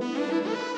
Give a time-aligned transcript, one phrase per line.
[0.00, 0.73] four,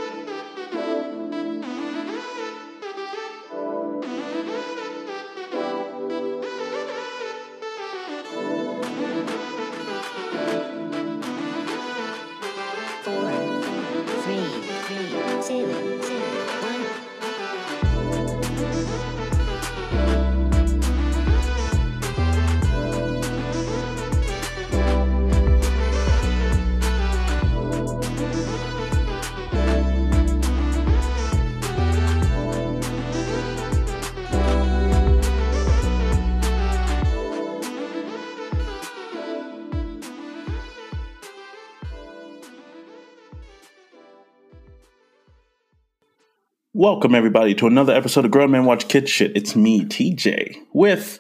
[46.87, 49.37] Welcome, everybody, to another episode of Grown Men Watch Kid Shit.
[49.37, 51.19] It's me, TJ, with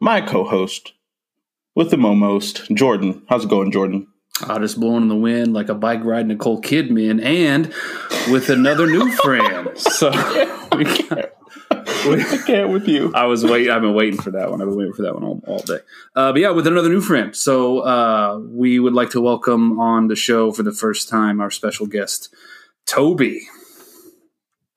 [0.00, 0.94] my co host,
[1.74, 3.20] with the Momost, Jordan.
[3.28, 4.06] How's it going, Jordan?
[4.48, 7.66] I just blowing in the wind like a bike ride Nicole Kidman, and
[8.32, 9.68] with another new friend.
[9.76, 10.08] So
[10.74, 11.30] we got,
[11.70, 13.12] I can't with you.
[13.14, 13.70] I was waiting.
[13.70, 14.62] I've been waiting for that one.
[14.62, 15.80] I've been waiting for that one all, all day.
[16.14, 17.36] Uh, but yeah, with another new friend.
[17.36, 21.50] So uh, we would like to welcome on the show for the first time our
[21.50, 22.34] special guest,
[22.86, 23.42] Toby.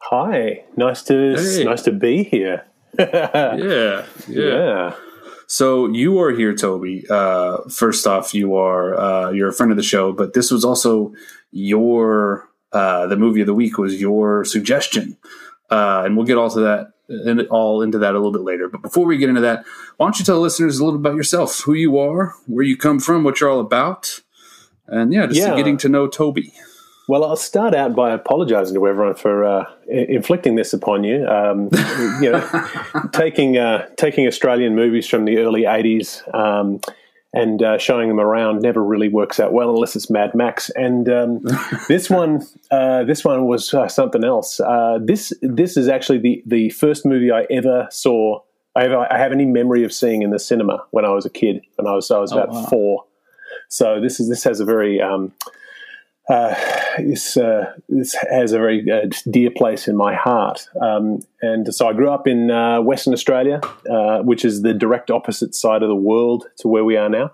[0.09, 1.63] Hi, nice to Hey.
[1.63, 2.65] nice to be here.
[2.99, 4.05] Yeah, yeah.
[4.27, 4.95] yeah.
[5.47, 7.05] So you are here, Toby.
[7.09, 10.65] Uh, first off, you are uh, you're a friend of the show, but this was
[10.65, 11.13] also
[11.52, 15.17] your uh, the movie of the week was your suggestion,
[15.69, 18.67] uh, and we'll get all to that and all into that a little bit later.
[18.67, 19.63] But before we get into that,
[19.97, 22.75] why don't you tell the listeners a little about yourself, who you are, where you
[22.77, 24.19] come from, what you're all about,
[24.87, 25.55] and yeah, just Yeah.
[25.55, 26.53] getting to know Toby.
[27.09, 31.25] Well, I'll start out by apologising to everyone for uh, inflicting this upon you.
[31.25, 31.69] Um,
[32.21, 32.69] you know,
[33.13, 36.80] taking uh, taking Australian movies from the early '80s um,
[37.33, 40.69] and uh, showing them around never really works out well unless it's Mad Max.
[40.75, 41.41] And um,
[41.87, 44.59] this one, uh, this one was uh, something else.
[44.59, 48.41] Uh, this this is actually the the first movie I ever saw.
[48.76, 51.31] I have, I have any memory of seeing in the cinema when I was a
[51.31, 51.64] kid.
[51.76, 52.65] When I was I was about wow.
[52.67, 53.05] four.
[53.67, 55.33] So this is this has a very um,
[56.29, 56.53] uh,
[56.99, 60.69] this uh, this has a very uh, dear place in my heart.
[60.79, 65.09] Um, and so I grew up in uh, Western Australia, uh, which is the direct
[65.09, 67.31] opposite side of the world to where we are now.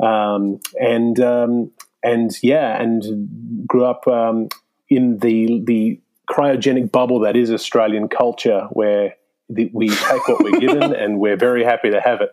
[0.00, 1.70] Um, and um,
[2.02, 4.48] and yeah, and grew up um,
[4.88, 9.14] in the the cryogenic bubble that is Australian culture, where
[9.48, 12.32] the, we take what we're given, and we're very happy to have it.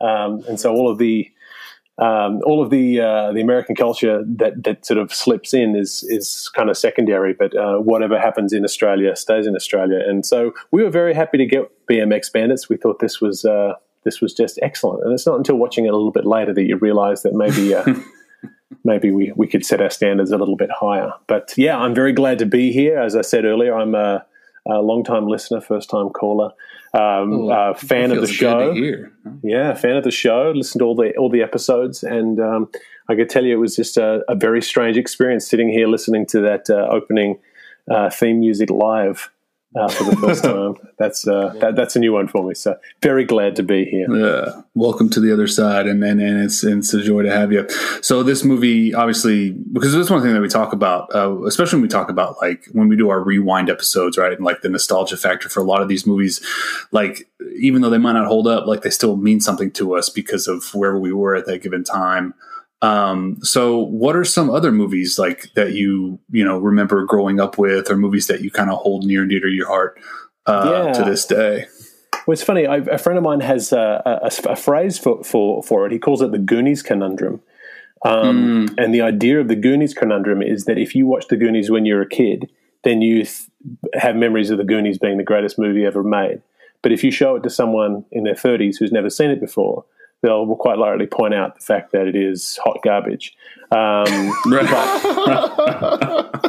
[0.00, 1.30] Um, and so all of the
[1.98, 6.02] um, all of the uh, the American culture that that sort of slips in is
[6.08, 10.00] is kind of secondary, but uh, whatever happens in Australia stays in Australia.
[10.04, 12.68] And so we were very happy to get BMX Bandits.
[12.68, 15.04] We thought this was uh, this was just excellent.
[15.04, 17.74] And it's not until watching it a little bit later that you realise that maybe.
[17.74, 17.84] Uh,
[18.82, 21.12] Maybe we, we could set our standards a little bit higher.
[21.26, 22.98] But yeah, I'm very glad to be here.
[22.98, 24.26] As I said earlier, I'm a,
[24.66, 26.50] a long time listener, first time caller,
[26.94, 28.72] um, uh, fan of the show.
[29.42, 30.52] Yeah, fan of the show.
[30.54, 32.70] Listened to all the all the episodes, and um,
[33.08, 36.26] I could tell you it was just a, a very strange experience sitting here listening
[36.26, 37.38] to that uh, opening
[37.90, 39.30] uh, theme music live
[39.74, 40.76] uh, for the first time.
[40.98, 42.54] That's uh, that, that's a new one for me.
[42.54, 44.06] So very glad to be here.
[44.14, 47.32] Yeah, welcome to the other side, and and, and it's and it's a joy to
[47.32, 47.68] have you.
[48.00, 51.82] So this movie, obviously, because this one thing that we talk about, uh, especially when
[51.82, 54.32] we talk about like when we do our rewind episodes, right?
[54.32, 56.44] And like the nostalgia factor for a lot of these movies,
[56.92, 60.08] like even though they might not hold up, like they still mean something to us
[60.08, 62.34] because of wherever we were at that given time.
[62.84, 67.56] Um, so what are some other movies like that you you know remember growing up
[67.58, 69.98] with, or movies that you kind of hold near and dear to your heart
[70.46, 70.92] uh, Yeah.
[70.92, 71.66] to this day?
[72.26, 72.66] Well, it's funny.
[72.66, 75.92] I, a friend of mine has uh, a, a, a phrase for, for for it.
[75.92, 77.40] He calls it the Goonies conundrum.
[78.04, 81.70] Um, And the idea of the Goonies conundrum is that if you watch the Goonies
[81.70, 82.50] when you're a kid,
[82.82, 83.48] then you th-
[83.94, 86.42] have memories of the Goonies being the greatest movie ever made.
[86.82, 89.86] But if you show it to someone in their 30s who's never seen it before,
[90.24, 93.36] they'll quite likely point out the fact that it is hot garbage.
[93.70, 94.32] Um,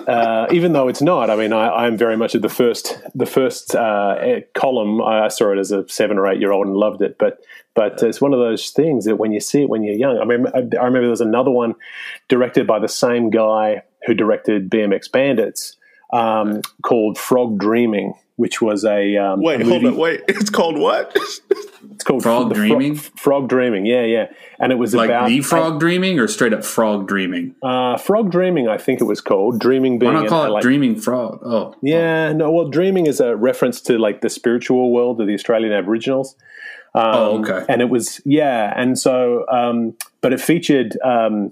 [0.08, 3.26] uh, even though it's not, I mean, I, I'm very much at the first the
[3.26, 5.02] first uh, eh, column.
[5.02, 7.42] I saw it as a seven or eight year old and loved it, but
[7.74, 10.18] but it's one of those things that when you see it when you're young.
[10.20, 11.76] I mean, I, I remember there was another one
[12.30, 15.76] directed by the same guy who directed BMX Bandits
[16.14, 19.96] um, called Frog Dreaming, which was a um, Wait, a hold on.
[19.98, 21.12] Wait, it's called what?
[21.92, 22.96] It's called Frog the Fro- Dreaming?
[22.96, 24.28] Frog Dreaming, yeah, yeah,
[24.60, 27.56] and it was like about the frog dreaming or straight up frog dreaming?
[27.64, 29.60] Uh, Frog Dreaming, I think it was called.
[29.60, 31.40] Dreaming being Why not an- call it like- dreaming frog?
[31.46, 32.52] Oh, Yeah, no.
[32.52, 36.36] Well, dreaming is a reference to like the spiritual world of the Australian Aboriginals.
[36.94, 37.66] Um, Oh, okay.
[37.70, 41.52] And it was yeah, and so um, but it featured um,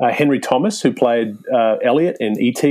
[0.00, 2.62] uh, Henry Thomas who played uh, Elliot in ET.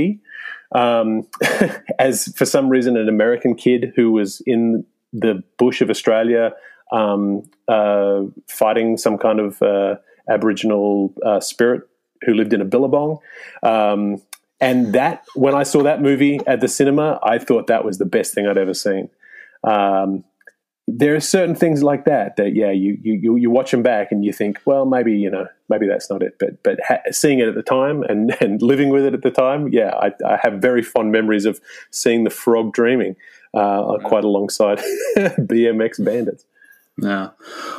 [0.74, 1.26] Um,
[1.98, 6.52] as for some reason an American kid who was in the bush of Australia
[6.92, 9.96] um, uh, fighting some kind of uh,
[10.28, 11.82] Aboriginal uh, spirit
[12.22, 13.18] who lived in a billabong.
[13.62, 14.22] Um,
[14.60, 18.04] and that, when I saw that movie at the cinema, I thought that was the
[18.04, 19.08] best thing I'd ever seen.
[19.64, 20.24] Um,
[20.88, 24.24] there are certain things like that that yeah you, you you watch them back and
[24.24, 26.36] you think well maybe you know maybe that's not it.
[26.38, 29.30] But but ha- seeing it at the time and and living with it at the
[29.30, 33.16] time yeah I, I have very fond memories of seeing the frog dreaming
[33.54, 34.78] uh, quite alongside
[35.16, 36.44] BMX bandits.
[37.00, 37.30] Yeah.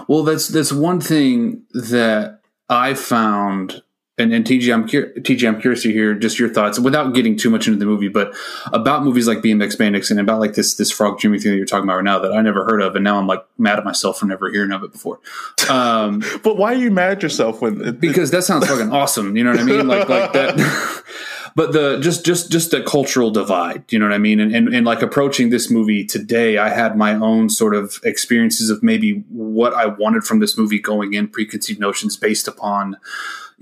[0.07, 2.39] Well that's that's one thing that
[2.69, 3.83] I found
[4.17, 7.35] and, and TJ, I'm cur- TJ, I'm curious to hear just your thoughts without getting
[7.35, 8.35] too much into the movie, but
[8.71, 11.65] about movies like BMX Bandits and about like this this frog Jimmy thing that you're
[11.65, 13.85] talking about right now that I never heard of, and now I'm like mad at
[13.85, 15.19] myself for never hearing of it before.
[15.67, 17.81] Um, but why are you mad at yourself when?
[17.81, 19.35] It, because that sounds fucking awesome.
[19.35, 19.87] You know what I mean?
[19.87, 21.03] Like like that.
[21.55, 24.73] but the just just just the cultural divide you know what i mean and, and
[24.73, 29.23] and like approaching this movie today i had my own sort of experiences of maybe
[29.29, 32.97] what i wanted from this movie going in preconceived notions based upon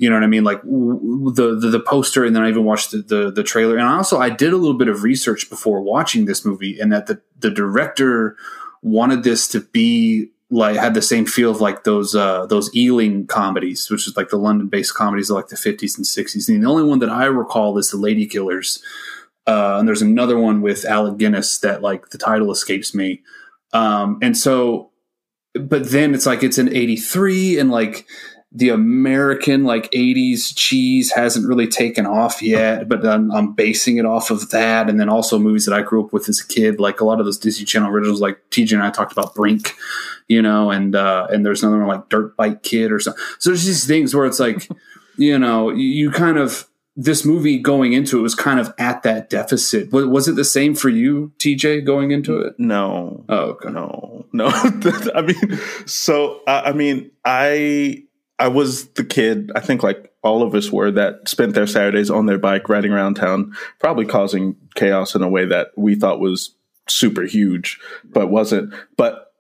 [0.02, 0.44] you know what I mean?
[0.44, 3.78] Like the, the, the poster, and then I even watched the, the, the trailer.
[3.78, 7.06] And also, I did a little bit of research before watching this movie, and that
[7.06, 8.36] the the director
[8.82, 13.28] wanted this to be like had the same feel of like those uh, those Ealing
[13.28, 16.50] comedies, which is like the London based comedies of like the fifties and sixties.
[16.50, 18.82] And the only one that I recall is the Lady Killers.
[19.46, 23.22] Uh, and there's another one with Alec Guinness that like the title escapes me.
[23.72, 24.90] Um, and so,
[25.54, 28.08] but then it's like it's in '83, and like
[28.54, 34.06] the American like 80s cheese hasn't really taken off yet, but I'm, I'm, basing it
[34.06, 34.90] off of that.
[34.90, 37.20] And then also movies that I grew up with as a kid, like a lot
[37.20, 39.76] of those Disney Channel originals, like TJ and I talked about Brink,
[40.28, 43.24] you know, and, uh, and there's another one like Dirt Bike Kid or something.
[43.40, 44.68] So there's these things where it's like,
[45.18, 46.68] you know, you kind of,
[46.98, 49.94] this movie going into it was kind of at that deficit.
[49.94, 52.56] Was, was it the same for you, TJ, going into it?
[52.58, 53.24] No.
[53.30, 53.70] Oh, okay.
[53.70, 54.48] No, no.
[55.16, 58.04] I mean, so, I mean, I,
[58.42, 62.10] I was the kid, I think like all of us were, that spent their Saturdays
[62.10, 66.20] on their bike riding around town, probably causing chaos in a way that we thought
[66.20, 66.56] was
[66.90, 68.74] super huge, but wasn't.
[68.98, 69.32] But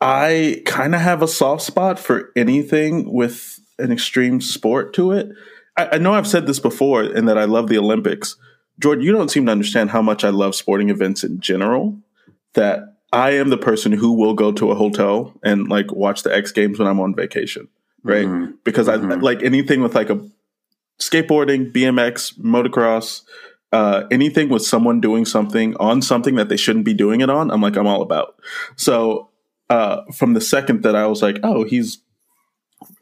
[0.00, 5.28] I kind of have a soft spot for anything with an extreme sport to it.
[5.76, 8.34] I, I know I've said this before and that I love the Olympics.
[8.80, 11.96] Jordan, you don't seem to understand how much I love sporting events in general.
[12.54, 16.34] That I am the person who will go to a hotel and like watch the
[16.34, 17.68] X Games when I'm on vacation
[18.02, 18.26] right?
[18.26, 18.52] Mm-hmm.
[18.64, 19.20] Because I mm-hmm.
[19.20, 20.20] like anything with like a
[21.00, 23.22] skateboarding, BMX, motocross,
[23.72, 27.50] uh, anything with someone doing something on something that they shouldn't be doing it on,
[27.50, 28.36] I'm like, I'm all about.
[28.76, 29.30] So
[29.70, 31.98] uh, from the second that I was like, oh, he's,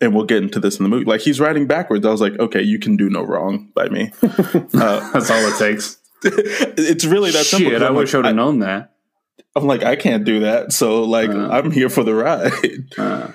[0.01, 2.07] and we'll get into this in the movie, like he's riding backwards.
[2.07, 4.13] I was like, okay, you can do no wrong by me.
[4.23, 4.61] Uh,
[5.13, 5.99] That's all it takes.
[6.23, 7.85] it's really that Shit, simple.
[7.85, 8.95] I wish like, I would have known that.
[9.57, 10.73] I'm like, I can't do that.
[10.73, 13.35] So like, uh, I'm here for the ride.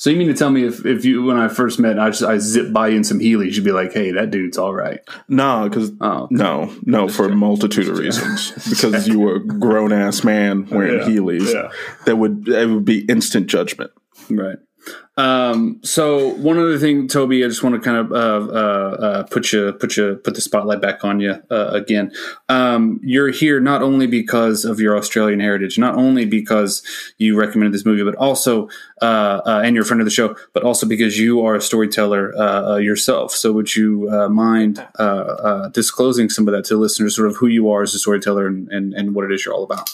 [0.00, 2.22] So you mean to tell me if, if you when I first met I just
[2.22, 5.00] I zip by in some Heelys, you'd be like, hey, that dude's all right.
[5.28, 6.36] No, because oh, okay.
[6.36, 8.50] no, no, for a multitude of reasons.
[8.70, 11.70] because you were a grown ass man wearing yeah, Heelys, yeah.
[12.06, 13.90] that would that would be instant judgment.
[14.30, 14.56] Right.
[15.16, 19.22] Um, so one other thing, Toby, I just want to kind of uh, uh, uh,
[19.24, 22.12] put you put you put the spotlight back on you uh, again.
[22.48, 26.82] Um, you're here not only because of your Australian heritage, not only because
[27.18, 28.68] you recommended this movie, but also
[29.02, 31.60] uh, uh, and you're a friend of the show, but also because you are a
[31.60, 33.32] storyteller yourself.
[33.32, 34.86] So would you mind
[35.72, 38.68] disclosing some of that to listeners, sort of who you are as a storyteller and,
[38.68, 39.90] and, and what it is you're all about?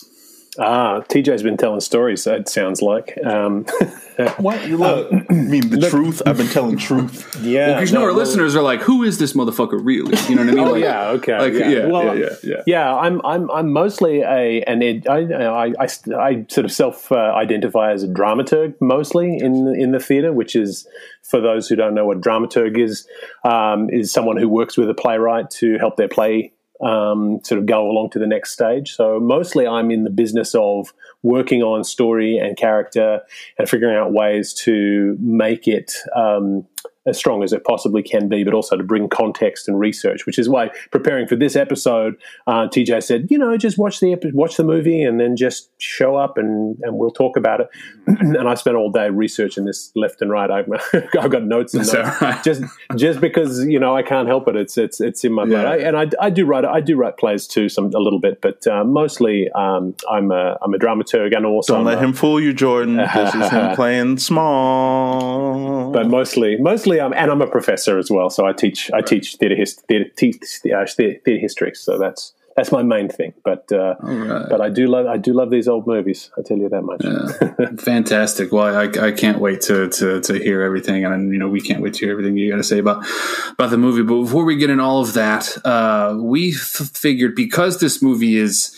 [0.58, 2.26] Ah, TJ's been telling stories.
[2.26, 3.18] It sounds like.
[3.24, 3.64] Um,
[4.38, 4.64] what?
[4.68, 6.22] Look, I mean the look, truth.
[6.24, 7.24] I've been telling truth.
[7.46, 10.16] Yeah, because well, you know our well, listeners are like, "Who is this motherfucker really?"
[10.28, 10.58] You know what I mean?
[10.58, 11.68] oh like, yeah, okay, like, yeah.
[11.68, 15.88] Yeah, well, yeah, yeah, yeah, I'm I'm I'm mostly a an ed, I, I, I,
[16.18, 20.56] I sort of self uh, identify as a dramaturg mostly in in the theatre, which
[20.56, 20.88] is
[21.22, 23.06] for those who don't know what dramaturg is,
[23.44, 27.66] um, is someone who works with a playwright to help their play um, sort of
[27.66, 28.94] go along to the next stage.
[28.94, 30.92] So mostly I'm in the business of
[31.22, 33.20] working on story and character
[33.58, 36.66] and figuring out ways to make it um,
[37.06, 40.26] as strong as it possibly can be, but also to bring context and research.
[40.26, 44.16] Which is why preparing for this episode, uh, TJ said, you know, just watch the
[44.32, 47.68] watch the movie and then just show up and, and we'll talk about it.
[48.06, 50.50] and I spent all day researching this left and right.
[50.50, 50.66] I've,
[51.20, 52.42] I've got notes and notes right?
[52.42, 52.62] just
[52.96, 54.56] just because you know I can't help it.
[54.56, 55.66] It's it's it's in my blood.
[55.66, 58.40] I, and I, I do write I do write plays too, some a little bit,
[58.40, 62.12] but uh, mostly um, I'm a I'm a dramaturg and also don't let a, him
[62.12, 62.96] fool you, Jordan.
[62.96, 68.30] this is him playing small, but mostly mostly I'm, and I'm a professor as well,
[68.30, 70.10] so I teach I teach theatre hist- theatre,
[70.74, 71.72] uh, theatre history.
[71.74, 73.34] So that's that's my main thing.
[73.44, 74.48] But uh, right.
[74.48, 76.30] but I do love I do love these old movies.
[76.38, 77.02] I tell you that much.
[77.80, 78.50] Fantastic.
[78.50, 81.04] Well, I, I can't wait to, to, to hear everything.
[81.04, 83.06] And, you know, we can't wait to hear everything you got to say about,
[83.52, 84.02] about the movie.
[84.02, 88.36] But before we get in all of that, uh, we f- figured because this movie
[88.36, 88.75] is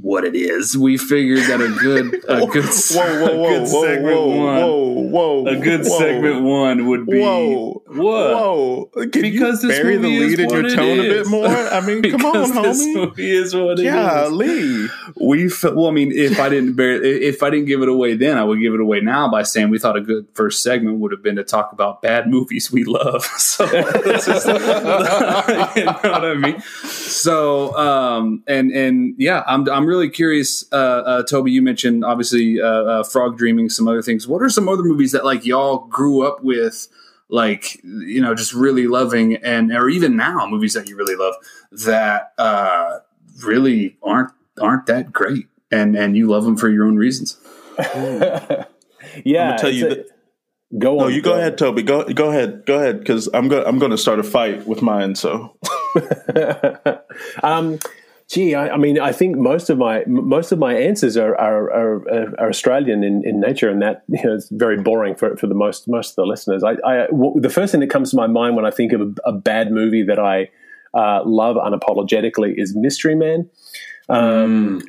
[0.00, 3.60] what it is, we figured that a good, a good, Whoa, whoa, a whoa, good
[3.68, 5.00] whoa, segment whoa, one, whoa,
[5.42, 5.98] whoa, a good whoa.
[5.98, 7.96] segment one would be, Whoa, what?
[7.96, 8.90] whoa!
[8.94, 11.46] Can Because you this bury the movie is lead in your tone a bit more?
[11.46, 13.18] I mean, come on, homie.
[13.18, 13.84] is what it is.
[13.84, 14.88] Yeah, Lee.
[15.20, 18.14] we fe- well, I mean, if I didn't bear, if I didn't give it away
[18.16, 20.98] then, I would give it away now by saying we thought a good first segment
[20.98, 23.24] would have been to talk about bad movies we love.
[23.46, 23.72] So, you
[25.84, 26.60] know what I mean?
[26.84, 30.64] So, um, and and yeah, I'm I'm really curious.
[30.72, 34.26] Uh, uh, Toby, you mentioned obviously uh, uh, Frog Dreaming, some other things.
[34.28, 36.88] What are some other movies that like y'all grew up with?
[37.28, 41.34] Like you know, just really loving, and or even now, movies that you really love
[41.72, 42.98] that uh,
[43.44, 47.36] really aren't aren't that great, and and you love them for your own reasons.
[47.78, 50.06] yeah, I'm gonna tell you a- that-
[50.78, 51.04] Go on.
[51.04, 51.82] No, you go ahead, Toby.
[51.82, 52.66] Go go ahead.
[52.66, 53.64] Go ahead, because I'm going.
[53.64, 55.14] I'm going to start a fight with mine.
[55.14, 55.56] So
[57.42, 57.78] um,
[58.28, 61.70] gee, I, I mean, I think most of my most of my answers are are,
[61.72, 62.08] are,
[62.40, 65.54] are Australian in, in nature, and that you know is very boring for, for the
[65.54, 66.64] most most of the listeners.
[66.64, 69.00] I, I w- the first thing that comes to my mind when I think of
[69.00, 70.50] a, a bad movie that I
[70.94, 73.48] uh, love unapologetically is Mystery Man,
[74.08, 74.80] um,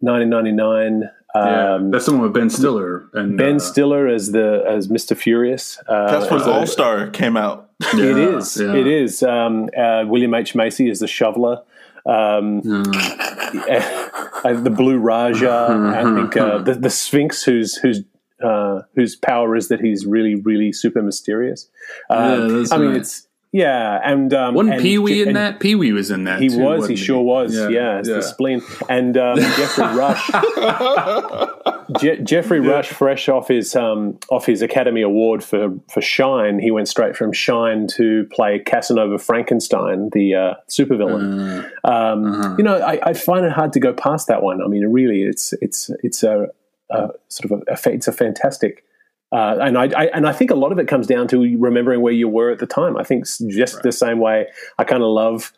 [0.00, 1.10] 1999.
[1.34, 5.16] Um, that's the one with Ben Stiller and Ben uh, Stiller as the as Mr.
[5.16, 5.78] Furious.
[5.88, 7.70] Uh, that's when as a- All Star came out.
[7.80, 8.60] it yeah, is.
[8.60, 8.74] yeah.
[8.74, 9.22] It is.
[9.22, 11.62] Um, uh, William H Macy is the shoveler.
[12.06, 15.94] Um, uh, the Blue Raja.
[15.94, 18.02] I think uh, the, the Sphinx, whose whose
[18.42, 21.68] uh, whose power is that he's really really super mysterious.
[22.10, 22.96] Yeah, Um, I mean, right.
[22.96, 25.60] it's yeah, and um, Wasn't Pee Wee in that?
[25.60, 26.40] Pee Wee was in that.
[26.40, 26.80] He too, was.
[26.80, 27.54] wasn't He sure was.
[27.54, 28.14] Yeah, it's yeah.
[28.16, 28.62] the spleen.
[28.88, 30.30] And um, Geoffrey Rush.
[31.98, 36.70] Je- Geoffrey Rush, fresh off his um, off his Academy Award for for Shine, he
[36.70, 41.64] went straight from Shine to play Casanova Frankenstein, the uh, supervillain.
[41.84, 42.54] Uh, Um, uh-huh.
[42.58, 44.62] You know, I, I find it hard to go past that one.
[44.62, 46.48] I mean, really, it's it's it's a,
[46.90, 48.84] a sort of a, it's a fantastic.
[49.32, 52.02] Uh, and I, I and I think a lot of it comes down to remembering
[52.02, 52.96] where you were at the time.
[52.96, 54.46] I think just the same way
[54.78, 55.52] I kind of love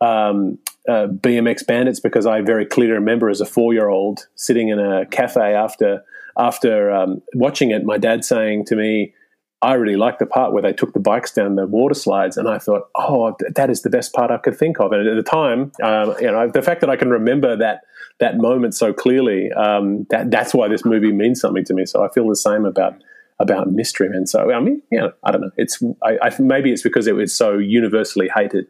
[0.00, 4.68] um, uh, BMX Bandits because I very clearly remember as a four year old sitting
[4.68, 6.02] in a cafe after
[6.36, 9.14] after um, watching it, my dad saying to me,
[9.62, 12.48] "I really like the part where they took the bikes down the water slides," and
[12.48, 15.14] I thought, "Oh, th- that is the best part I could think of." And at
[15.14, 17.82] the time, um, you know, the fact that I can remember that
[18.20, 21.86] that moment so clearly, um, that that's why this movie means something to me.
[21.86, 22.94] So I feel the same about
[23.40, 24.26] about Mystery Man.
[24.26, 25.50] So I mean, yeah, I don't know.
[25.56, 28.66] It's I, I maybe it's because it was so universally hated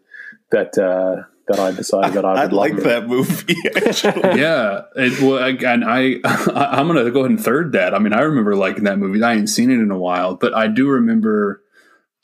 [0.50, 2.84] that uh, that I decided that I would I like it.
[2.84, 3.56] that movie.
[3.76, 7.94] Actually, yeah, it, well, and I, I, I'm gonna go ahead and third that.
[7.94, 9.22] I mean, I remember liking that movie.
[9.22, 11.62] I ain't seen it in a while, but I do remember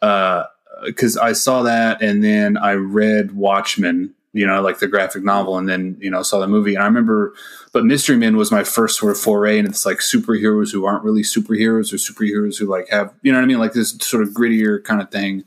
[0.00, 4.14] because I saw that, and then I read Watchmen.
[4.32, 6.76] You know, like the graphic novel, and then you know saw the movie.
[6.76, 7.34] And I remember,
[7.72, 11.02] but Mystery Men was my first sort of foray, and it's like superheroes who aren't
[11.02, 14.22] really superheroes, or superheroes who like have you know what I mean, like this sort
[14.22, 15.42] of grittier kind of thing.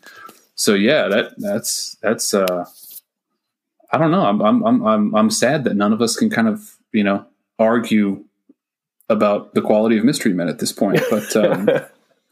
[0.55, 2.65] So yeah, that that's that's uh
[3.93, 4.25] I don't know.
[4.25, 7.25] I'm I'm I'm I'm I'm sad that none of us can kind of you know
[7.59, 8.23] argue
[9.09, 11.69] about the quality of Mystery Men at this point, but um,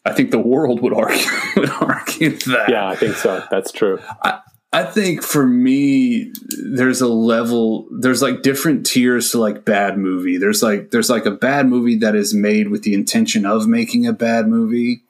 [0.06, 1.26] I think the world would argue
[1.58, 2.66] would argue that.
[2.70, 3.44] yeah, I think so.
[3.52, 4.00] That's true.
[4.24, 4.40] I
[4.74, 6.32] I think for me,
[6.74, 7.88] there's a level.
[7.92, 10.38] There's like different tiers to like bad movie.
[10.38, 14.08] There's like there's like a bad movie that is made with the intention of making
[14.08, 15.04] a bad movie,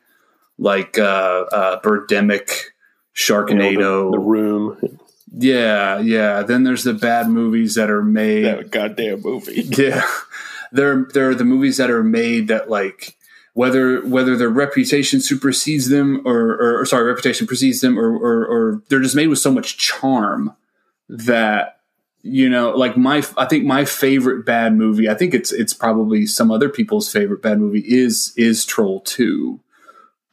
[0.57, 2.65] like uh, uh, Birdemic, You
[3.15, 4.11] know, Sharknado.
[4.11, 4.99] the, the room.
[5.31, 6.43] Yeah, yeah.
[6.43, 8.45] Then there's the bad movies that are made.
[8.45, 9.61] that goddamn movie.
[9.77, 10.05] Yeah,
[10.71, 13.17] there there are the movies that are made that like
[13.53, 18.45] whether whether their reputation supersedes them or, or, or sorry reputation precedes them or, or
[18.45, 20.55] or they're just made with so much charm
[21.09, 21.79] that
[22.21, 26.25] you know like my I think my favorite bad movie I think it's it's probably
[26.25, 29.59] some other people's favorite bad movie is is Troll Two.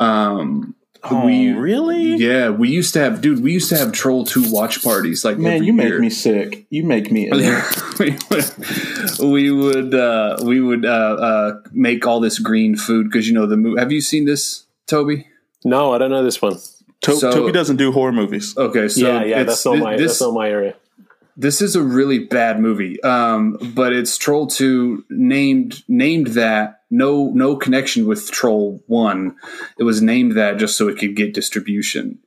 [0.01, 2.17] Um, Oh, we really?
[2.17, 5.39] yeah we used to have dude we used to have Troll Two watch parties like
[5.39, 6.01] Man, every you make year.
[6.01, 6.67] me sick.
[6.71, 7.31] You make me.
[8.01, 13.29] we would we would uh, we would uh, uh, make all this green food because
[13.29, 13.79] you know the movie.
[13.79, 15.27] Have you seen this, Toby?
[15.65, 16.57] No, I don't know this one.
[17.03, 18.57] To- So- Toby doesn't do horror movies.
[18.57, 20.13] Okay, so yeah, yeah, it's- that's not my this.
[20.13, 20.75] that's not my area.
[21.37, 27.31] this is a really bad movie, um, but it's Troll Two named named that no
[27.35, 29.37] no connection with Troll One.
[29.79, 32.19] It was named that just so it could get distribution.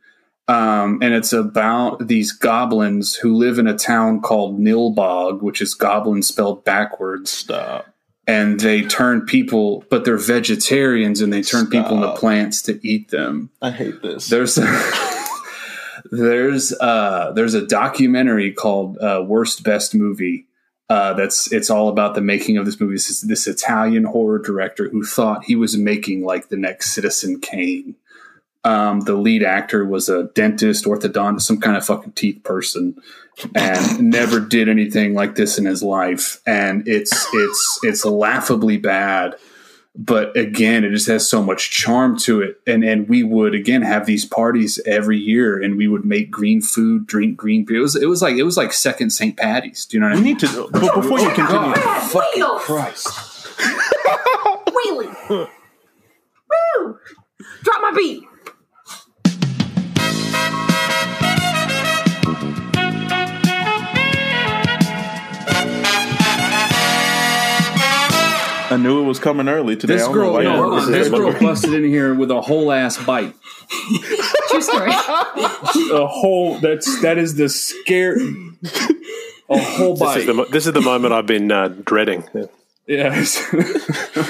[0.48, 5.74] Um, and it's about these goblins who live in a town called Nilbog, which is
[5.74, 7.30] goblin spelled backwards.
[7.30, 7.88] Stop.
[8.28, 13.10] And they turn people, but they're vegetarians and they turn people into plants to eat
[13.10, 13.50] them.
[13.62, 14.28] I hate this.
[14.28, 14.56] There's
[16.12, 20.48] there's uh there's a documentary called uh, Worst Best Movie.
[20.92, 22.96] Uh, that's it's all about the making of this movie.
[22.96, 27.40] This, is this Italian horror director who thought he was making like the next Citizen
[27.40, 27.96] Kane.
[28.66, 32.98] Um, the lead actor was a dentist, orthodontist, some kind of fucking teeth person,
[33.56, 36.42] and never did anything like this in his life.
[36.46, 39.38] And it's it's it's laughably bad
[39.96, 42.62] but again, it just has so much charm to it.
[42.66, 46.62] And and we would again have these parties every year, and we would make green
[46.62, 47.78] food, drink green beer.
[47.78, 49.36] It was it was like it was like second St.
[49.36, 49.86] Patty's.
[49.86, 50.34] Do you know what I we mean?
[50.34, 50.70] need to.
[50.72, 51.74] But before you continue,
[52.36, 52.62] Wheels!
[52.64, 53.08] Christ!
[54.68, 55.16] Wheelie!
[55.30, 57.00] Woo!
[57.64, 58.24] Drop my beat!
[68.82, 69.96] Knew it was coming early today.
[69.96, 71.10] This I know girl, why no, this this.
[71.10, 73.34] girl busted in here with a whole ass bite.
[74.50, 74.92] True story.
[74.92, 78.18] A whole that's that is the scare.
[79.50, 82.24] A whole This is, the, this is the moment I've been uh, dreading.
[82.88, 83.42] Yes.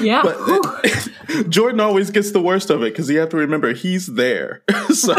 [0.02, 0.24] Yeah.
[0.24, 1.44] Whew.
[1.50, 4.62] Jordan always gets the worst of it because you have to remember he's there.
[4.90, 5.14] so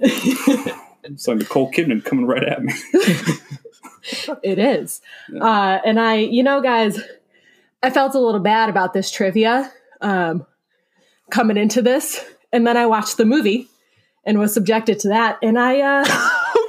[0.00, 2.72] it's like Nicole Kidman coming right at me.
[4.42, 5.00] It is.
[5.40, 7.00] Uh, and I, you know, guys,
[7.82, 10.46] I felt a little bad about this trivia um,
[11.30, 12.24] coming into this.
[12.52, 13.68] And then I watched the movie
[14.24, 15.38] and was subjected to that.
[15.42, 16.04] And I, uh,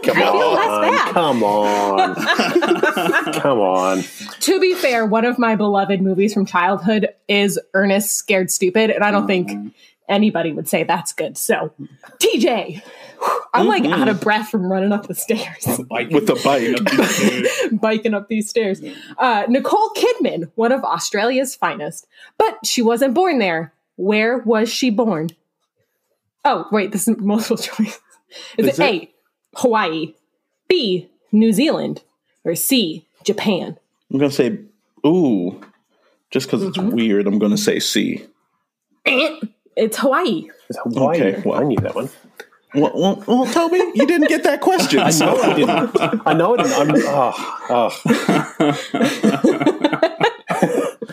[0.03, 1.13] Come I feel less on, bad.
[1.13, 2.15] come on,
[3.41, 4.03] come on.
[4.39, 8.91] to be fair, one of my beloved movies from childhood is Ernest Scared Stupid.
[8.91, 9.73] And I don't think
[10.07, 11.37] anybody would say that's good.
[11.37, 11.73] So,
[12.19, 12.81] TJ,
[13.53, 15.65] I'm like out of breath from running up the stairs.
[15.67, 18.81] with the bike, biking up these stairs.
[19.17, 23.73] Uh, Nicole Kidman, one of Australia's finest, but she wasn't born there.
[23.95, 25.29] Where was she born?
[26.45, 27.99] Oh, wait, this is multiple choice.
[28.57, 28.85] Is, Is it, it?
[29.03, 29.11] A,
[29.55, 30.13] Hawaii,
[30.67, 32.03] B, New Zealand,
[32.45, 33.77] or C, Japan?
[34.11, 34.59] I'm gonna say,
[35.05, 35.59] ooh,
[36.31, 36.95] just because it's Mm-hmm.
[36.95, 37.27] weird.
[37.27, 38.25] I'm gonna say C.
[39.05, 39.39] Eh,
[39.75, 40.47] It's Hawaii.
[40.69, 41.19] It's Hawaii.
[41.33, 41.59] Okay, well.
[41.59, 42.09] I knew that one.
[42.75, 44.99] Well, well, well, Toby, you didn't get that question.
[45.09, 46.21] I so- know I didn't.
[46.27, 46.61] I know it.
[46.61, 47.33] I'm, oh,
[47.69, 47.89] oh.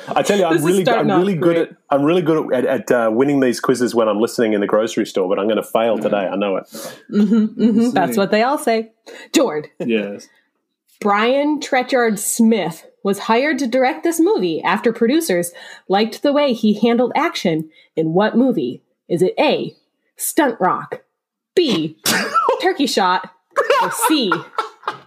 [0.08, 2.52] I tell you, I'm This really, I'm starting off really good at, I'm really good
[2.52, 5.28] at, at uh, winning these quizzes when I'm listening in the grocery store.
[5.28, 6.26] But I'm going to fail today.
[6.30, 6.64] I know it.
[7.12, 8.92] Mhm, That's what they all say.
[9.32, 10.28] Jord, yes.
[11.00, 15.52] Brian Trenchard Smith was hired to direct this movie after producers
[15.88, 18.82] liked the way he handled action in what movie?
[19.08, 19.76] Is it A,
[20.16, 21.02] Stunt Rock,
[21.56, 21.96] B,
[22.62, 23.22] Turkey Shoot,
[23.82, 24.32] or C,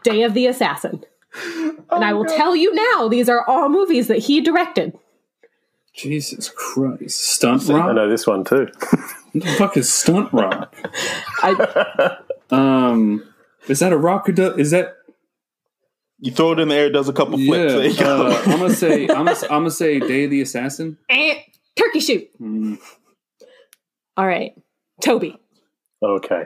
[0.04, 1.06] Day of the Assassin?
[1.92, 4.98] And I will tell you now, these are all movies that he directed.
[5.94, 7.18] Jesus Christ.
[7.20, 7.86] Stunt Rock?
[7.90, 8.68] I know this one too.
[9.32, 10.76] What the fuck is stunt rock?
[11.44, 12.18] I,
[12.50, 13.24] Um,
[13.68, 14.58] is that a rock who does?
[14.58, 14.96] Is that
[16.20, 17.74] You throw it in the air, it does a couple flips.
[17.74, 18.00] There you yeah?
[18.04, 18.28] go.
[18.28, 20.98] Uh, I'm gonna say I'm gonna, I'm gonna say Day of the Assassin.
[21.10, 21.42] eh,
[21.76, 22.28] turkey shoot.
[22.40, 22.76] Hmm.
[24.18, 24.54] All right,
[25.02, 25.38] Toby.
[26.02, 26.46] Okay.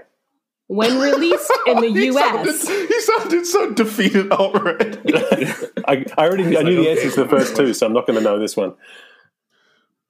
[0.67, 4.97] When released in the he, U.S., sounded, he sounded so defeated already.
[5.87, 8.17] I, I already I knew the answers to the first two, so I'm not going
[8.17, 8.73] to know this one.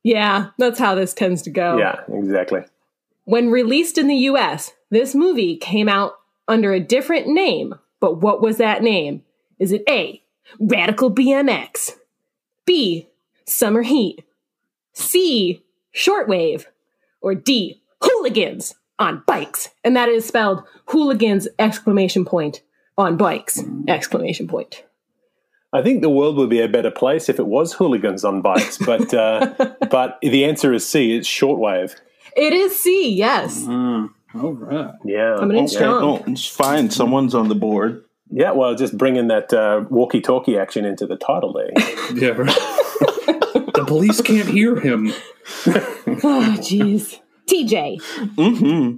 [0.03, 1.77] yeah, that's how this tends to go.
[1.77, 2.61] Yeah, exactly.
[3.25, 6.13] When released in the US, this movie came out
[6.47, 7.75] under a different name.
[7.99, 9.23] But what was that name?
[9.59, 10.21] Is it A,
[10.59, 11.91] Radical BMX,
[12.65, 13.07] B,
[13.45, 14.23] Summer Heat,
[14.91, 15.63] C,
[15.95, 16.65] Shortwave,
[17.21, 19.69] or D, Hooligans on Bikes?
[19.83, 22.61] And that is spelled hooligans exclamation point
[22.97, 24.83] on bikes exclamation point.
[25.73, 28.77] I think the world would be a better place if it was hooligans on bikes,
[28.77, 29.53] but uh,
[29.89, 31.15] but the answer is C.
[31.17, 31.95] It's shortwave.
[32.37, 33.67] It is C, yes.
[33.67, 34.91] Uh, all right.
[35.05, 36.01] Yeah, Coming in Okay, strong.
[36.01, 36.89] no, it's fine.
[36.91, 38.03] Someone's on the board.
[38.29, 38.51] yeah.
[38.51, 41.71] Well, just bringing that uh, walkie-talkie action into the title there.
[42.15, 42.29] Yeah.
[42.29, 42.55] right.
[43.73, 45.13] the police can't hear him.
[46.25, 47.19] Oh, jeez.
[47.53, 48.01] TJ,
[48.35, 48.97] Mm-hmm.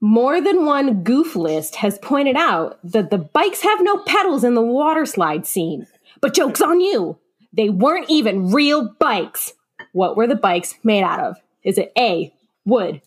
[0.00, 4.54] More than one goof list has pointed out that the bikes have no pedals in
[4.54, 5.88] the water slide scene.
[6.20, 7.18] But joke's on you.
[7.52, 9.54] They weren't even real bikes.
[9.92, 11.36] What were the bikes made out of?
[11.64, 12.32] Is it A,
[12.64, 13.02] wood,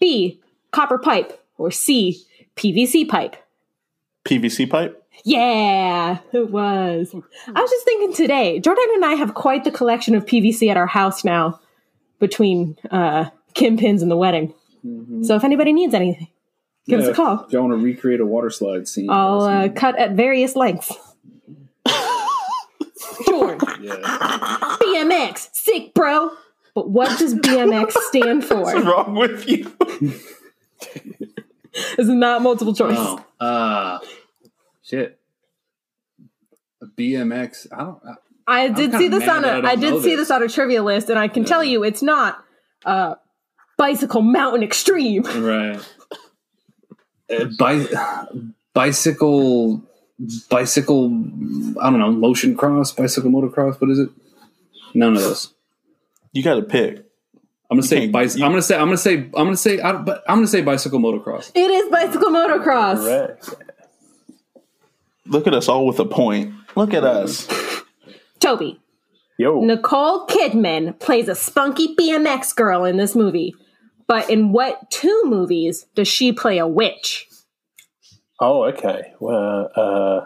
[0.00, 0.38] B,
[0.70, 2.22] copper pipe, or C,
[2.56, 3.36] PVC pipe?
[4.26, 5.02] PVC pipe.
[5.24, 7.14] Yeah, it was.
[7.46, 10.76] I was just thinking today, Jordan and I have quite the collection of PVC at
[10.76, 11.58] our house now
[12.18, 14.54] between uh, Kim pins and the wedding.
[15.22, 16.28] So if anybody needs anything,
[16.86, 17.44] Give us a call.
[17.44, 20.90] If y'all want to recreate a water slide scene, I'll uh, cut at various lengths.
[23.26, 23.96] George, yeah.
[24.80, 26.30] BMX, sick, bro.
[26.74, 28.62] But what does BMX stand for?
[28.62, 29.70] What's wrong with you?
[31.96, 32.96] This is not multiple choice.
[32.98, 33.98] Oh, uh,
[34.82, 35.18] shit.
[36.96, 37.66] BMX.
[37.72, 38.00] I don't.
[38.46, 39.62] I, I did see this on that I a.
[39.62, 40.28] don't I did know see this.
[40.28, 42.42] this on a trivia list, and I can tell you it's not
[42.86, 43.16] uh,
[43.78, 45.22] bicycle mountain extreme.
[45.22, 45.80] right.
[47.30, 47.86] Uh, bi-
[48.74, 49.82] bicycle.
[50.50, 51.06] Bicycle.
[51.80, 52.10] I don't know.
[52.12, 52.92] Motion cross.
[52.92, 53.80] Bicycle motocross.
[53.80, 54.10] What is it?
[54.94, 55.54] None of those.
[56.32, 57.04] You got to pick.
[57.70, 58.44] I'm gonna say bicycle.
[58.46, 58.76] I'm gonna say.
[58.76, 59.14] I'm gonna say.
[59.18, 59.76] I'm gonna say.
[59.76, 61.52] But I'm gonna say bicycle motocross.
[61.54, 62.96] It is bicycle motocross.
[62.96, 63.54] Correct.
[65.26, 66.54] Look at us all with a point.
[66.76, 67.46] Look at us.
[68.40, 68.80] Toby.
[69.36, 69.60] Yo.
[69.60, 73.54] Nicole Kidman plays a spunky BMX girl in this movie.
[74.08, 77.28] But in what two movies does she play a witch?
[78.40, 79.12] Oh, okay.
[79.20, 80.24] Well, uh,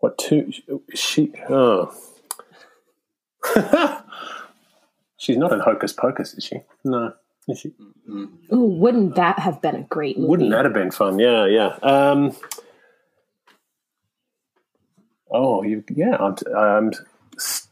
[0.00, 0.50] what two?
[0.94, 1.32] She.
[1.48, 1.92] Oh.
[5.18, 6.56] She's not in Hocus Pocus, is she?
[6.84, 7.12] No.
[7.48, 7.72] Is she?
[8.08, 10.28] Ooh, wouldn't that have been a great movie?
[10.30, 11.18] Wouldn't that have been fun?
[11.18, 11.76] Yeah, yeah.
[11.82, 12.34] Um,
[15.30, 16.16] oh, you, yeah.
[16.56, 16.92] I'm,
[17.36, 17.63] s-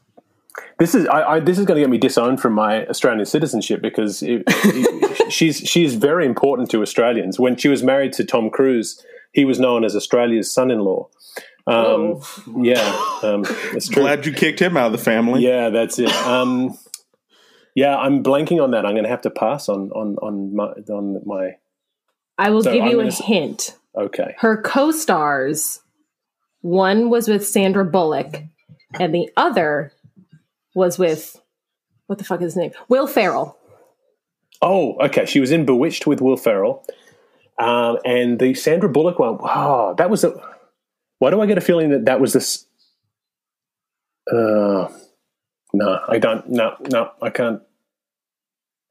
[0.83, 3.81] this is I, I, this is going to get me disowned from my Australian citizenship
[3.81, 7.39] because it, it- she's she's very important to Australians.
[7.39, 9.01] When she was married to Tom Cruise,
[9.33, 11.09] he was known as Australia's son-in-law.
[11.69, 12.21] Um,
[12.61, 12.83] yeah,
[13.23, 13.45] um,
[13.77, 14.03] it's true.
[14.03, 15.43] Glad you kicked him out of the family.
[15.47, 16.11] Yeah, that's it.
[16.27, 16.77] Um,
[17.77, 18.85] yeah, I'm blanking on that.
[18.85, 21.57] I'm going to have to pass on on on my on my.
[22.39, 23.79] I will So give I'm you a gonna s- hint.
[23.97, 24.35] Okay.
[24.39, 25.81] Her co-stars,
[26.63, 28.43] one was with Sandra Bullock,
[28.99, 29.93] and the other
[30.75, 31.41] was with
[32.07, 32.73] what the fuck is his name?
[32.89, 33.57] Will Ferrell.
[34.61, 35.27] Oh, okay.
[35.27, 36.85] She was in Bewitched with Will Ferrell,
[37.59, 39.39] um, and the Sandra Bullock one.
[39.39, 40.33] Wow, that was a.
[41.19, 42.67] Why do I get a feeling that that was this?
[44.31, 44.89] Uh,
[45.73, 46.49] no, I don't.
[46.49, 47.63] No, no, I can't.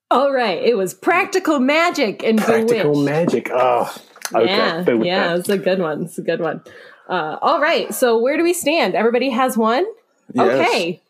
[0.10, 2.68] All right, it was Practical Magic and bewitched.
[2.70, 3.06] Practical Bewitched.
[3.06, 3.50] magic.
[3.54, 3.96] Oh,
[4.34, 4.46] okay.
[4.46, 6.04] Yeah, Go with yeah, it's a good one.
[6.04, 6.62] It's a good one.
[7.08, 8.94] Uh, all right, so where do we stand?
[8.96, 9.86] Everybody has one.
[10.34, 10.70] Yes.
[10.70, 11.01] Okay.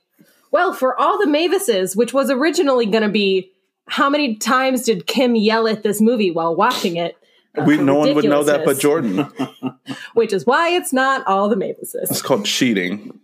[0.51, 3.51] Well, for all the Mavises, which was originally going to be
[3.87, 7.17] how many times did Kim yell at this movie while watching it?
[7.57, 9.27] Uh, We, no one would know that but Jordan.
[10.13, 11.95] Which is why it's not all the Mavises.
[12.09, 13.19] It's called cheating,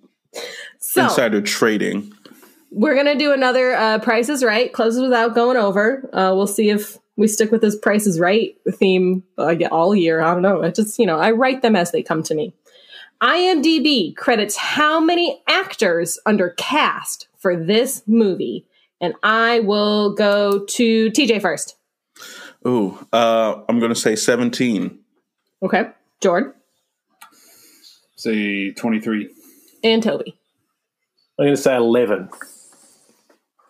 [0.79, 2.11] So insider trading.
[2.71, 6.09] we're going to do another uh, Price is Right, closes without going over.
[6.11, 10.21] Uh, we'll see if we stick with this Price is Right theme uh, all year.
[10.21, 10.63] I don't know.
[10.63, 12.53] I just, you know, I write them as they come to me.
[13.21, 18.65] IMDb credits how many actors under cast for this movie.
[19.01, 21.75] And I will go to TJ first.
[22.67, 24.97] Ooh, uh, I'm going to say 17.
[25.63, 25.89] Okay.
[26.21, 26.53] Jordan
[28.15, 29.30] Say 23.
[29.84, 30.36] and Toby.
[31.39, 32.30] I'm going to say eleven.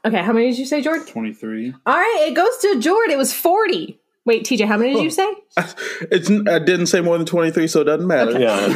[0.05, 0.23] Okay.
[0.23, 1.05] How many did you say, Jordan?
[1.05, 1.73] 23.
[1.85, 2.25] All right.
[2.29, 3.13] It goes to Jordan.
[3.13, 3.99] It was 40.
[4.27, 5.25] Wait, TJ, how many did you say?
[6.11, 8.37] It's I didn't say more than 23, so it doesn't matter.
[8.37, 8.67] Yeah.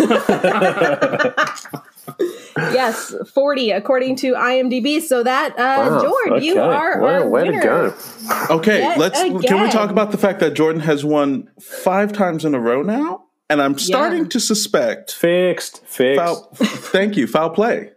[2.74, 5.02] yes, 40 according to IMDb.
[5.02, 7.62] So that, uh, Wow, Jordan, you are Well, our way winner.
[7.62, 8.56] to go.
[8.56, 12.46] Okay, Yet let's can we talk about the fact that Jordan has won five times
[12.46, 13.26] in a row now?
[13.50, 14.30] And I'm starting Yeah.
[14.30, 15.86] to suspect Fixed.
[15.86, 16.18] Fixed.
[16.18, 17.90] foul thank you, foul play.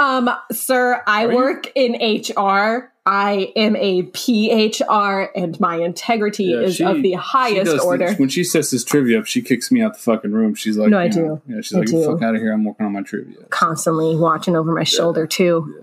[0.00, 2.92] Um, sir, I Are you- work in HR.
[3.10, 8.08] I am a PHR, and my integrity Yeah, is she- of the highest order.
[8.08, 10.54] things- when she sets this trivia up, she kicks me out the fucking room.
[10.54, 11.40] She's like, No, I you do.
[11.48, 12.04] Yeah, she's I like, do.
[12.04, 12.52] Fuck out of here!
[12.52, 15.74] I'm working on my trivia." Constantly watching over my shoulder too.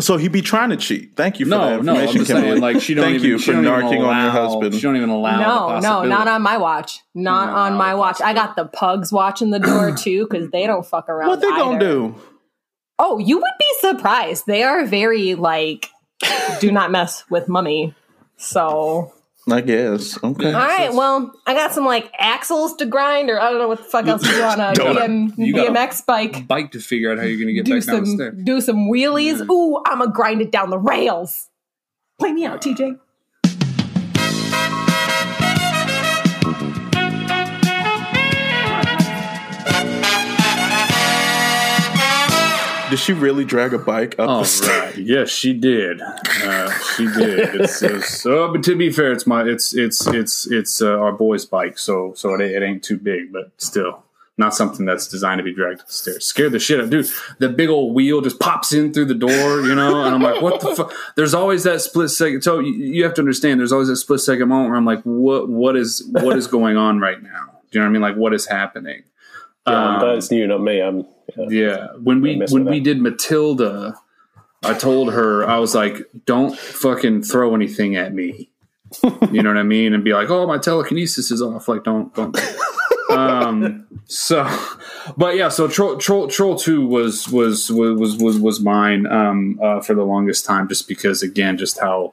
[0.00, 1.12] So he'd be trying to cheat.
[1.16, 3.28] Thank you for that No, no, I'm information, just saying, like she don't Thank even.
[3.28, 4.74] you she for don't even narking on allow- your husband.
[4.74, 5.78] She don't even allow.
[5.78, 7.00] the No, no, not on my watch.
[7.14, 8.20] Not No, on my watch.
[8.22, 11.28] I got the pugs watching the door too because they don't fuck around.
[11.28, 11.78] What they gonna either.
[11.78, 12.14] do?
[12.98, 14.46] Oh, you would be surprised.
[14.46, 15.90] They are very like,
[16.60, 17.94] do not mess with mummy.
[18.36, 19.12] So,
[19.50, 20.22] I guess.
[20.22, 20.46] Okay.
[20.52, 20.92] all right.
[20.92, 24.06] Well, I got some like axles to grind, or I don't know what the fuck
[24.06, 26.46] else you do on a BM, You got a BMX bike.
[26.48, 28.34] bike to figure out how you're going to get Do back down the some stairs.
[28.44, 29.48] do some wheelies.
[29.50, 31.48] Ooh, I'm gonna grind it down the rails.
[32.18, 32.98] Play me out, TJ.
[42.92, 44.96] Did she really drag a bike up All the stairs?
[44.96, 44.98] right.
[45.12, 46.02] Yes, she did.
[46.02, 47.54] Uh, she did.
[47.62, 51.10] It's, it's uh, but to be fair, it's my it's it's it's it's uh, our
[51.12, 54.02] boy's bike, so so it, it ain't too big, but still
[54.36, 56.26] not something that's designed to be dragged up the stairs.
[56.26, 57.08] Scared the shit out, dude.
[57.38, 60.42] The big old wheel just pops in through the door, you know, and I'm like,
[60.42, 60.92] what the fuck?
[61.16, 62.42] There's always that split second.
[62.42, 65.02] So you, you have to understand, there's always that split second moment where I'm like,
[65.04, 67.60] what, what is, what is going on right now?
[67.70, 68.02] Do you know what I mean?
[68.02, 69.02] Like, what is happening?
[69.66, 70.80] Yeah, Um, that's new, not me.
[70.80, 71.46] I'm, yeah.
[71.48, 73.94] yeah, when we when we did Matilda,
[74.62, 78.48] I told her I was like, "Don't fucking throw anything at me."
[79.02, 79.94] you know what I mean?
[79.94, 82.36] And be like, "Oh, my telekinesis is off." Like, don't don't.
[83.10, 83.86] um.
[84.06, 84.44] So,
[85.16, 85.48] but yeah.
[85.48, 90.04] So Troll Troll Troll Two was was was was was mine um uh, for the
[90.04, 92.12] longest time, just because again, just how.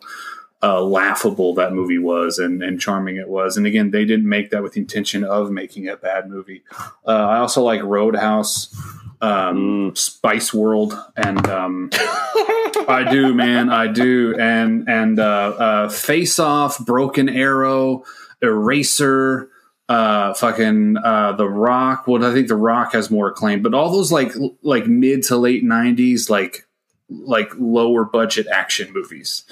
[0.61, 3.55] Uh, laughable that movie was and, and charming it was.
[3.55, 6.63] And again, they didn't make that with the intention of making a bad movie.
[7.07, 8.75] Uh, I also like Roadhouse,
[9.21, 16.39] um, Spice World, and um, I do, man, I do, and and uh, uh, Face
[16.39, 18.03] Off, Broken Arrow,
[18.41, 19.49] Eraser,
[19.89, 22.07] uh, fucking uh, The Rock.
[22.07, 25.37] Well, I think The Rock has more acclaim, but all those like like mid to
[25.37, 26.65] late '90s, like
[27.09, 29.43] like lower budget action movies,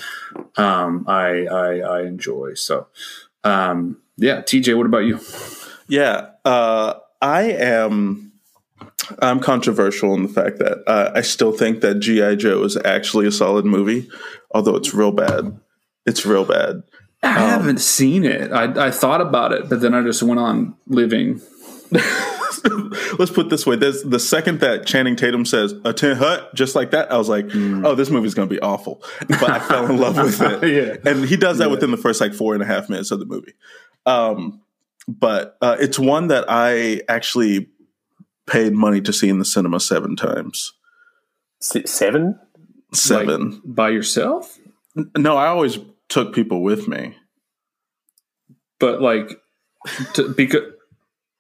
[0.58, 2.54] um, I, I I enjoy.
[2.54, 2.88] So,
[3.44, 5.20] um, yeah, TJ, what about you?
[5.88, 8.32] Yeah, uh, I am.
[9.20, 13.26] I'm controversial in the fact that uh, I still think that GI Joe is actually
[13.26, 14.10] a solid movie,
[14.52, 15.58] although it's real bad.
[16.06, 16.84] It's real bad.
[17.24, 18.52] I haven't seen it.
[18.52, 21.42] I, I thought about it, but then I just went on living.
[23.20, 26.54] Let's put it this way: There's the second that Channing Tatum says "a tin hut"
[26.56, 29.60] just like that, I was like, "Oh, this movie's going to be awful." But I
[29.60, 30.64] fell in love with it.
[31.04, 31.12] Yeah.
[31.12, 33.26] and he does that within the first like four and a half minutes of the
[33.26, 33.54] movie.
[34.06, 34.62] Um,
[35.08, 37.70] but uh, it's one that I actually
[38.48, 40.74] paid money to see in the cinema seven times.
[41.60, 42.40] Seven?
[42.94, 43.52] Seven.
[43.52, 44.58] Like, by yourself,
[45.16, 45.78] no, I always
[46.10, 47.16] took people with me.
[48.80, 49.40] but like
[50.14, 50.62] to, because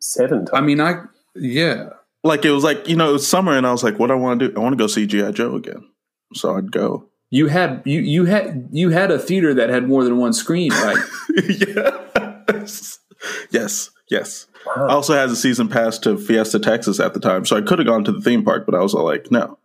[0.07, 0.51] Seven times.
[0.53, 1.03] I mean, I
[1.35, 1.89] yeah.
[2.23, 4.15] Like it was like you know it was summer, and I was like, "What I
[4.15, 4.55] want to do?
[4.55, 5.85] I want to go see GI Joe again."
[6.33, 7.09] So I'd go.
[7.29, 10.71] You had you you had you had a theater that had more than one screen,
[10.83, 10.97] right?
[12.49, 12.99] yes,
[13.51, 14.47] yes, yes.
[14.77, 17.79] I also had a season pass to Fiesta, Texas at the time, so I could
[17.79, 19.59] have gone to the theme park, but I was all like, "No,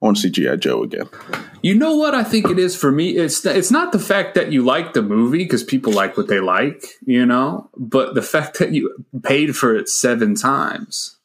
[0.00, 1.08] I want to see GI Joe again."
[1.62, 3.16] You know what I think it is for me?
[3.16, 6.40] It's it's not the fact that you like the movie because people like what they
[6.40, 11.16] like, you know, but the fact that you paid for it seven times.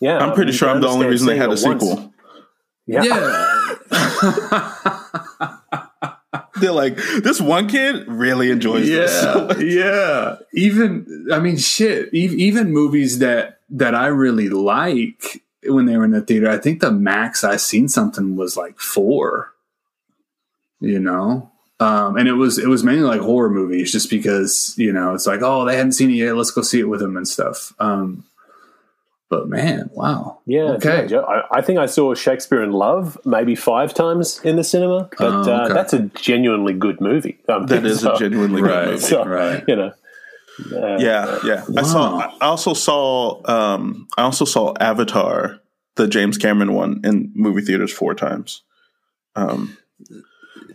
[0.00, 1.90] yeah, I'm pretty sure I'm the only reason they had a seeing it once.
[1.90, 2.12] sequel.
[2.88, 3.02] Yeah.
[3.02, 3.74] Yeah,
[6.60, 10.36] They're like, "This one kid really enjoys this." yeah, yeah.
[10.54, 12.12] Even I mean, shit.
[12.14, 16.80] Even movies that that I really like when they were in the theater, I think
[16.80, 19.52] the max I seen something was like four.
[20.80, 21.50] You know,
[21.80, 25.26] um, and it was it was mainly like horror movies, just because you know it's
[25.26, 27.72] like oh they hadn't seen it yet, let's go see it with them and stuff.
[27.78, 28.24] Um,
[29.30, 31.08] but man, wow, Yeah, Okay.
[31.10, 35.08] yeah, I, I think I saw Shakespeare in Love maybe five times in the cinema,
[35.18, 37.38] but Oh, uh, that's a genuinely good movie.
[37.48, 38.84] Um, that is so- a genuinely Right.
[38.84, 39.00] good movie.
[39.02, 39.64] So, Right.
[39.66, 39.92] you know,
[40.72, 41.64] uh, Yeah, yeah.
[41.76, 42.18] I saw.
[42.40, 43.40] I also saw.
[43.48, 45.60] Um, I also saw Avatar,
[45.96, 48.62] the James Cameron one, in movie theaters four times.
[49.34, 49.76] Um,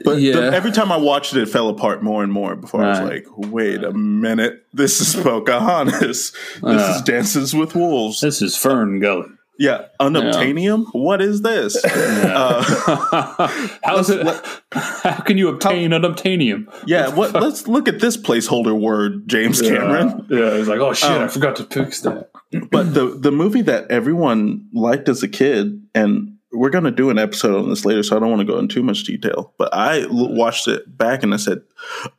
[0.04, 2.56] but the- every time I watched it, it fell apart more and more.
[2.56, 6.32] Before I was like, "Wait a minute, this is Pocahontas.
[6.56, 6.94] this Uh.
[6.96, 9.28] is Dances with Wolves." this is Fern Gully.
[9.62, 10.86] Yeah, unobtainium.
[10.93, 11.78] What is this?
[11.86, 12.63] Uh,
[13.84, 14.26] How is it?
[14.71, 16.65] How can you obtain an obtainium?
[16.88, 17.34] yeah, what?
[17.34, 20.26] Let's look at this placeholder word, James Cameron.
[20.30, 20.58] Yeah, yeah.
[20.58, 22.30] He's like, oh shit, Um, I forgot to fix that.
[22.71, 27.10] but the the movie that everyone liked as a kid, and we're going to do
[27.10, 29.54] an episode on this later, so I don't want to go in too much detail.
[29.58, 31.62] But I l- watched it back and I said,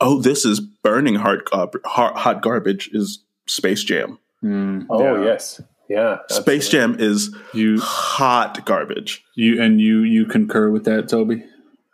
[0.01, 4.19] "Oh, this is burning hot gar- hot, hot garbage." Is Space Jam?
[4.45, 5.25] Oh Yeah.
[5.25, 5.61] yes,
[5.93, 6.19] yeah.
[6.31, 9.25] Space Jam is You, hot garbage.
[9.35, 11.45] you, and you, you concur with that, Toby?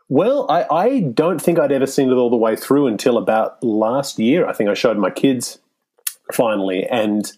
[0.08, 3.62] Well, I, I don't think I'd ever seen it all the way through until about
[3.62, 4.46] last year.
[4.48, 5.58] I think I showed my kids
[6.32, 7.30] finally, and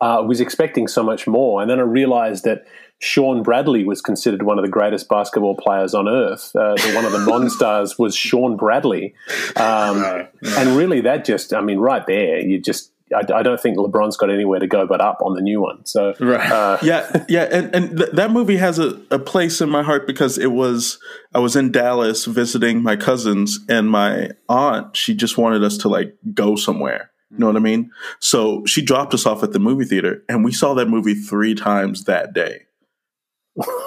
[0.00, 1.60] uh, was expecting so much more.
[1.60, 2.64] And then I realized that
[3.00, 6.50] Shawn Bradley was considered one of the greatest basketball players on earth.
[6.56, 9.14] Uh, the, one of the non-stars was Shawn Bradley,
[9.56, 12.92] um, and really that just, I mean, right there, you just.
[13.14, 15.84] I, I don't think LeBron's got anywhere to go but up on the new one.
[15.86, 16.50] So, Right.
[16.50, 20.06] uh, Yeah, yeah, and and th- that movie has a, a place in my heart
[20.06, 20.98] because it was
[21.34, 24.96] I was in Dallas visiting my cousins and my aunt.
[24.96, 27.10] She just wanted us to like go somewhere.
[27.30, 27.90] You know what I mean?
[28.20, 31.54] So she dropped us off at the movie theater, and we saw that movie three
[31.54, 32.62] times that day.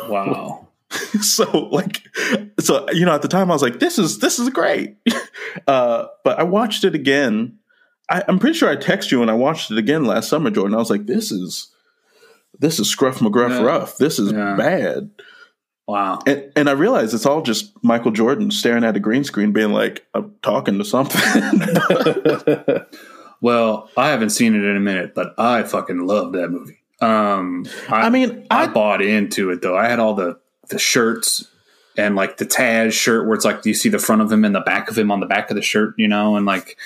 [0.08, 0.68] wow.
[1.22, 2.04] so like,
[2.60, 4.98] so you know, at the time I was like, "This is this is great,"
[5.68, 7.58] uh, but I watched it again.
[8.12, 10.76] I, I'm pretty sure I texted you and I watched it again last summer, Jordan.
[10.76, 11.72] I was like, "This is
[12.60, 13.64] this is Scruff McGruff Yeah.
[13.64, 13.98] rough.
[13.98, 14.56] This is Yeah.
[14.56, 15.10] bad.
[15.88, 16.20] Wow.
[16.28, 19.72] And, and I realize it's all just Michael Jordan staring at a green screen, being
[19.74, 21.22] like, "I'm talking to something."
[23.44, 26.78] Well, I haven't seen it in a minute, but I fucking love that movie.
[27.02, 29.76] Um, I, I mean, I I bought into it though.
[29.76, 31.48] I had all the the shirts
[31.98, 34.46] and like the Taz shirt where it's like do you see the front of him
[34.46, 36.78] and the back of him on the back of the shirt, you know, and like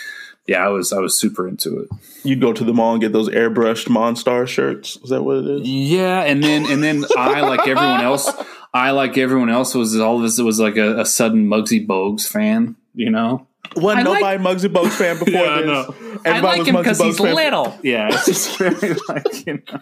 [0.48, 1.90] yeah, I was I was super into it.
[2.24, 4.98] you'd go to the mall and get those airbrushed Monstar shirts.
[5.04, 5.68] Is that what it is?
[5.68, 8.32] Yeah, and then and then I like everyone else.
[8.74, 12.28] I like everyone else was all of this was like a, a sudden Muggsy Bogues
[12.28, 13.48] fan, you know.
[13.78, 15.66] Wasn't I like- nobody Muggsy Bogues fan before Yeah, I this.
[15.66, 15.96] know.
[16.26, 17.36] Everybody I like was him because he's fan.
[17.36, 17.80] little.
[17.84, 19.80] Yeah, it's just very like you know.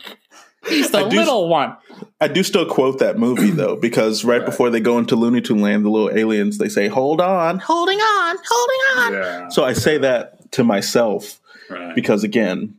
[0.67, 1.75] He's the I do- little one.
[2.21, 5.61] I do still quote that movie though, because right, before they go into Looney Tune
[5.61, 9.73] Land, the little aliens they say, "Hold on, holding on, holding on." Yeah, So I
[9.73, 11.93] say that to myself right.
[11.95, 12.75] because again,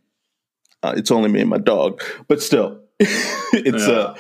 [0.82, 2.02] uh, it's only me and my dog.
[2.28, 4.16] But still, it's uh,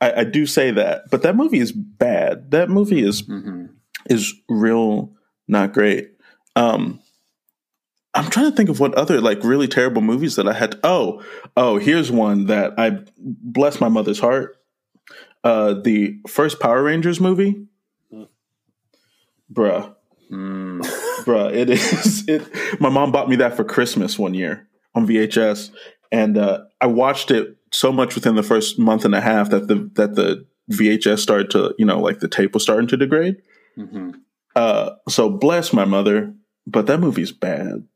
[0.00, 1.04] I, I do say that.
[1.10, 2.50] But that movie is bad.
[2.50, 3.68] That movie is Mhm.
[4.10, 5.12] is real
[5.46, 6.10] not great.
[6.56, 7.00] Um,
[8.14, 10.78] I'm trying to think of what other like really terrible movies that I had.
[10.84, 11.22] oh,
[11.56, 14.56] oh, here's one that I bless my mother's heart.
[15.42, 17.66] Uh, the first Power Rangers movie,
[19.52, 19.94] bruh,
[20.32, 20.80] Mm.
[21.24, 21.52] bruh.
[21.54, 22.24] It is.
[22.28, 22.48] It.
[22.80, 25.70] My mom bought me that for Christmas one year on VHS,
[26.10, 29.68] and uh, I watched it so much within the first month and a half that
[29.68, 33.36] the that the VHS started to you know like the tape was starting to degrade.
[33.78, 34.14] Mhm.
[34.56, 36.32] Uh, so bless my mother,
[36.66, 37.86] but that movie's bad.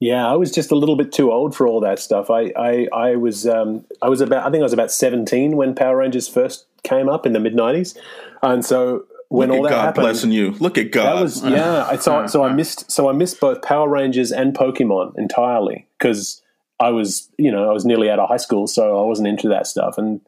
[0.00, 2.30] Yeah, I was just a little bit too old for all that stuff.
[2.30, 5.74] I, I, I was, um, I was about, I think I was about seventeen when
[5.74, 7.96] Power Rangers first came up in the mid '90s,
[8.42, 10.50] and so when Look all at that God happened, blessing you.
[10.52, 11.04] Look at God.
[11.04, 11.86] that was yeah.
[11.86, 16.42] I, so, so I missed, so I missed both Power Rangers and Pokemon entirely because
[16.80, 19.48] I was, you know, I was nearly out of high school, so I wasn't into
[19.48, 19.98] that stuff.
[19.98, 20.20] And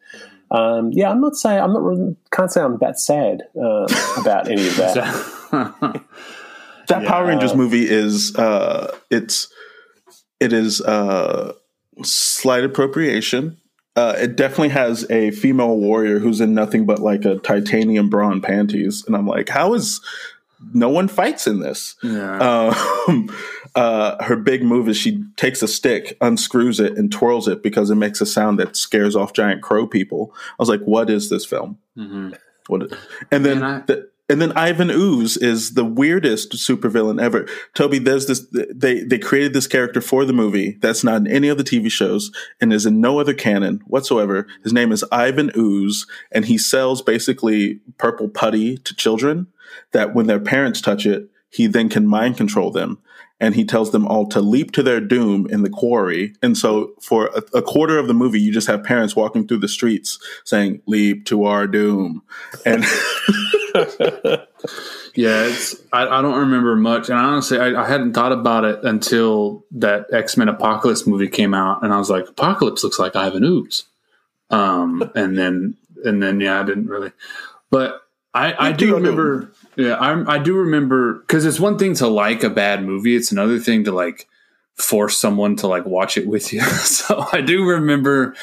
[0.52, 3.86] um, yeah, I'm not saying I'm not can't say I'm that sad uh,
[4.18, 4.94] about any of that.
[6.88, 9.52] that Power Rangers movie is uh, it's
[10.42, 11.52] it is uh,
[12.02, 13.56] slight appropriation.
[13.94, 18.30] Uh, it definitely has a female warrior who's in nothing but like a titanium bra
[18.30, 20.00] and panties, and I'm like, how is
[20.72, 21.96] no one fights in this?
[22.02, 22.72] yeah.
[23.08, 23.28] Um,
[23.74, 27.90] uh, her big move is she takes a stick, unscrews it, and twirls it because
[27.90, 30.32] it makes a sound that scares off giant crow people.
[30.34, 32.34] I was like, "What is this film?" Mhm.
[32.68, 32.84] What?
[32.84, 32.92] is-
[33.30, 37.46] And then, Man, I- the, and then Ivan Ooze is the weirdest supervillain ever.
[37.74, 38.46] Toby, there's this.
[38.50, 41.90] They they created this character for the movie that's not in any of the TV
[41.90, 42.30] shows
[42.60, 44.46] and is in no other canon whatsoever.
[44.62, 49.48] His name is Ivan Ooze, and he sells basically purple putty to children.
[49.92, 52.98] That when their parents touch it, he then can mind control them.
[53.42, 56.34] And he tells them all to leap to their doom in the quarry.
[56.42, 59.58] And so, for a, a quarter of the movie, you just have parents walking through
[59.58, 62.22] the streets saying, Leap to our doom.
[62.64, 62.84] And
[65.14, 68.82] Yeah, it's I, I don't remember much, and honestly, I, I hadn't thought about it
[68.82, 73.14] until that X Men Apocalypse movie came out, and I was like, Apocalypse looks like
[73.14, 73.84] Ivan Ooze,
[74.48, 77.12] um, and then and then yeah, I didn't really,
[77.70, 78.00] but
[78.32, 81.94] I I do to your remember, yeah, I I do remember because it's one thing
[81.96, 84.28] to like a bad movie, it's another thing to like
[84.76, 86.60] force someone to like watch it with you.
[86.62, 88.34] so I do remember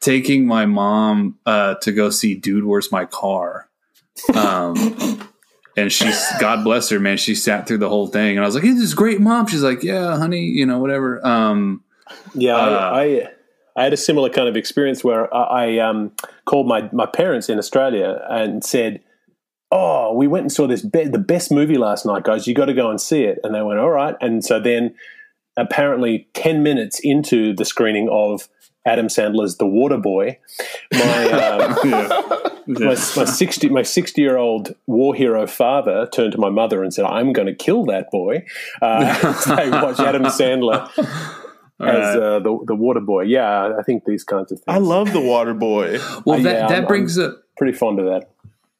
[0.00, 3.68] taking my mom uh, to go see Dude, Where's My Car.
[4.34, 4.74] Um,
[5.76, 7.16] and she's God bless her, man.
[7.16, 9.46] She sat through the whole thing, and I was like, "Hey, "This is great, mom."
[9.46, 11.82] She's like, "Yeah, honey, you know, whatever." Um,
[12.34, 13.28] Yeah, Uh, I, I
[13.76, 16.12] I had a similar kind of experience where I, I um,
[16.44, 19.00] called my my parents in Australia and said,
[19.72, 22.46] "Oh, we went and saw this be- the best movie last night, guys.
[22.46, 24.94] You got to go and see it." And they went, "All right." And so then,
[25.56, 28.48] apparently, ten minutes into the screening of
[28.86, 30.38] Adam Sandler's The Water Boy,
[30.92, 31.90] my um,
[32.66, 36.92] my, my sixty my sixty year old war hero father turned to my mother and
[36.92, 38.44] said, "I'm going to kill that boy."
[38.80, 39.02] Uh,
[39.56, 40.88] they watched Adam Sandler
[41.80, 43.22] as uh, the the water boy.
[43.22, 44.64] Yeah, I think these kinds of things.
[44.66, 45.98] I love the Water Boy.
[46.24, 48.30] well, Uh, that yeah, that I'm- brings up pretty fond of that.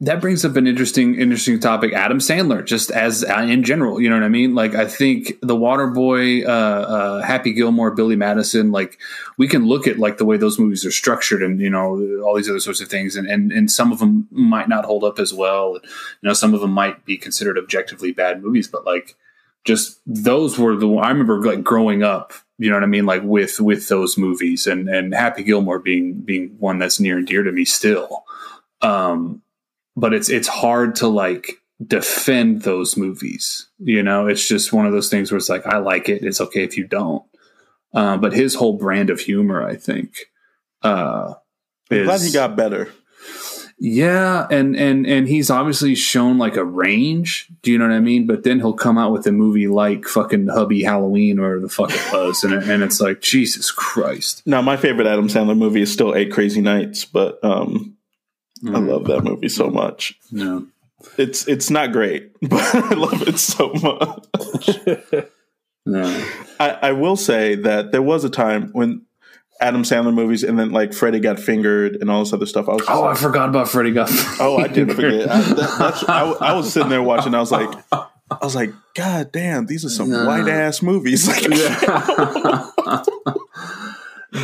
[0.03, 1.93] That brings up an interesting interesting topic.
[1.93, 4.55] Adam Sandler, just as uh, in general, you know what I mean?
[4.55, 8.99] Like, I think the Waterboy, uh, uh, Happy Gilmore, Billy Madison, like
[9.37, 12.35] we can look at like the way those movies are structured, and you know all
[12.35, 15.19] these other sorts of things, and and, and some of them might not hold up
[15.19, 15.75] as well.
[15.75, 19.17] You know, some of them might be considered objectively bad movies, but like
[19.65, 22.33] just those were the I remember like growing up.
[22.57, 23.05] You know what I mean?
[23.05, 27.27] Like with with those movies, and and Happy Gilmore being being one that's near and
[27.27, 28.25] dear to me still.
[28.81, 29.43] Um,
[30.01, 31.53] but it's it's hard to like
[31.87, 33.69] defend those movies.
[33.79, 36.23] You know, it's just one of those things where it's like I like it.
[36.25, 37.23] It's okay if you don't.
[37.93, 40.15] Uh, but his whole brand of humor, I think,
[40.83, 41.35] Uh,
[41.91, 42.89] I'm glad he got better.
[43.83, 47.49] Yeah, and and and he's obviously shown like a range.
[47.63, 48.27] Do you know what I mean?
[48.27, 51.91] But then he'll come out with a movie like fucking Hubie Halloween or the fuck
[51.91, 54.43] it was, and, it- and it's like Jesus Christ.
[54.47, 57.97] Now, my favorite Adam Sandler movie is still Eight Crazy Nights, but um,
[58.63, 58.89] I mm.
[58.89, 60.19] love that movie so much.
[60.31, 60.67] No.
[61.17, 65.25] It's it's not great, but I love it so much.
[65.87, 66.05] No.
[66.61, 69.07] I, I will say that there was a time when
[69.61, 72.69] Adam Sandler movies and then like Freddy got fingered and all this other stuff.
[72.69, 74.41] I was Oh, I forgot about Freddie Guff.
[74.41, 75.31] oh, I did forget.
[75.31, 77.35] I, that, I, I was sitting there watching.
[77.35, 80.27] I was like, I was like, God damn, these are some Nah.
[80.27, 81.27] white ass movies.
[81.27, 81.45] Like,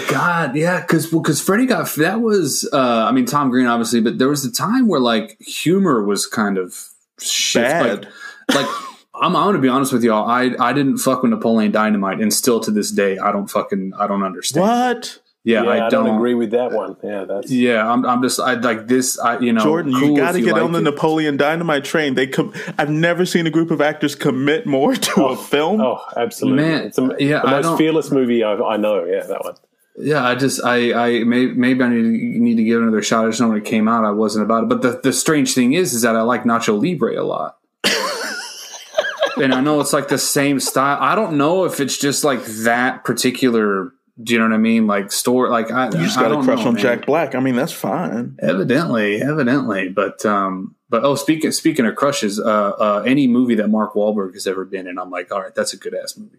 [0.08, 4.18] God, yeah, because because Freddie got that was uh, I mean Tom Green obviously, but
[4.18, 8.08] there was a time where like humor was kind of shift, Bad.
[8.48, 8.66] Like, like
[9.14, 10.28] I'm, I'm gonna be honest with y'all.
[10.28, 13.92] I I didn't fuck with Napoleon Dynamite, and still to this day I don't fucking
[13.98, 14.66] I don't understand.
[14.66, 15.20] what?
[15.44, 16.96] Yeah, Yeah, I, I, don't, agree with that one.
[17.04, 19.16] Yeah, that's Yeah, I'm I'm just I like this.
[19.20, 20.82] I you know Jordan, cool you got to get like on the it.
[20.82, 22.16] Napoleon Dynamite train.
[22.16, 25.80] They com- I've never seen a group of actors commit more to a film.
[25.80, 26.64] Oh, absolutely!
[26.64, 29.04] Man, it's the, yeah, the most fearless movie I've, I know.
[29.04, 29.54] Yeah, that one.
[29.98, 33.24] Yeah, I just I I may, maybe I need to, need to give another shot.
[33.24, 34.68] I just know when it came out, I wasn't about it.
[34.68, 37.58] But the the strange thing is, is that I like Nacho Libre a lot,
[39.36, 40.98] and I know it's like the same style.
[41.00, 43.92] I don't know if it's just like that particular.
[44.22, 44.86] Do you know what I mean?
[44.86, 46.82] Like store, like I you just got a crush know, on man.
[46.82, 47.34] Jack Black.
[47.34, 48.36] I mean, that's fine.
[48.40, 53.68] Evidently, evidently, but um, but oh, speaking speaking of crushes, uh, uh, any movie that
[53.68, 56.38] Mark Wahlberg has ever been in, I'm like, all right, that's a good ass movie.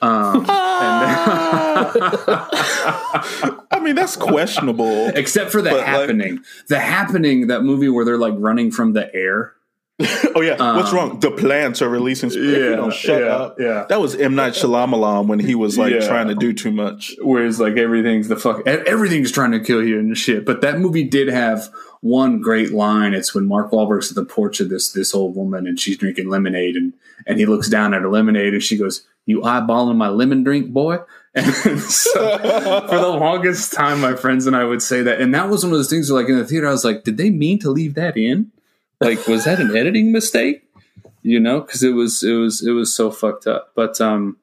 [0.00, 0.46] Um, and
[3.70, 5.08] I mean, that's questionable.
[5.08, 8.92] except for the But, like- happening, the happening, that movie where they're like running from
[8.92, 9.54] the air.
[10.36, 11.18] oh yeah, what's Um, wrong?
[11.18, 12.28] The plants are releasing.
[12.30, 13.56] If you don't shut yeah, up.
[13.58, 13.84] yeah.
[13.88, 16.06] That was M Night Shyamalan when he was like Yeah.
[16.06, 17.16] trying to do too much.
[17.20, 20.46] Whereas like everything's the fuck, everything's trying to kill you and shit.
[20.46, 21.68] But that movie did have
[22.00, 23.12] one great line.
[23.12, 26.28] It's when Mark Wahlberg's at the porch of this this old woman and she's drinking
[26.28, 26.92] lemonade and
[27.26, 30.72] and he looks down at her lemonade and she goes, "You eyeballing my lemon drink,
[30.72, 30.98] boy."
[31.34, 32.38] And so
[32.88, 35.72] for the longest time, my friends and I would say that, and that was one
[35.72, 37.70] of those things where, like in the theater, I was like, "Did they mean to
[37.70, 38.50] leave that in?
[39.00, 40.64] Like, was that an editing mistake?"
[41.22, 43.70] You know, because it was it was it was so fucked up.
[43.76, 44.38] But um,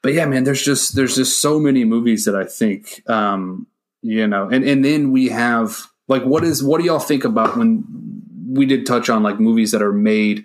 [0.00, 3.66] but yeah, man, there's just there's just so many movies that I think um,
[4.02, 7.56] you know, and and then we have like what is what do y'all think about
[7.56, 7.84] when
[8.48, 10.44] we did touch on like movies that are made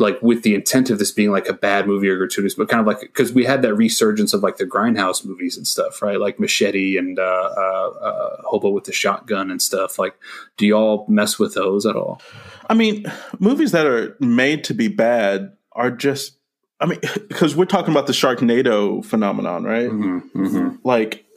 [0.00, 2.80] like with the intent of this being like a bad movie or gratuitous, but kind
[2.80, 6.18] of like because we had that resurgence of like the grindhouse movies and stuff, right?
[6.18, 9.98] Like Machete and uh, uh, uh, Hobo with the Shotgun and stuff.
[9.98, 10.14] Like,
[10.56, 12.22] do y'all mess with those at all?
[12.68, 13.04] I mean,
[13.38, 16.38] movies that are made to be bad are just.
[16.80, 19.90] I mean, because we're talking about the Sharknado phenomenon, right?
[19.90, 20.76] Mm-hmm.
[20.82, 21.26] Like,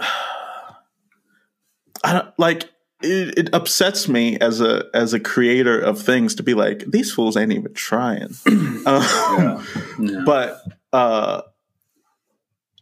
[2.04, 2.70] I don't like.
[3.04, 7.12] It, it upsets me as a as a creator of things to be like these
[7.12, 8.34] fools ain't even trying.
[8.86, 9.66] um,
[10.00, 10.24] Yeah.
[10.26, 11.42] but uh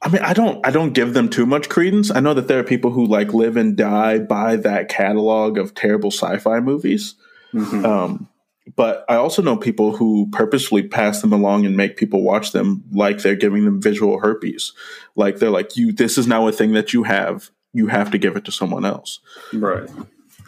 [0.03, 2.09] I mean, I don't, I don't give them too much credence.
[2.09, 5.75] I know that there are people who like live and die by that catalog of
[5.75, 7.13] terrible sci-fi movies.
[7.53, 7.85] Mhm.
[7.85, 8.27] Um,
[8.75, 12.83] but I also know people who purposefully pass them along and make people watch them
[12.91, 14.73] like they're giving them visual herpes.
[15.15, 17.51] Like they're like, you, this is now a thing that you have.
[17.73, 19.19] You have to give it to someone else.
[19.53, 19.89] Right.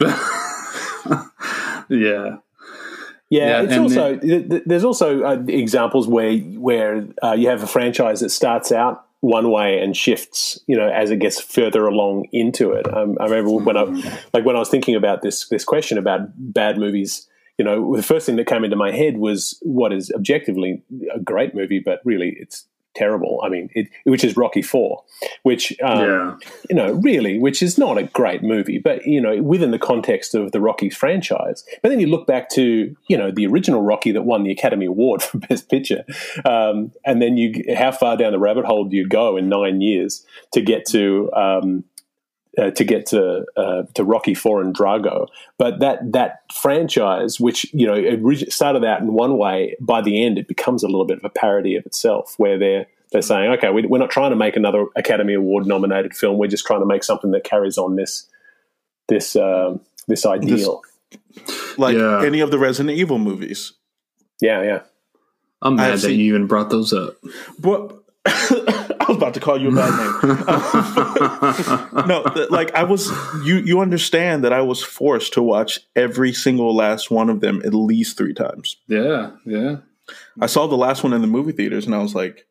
[1.88, 2.36] yeah.
[3.30, 7.62] Yeah, Yeah, it's also th- th- there's also uh, examples where where uh, you have
[7.62, 11.86] a franchise that starts out one way and shifts, you know, as it gets further
[11.86, 12.86] along into it.
[12.94, 13.84] Um, I remember when I
[14.34, 17.26] like when I was thinking about this this question about bad movies.
[17.58, 20.82] You know, the first thing that came into my head was what is objectively
[21.14, 23.40] a great movie, but really it's terrible.
[23.44, 25.02] I mean, it, which is Rocky Four,
[25.42, 26.36] which um, Yeah.
[26.70, 30.34] you know, really, which is not a great movie, but you know, within the context
[30.34, 31.64] of the Rocky franchise.
[31.82, 34.86] But then you look back to you know the original Rocky that won the Academy
[34.86, 36.04] Award for Best Picture,
[36.44, 39.80] um, and then you how far down the rabbit hole do you go in nine
[39.80, 41.84] years to get to um,
[42.58, 45.28] uh, to get to uh, to Rocky Four and Drago.
[45.58, 50.24] But that that franchise, which you know it started out in one way, by the
[50.24, 53.52] end it becomes a little bit of a parody of itself, where they're they're saying,
[53.52, 56.36] okay, we, we're not trying to make another Academy Award nominated film.
[56.38, 58.26] We're just trying to make something that carries on this
[59.08, 60.82] this um, this ideal.
[61.76, 62.22] Like Yeah.
[62.24, 63.72] any of the Resident Evil movies.
[64.40, 64.80] yeah, yeah.
[65.62, 67.16] I'm mad I've that seen- you even brought those up.
[67.58, 67.96] But
[68.26, 70.18] I was about to call you a bad name.
[72.08, 73.10] no, th- like I was.
[73.44, 77.62] You you understand that I was forced to watch every single last one of them
[77.64, 78.76] at least three times.
[78.86, 79.76] Yeah, yeah.
[80.40, 82.46] I saw the last one in the movie theaters, and I was like,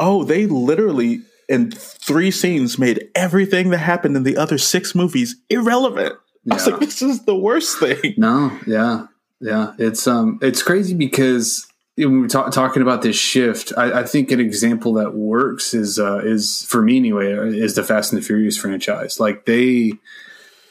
[0.00, 5.36] "Oh, they literally in three scenes made everything that happened in the other six movies
[5.48, 6.14] irrelevant.
[6.50, 8.14] I was like, this is the worst thing.
[8.16, 9.06] No, yeah,
[9.40, 9.74] yeah.
[9.78, 11.66] It's um, it's crazy because
[12.06, 15.98] when we're ta- talking about this shift, I, I think an example that works is
[15.98, 19.18] uh, is for me anyway is the Fast and the Furious franchise.
[19.18, 19.92] Like they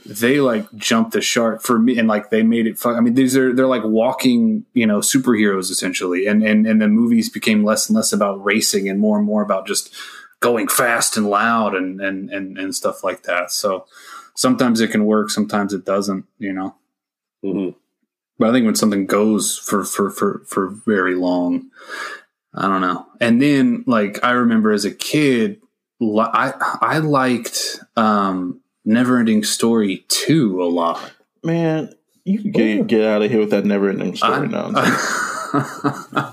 [0.06, 2.96] they like jumped the shark for me, and like they made it fun.
[2.96, 6.88] I mean, these are they're like walking, you know, superheroes essentially, and and and the
[6.88, 9.94] movies became less and less about racing and more and more about just
[10.40, 13.52] going fast and loud and and and and stuff like that.
[13.52, 13.86] So
[14.36, 16.26] sometimes it can work, sometimes it doesn't.
[16.40, 16.76] You know.
[17.44, 17.76] Mhm.
[18.40, 21.70] But I think when something goes for for for for very long,
[22.54, 23.08] I don't know.
[23.20, 25.62] And then like I remember as a kid,
[26.02, 31.12] I I liked um Neverending Story two a lot.
[31.44, 34.72] Man, you can get, get out of here with that never ending story now.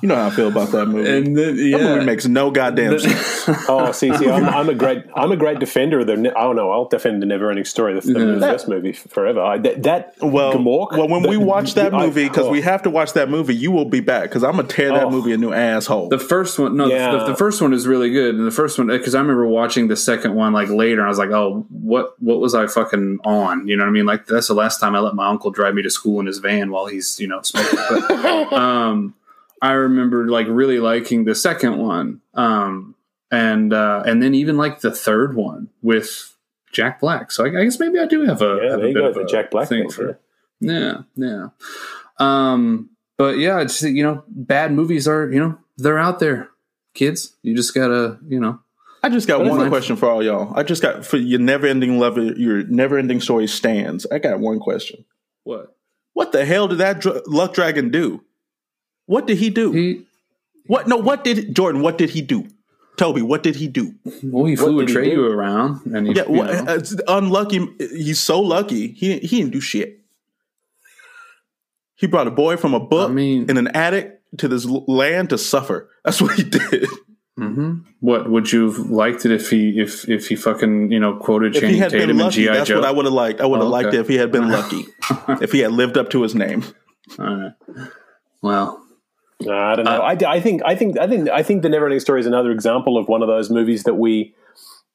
[0.03, 1.09] You know how I feel about that movie.
[1.11, 3.49] and then, that movie makes no goddamn sense.
[3.69, 6.15] Oh, see, see, I'm, I'm a great, I'm a great defender of the.
[6.37, 6.71] I don't know.
[6.71, 8.25] I'll defend the Never-Ending Story, the, the, Yeah.
[8.37, 9.41] the first movie forever.
[9.41, 12.51] I, that, that Well, Gmork, well, when the- we watch that I- movie, because oh.
[12.51, 15.05] we have to watch that movie, you will be back because I'm gonna tear that
[15.05, 15.11] Oh.
[15.11, 16.09] movie a new asshole.
[16.09, 17.11] The first one, no, Yeah.
[17.13, 19.89] the, the first one is really good, and the first one because I remember watching
[19.89, 23.19] the second one like later, and I was like, oh, what what was I fucking
[23.25, 23.67] on?
[23.69, 24.07] You know what I mean?
[24.07, 26.39] Like that's the last time I let my uncle drive me to school in his
[26.39, 27.79] van while he's you know smoking.
[27.89, 29.14] But, um,
[29.65, 32.95] I remember like really liking the second one, um,
[33.31, 36.37] and uh, and then even like the third one with
[36.71, 37.33] Jack Black.
[37.33, 39.01] So I, I guess maybe I do have a Yeah, have there a you bit
[39.01, 40.21] go, of a Jack Black thing thing, for
[40.61, 41.47] yeah, yeah.
[42.19, 46.51] Um, but yeah, it's you know, bad movies are you know they're out there,
[46.93, 47.35] kids.
[47.43, 48.61] You just gotta you know.
[49.03, 50.53] I just got But one question for all y'all.
[50.55, 54.05] I just got for your never ending love, your never ending story stands.
[54.13, 55.07] I got one question.
[55.45, 55.75] What
[56.13, 58.23] What the hell did that dr- luck dragon do?
[59.07, 59.73] What did he do?
[59.73, 60.05] he?
[60.67, 60.89] what?
[60.89, 61.83] No, what did Jordan?
[61.83, 62.49] What did he do?
[62.97, 63.95] Toby, what did he do?
[64.23, 66.43] Well, he flew a did he around, and he, Yeah, you know.
[66.45, 67.67] uh, it's unlucky.
[67.79, 68.93] He's so lucky.
[68.93, 70.01] He he didn't do shit.
[71.97, 75.31] He brought a boy from a book I mean- in an attic to this land
[75.31, 75.91] to suffer.
[76.05, 76.87] That's what he did.
[77.37, 81.17] hmm What would you have liked it if he if if he fucking you know
[81.17, 82.77] quoted If he Channing had been Tatum and lucky, GI that's Joe?
[82.81, 83.41] what I would have liked.
[83.41, 83.97] I would have Oh, liked okay.
[83.99, 84.87] it if he had been lucky.
[85.43, 86.63] if he had lived up to his name.
[87.19, 87.53] All right.
[88.43, 88.84] Well,
[89.45, 90.03] No, I don't know.
[90.03, 92.51] Uh, I, I think I think I think I think the Neverending Story is another
[92.51, 94.35] example of one of those movies that we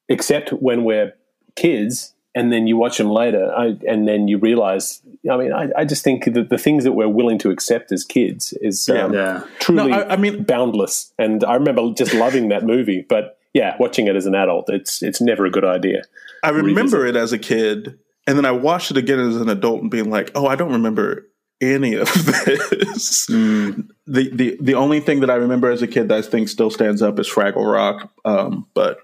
[0.08, 1.14] accept when we're
[1.56, 5.02] kids, and then you watch them later, I, and then you realize.
[5.30, 8.04] I mean, I, I just think that the things that we're willing to accept as
[8.04, 9.44] kids is um, yeah.
[9.58, 11.12] truly No, I- I mean- boundless.
[11.18, 15.02] And I remember just loving that movie, but yeah, watching it as an adult, it's
[15.02, 16.02] it's never a good idea.
[16.42, 19.82] I remember it as a kid, and then I watched it again as an adult
[19.82, 21.26] and being like, "Oh, I don't remember
[21.60, 23.88] any of this." Mm.
[24.06, 26.70] The the the only thing that I remember as a kid that I think still
[26.70, 28.10] stands up is Fraggle Rock.
[28.24, 29.00] Um, but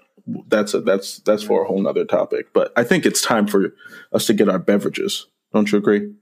[0.47, 2.47] that's a, that's that's for a whole nother topic.
[2.53, 3.73] But I think it's time for
[4.13, 5.27] us to get our beverages.
[5.53, 6.13] Don't you agree?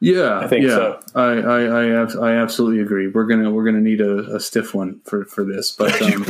[0.00, 0.68] Yeah, I think yeah.
[0.74, 1.00] so.
[1.14, 3.08] I I I, ab- I absolutely agree.
[3.08, 6.24] We're gonna we're gonna need a, a stiff one for for this, but um,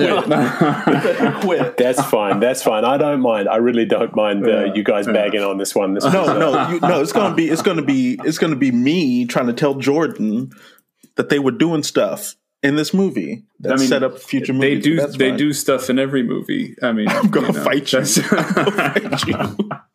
[0.00, 1.40] yeah.
[1.44, 1.76] Quit.
[1.76, 2.40] That's fine.
[2.40, 2.84] That's fine.
[2.84, 3.48] I don't mind.
[3.48, 4.74] I really don't mind uh, Yeah.
[4.74, 5.12] you guys Yeah.
[5.12, 5.94] bagging on this one.
[5.94, 7.00] This No, was, no, you, no.
[7.00, 10.50] It's gonna be it's gonna be it's gonna be me trying to tell Jordan
[11.14, 14.82] that they were doing stuff in this movie that I mean, set up future movies.
[14.84, 16.74] they do they do stuff in every movie.
[16.82, 18.04] I mean, I'm gonna fight you.
[18.04, 19.70] fight you.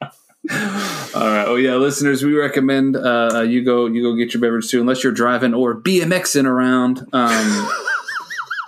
[1.16, 1.46] All right.
[1.48, 5.04] Oh yeah, listeners, we recommend uh, you go you go get your beverage too, unless
[5.04, 7.08] you're driving or BMXing around.
[7.14, 7.70] Um,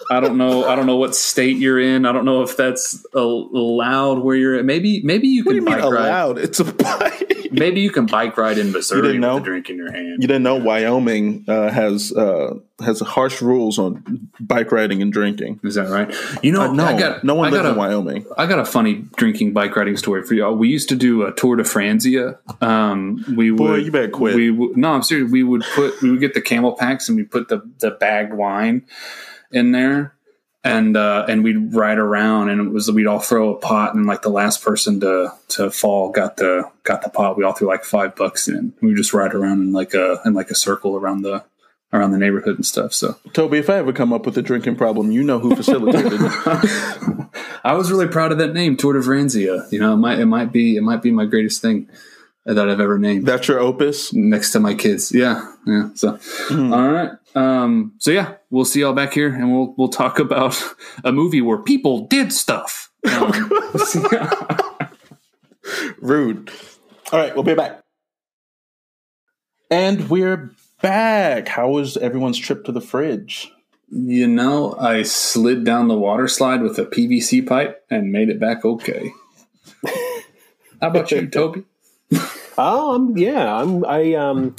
[0.09, 0.65] I don't know.
[0.67, 2.05] I don't know what state you're in.
[2.05, 4.65] I don't know if that's allowed where you're at.
[4.65, 6.07] Maybe maybe you What can do you mean bike ride.
[6.07, 6.37] allowed?
[6.39, 7.23] It's a bike.
[7.49, 9.35] Maybe you can bike ride in Missouri didn't know?
[9.35, 10.21] with a drink in your hand.
[10.21, 15.61] You didn't know Wyoming uh, has uh, has harsh rules on bike riding and drinking.
[15.63, 16.13] Is that right?
[16.43, 18.25] You know, Uh, no, I got no one I lives got in a- Wyoming.
[18.37, 20.55] I got a funny drinking bike riding story for y'all.
[20.55, 22.37] We used to do a Tour de Franzia.
[22.61, 24.35] Um, we Boy, would, you better quit.
[24.35, 25.31] We no, I'm serious.
[25.31, 28.33] We would put we would get the camel packs and we put the the bagged
[28.33, 28.83] wine
[29.51, 30.15] in there,
[30.63, 34.05] and uh, and we'd ride around and it was we'd all throw a pot and
[34.05, 37.37] like the last person to to fall got the got the pot.
[37.37, 38.73] We all threw like five bucks in.
[38.81, 41.43] We just ride around in like a in like a circle around the
[41.93, 42.93] around the neighborhood and stuff.
[42.93, 46.19] So Toby, if I ever come up with a drinking problem, you know who facilitated.
[47.63, 49.71] I was really proud of that name, Tour de Franzia.
[49.71, 51.89] You know, it might it might be it might be my greatest thing
[52.45, 54.13] that I've ever named That's your opus.
[54.13, 55.11] next to my kids.
[55.11, 55.89] Yeah, yeah.
[55.95, 56.17] So,
[56.51, 57.11] all right.
[57.37, 60.61] Um, so yeah, we'll see y'all back here, and we'll we'll talk about
[61.03, 62.91] a movie where people did stuff.
[63.09, 63.31] Um,
[65.99, 66.49] Rude.
[67.11, 67.81] All right, we'll be back.
[69.69, 71.47] And we're back.
[71.47, 73.51] How was everyone's trip to the fridge?
[73.89, 78.39] You know, I slid down the water slide with a PVC pipe and made it
[78.39, 79.11] back okay.
[80.81, 81.63] How about you, Toby?
[82.57, 84.55] Oh, I'm, yeah, I'm, I um,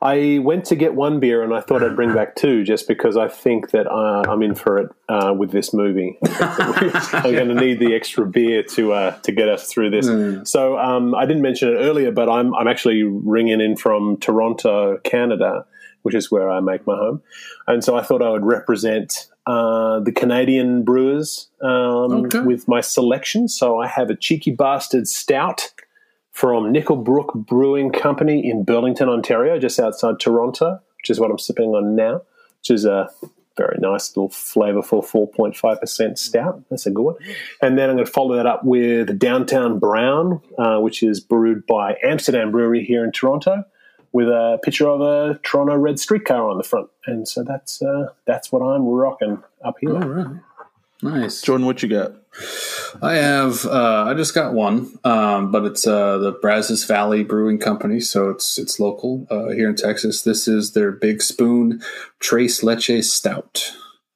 [0.00, 3.16] I went to get one beer and I thought I'd bring back two just because
[3.16, 6.16] I think that uh, I'm in for it uh, with this movie.
[6.24, 10.06] I'm going to need the extra beer to uh, to get us through this.
[10.48, 14.98] So um, I didn't mention it earlier, but I'm I'm actually ringing in from Toronto,
[14.98, 15.66] Canada,
[16.02, 17.20] which is where I make my home,
[17.66, 19.26] and so I thought I would represent.
[19.46, 22.40] Uh, the Canadian brewers um, Okay.
[22.40, 23.48] with my selection.
[23.48, 25.72] So I have a cheeky bastard stout
[26.38, 31.70] from Nickelbrook Brewing Company in Burlington, Ontario, just outside Toronto, which is what I'm sipping
[31.70, 32.22] on now,
[32.60, 33.10] which is a
[33.56, 36.62] very nice little flavorful 4.5% stout.
[36.70, 37.16] That's a good one.
[37.60, 41.66] And then I'm going to follow that up with Downtown Brown, uh, which is brewed
[41.66, 43.64] by Amsterdam Brewery here in Toronto,
[44.12, 46.88] with a picture of a Toronto red streetcar on the front.
[47.04, 49.92] And so that's uh, that's what I'm rocking up here.
[49.92, 50.36] All right.
[51.02, 51.42] Nice.
[51.42, 52.12] Jordan, what you got?
[53.02, 53.64] I have.
[53.66, 58.30] Uh, I just got one, um, but it's uh, the Brazos Valley Brewing Company, so
[58.30, 60.22] it's it's local uh, here in Texas.
[60.22, 61.82] This is their Big Spoon
[62.20, 63.72] Tres Leche Stout.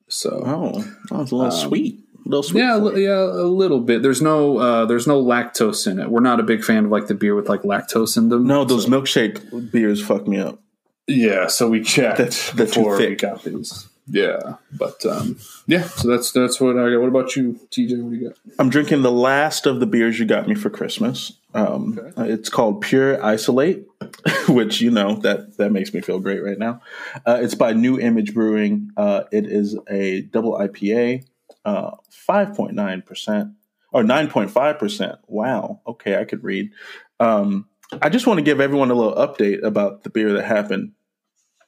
[0.09, 0.73] So Oh,
[1.11, 2.01] that was a little sweet.
[2.25, 2.61] A little sweet.
[2.61, 3.09] yeah, a for li- you.
[3.11, 4.03] yeah, a little bit.
[4.03, 6.11] There's no uh, there's no lactose in it.
[6.11, 8.47] We're not a big fan of like the beer with like lactose in them.
[8.47, 10.61] No, those milkshake beers fuck me up.
[11.09, 13.89] Yeah, so we checked That's- they're before we got these.
[14.07, 17.01] Yeah, but um, yeah, so that's that's what I got.
[17.01, 18.03] What about you, TJ?
[18.03, 18.39] What do you got?
[18.59, 21.33] I'm drinking the last of the beers you got me for Christmas.
[21.55, 23.87] Um, uh, It's called Pure Isolate,
[24.49, 26.81] which you know that that makes me feel great right now.
[27.25, 28.91] Uh, it's by New Image Brewing.
[28.97, 31.25] Uh, it is a double IPA,
[31.65, 31.93] uh,
[32.29, 33.53] 5.9 percent
[33.93, 35.19] or 9.5 percent.
[35.29, 35.81] Wow.
[35.87, 36.73] Okay, I could read.
[37.21, 37.69] Um,
[38.01, 40.93] I just want to give everyone a little update about the beer that happened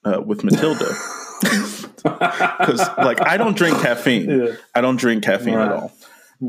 [0.04, 0.94] uh, with Matilda.
[1.44, 4.28] Because like I don't drink caffeine.
[4.28, 4.56] Yeah.
[4.74, 5.92] I don't drink caffeine at all.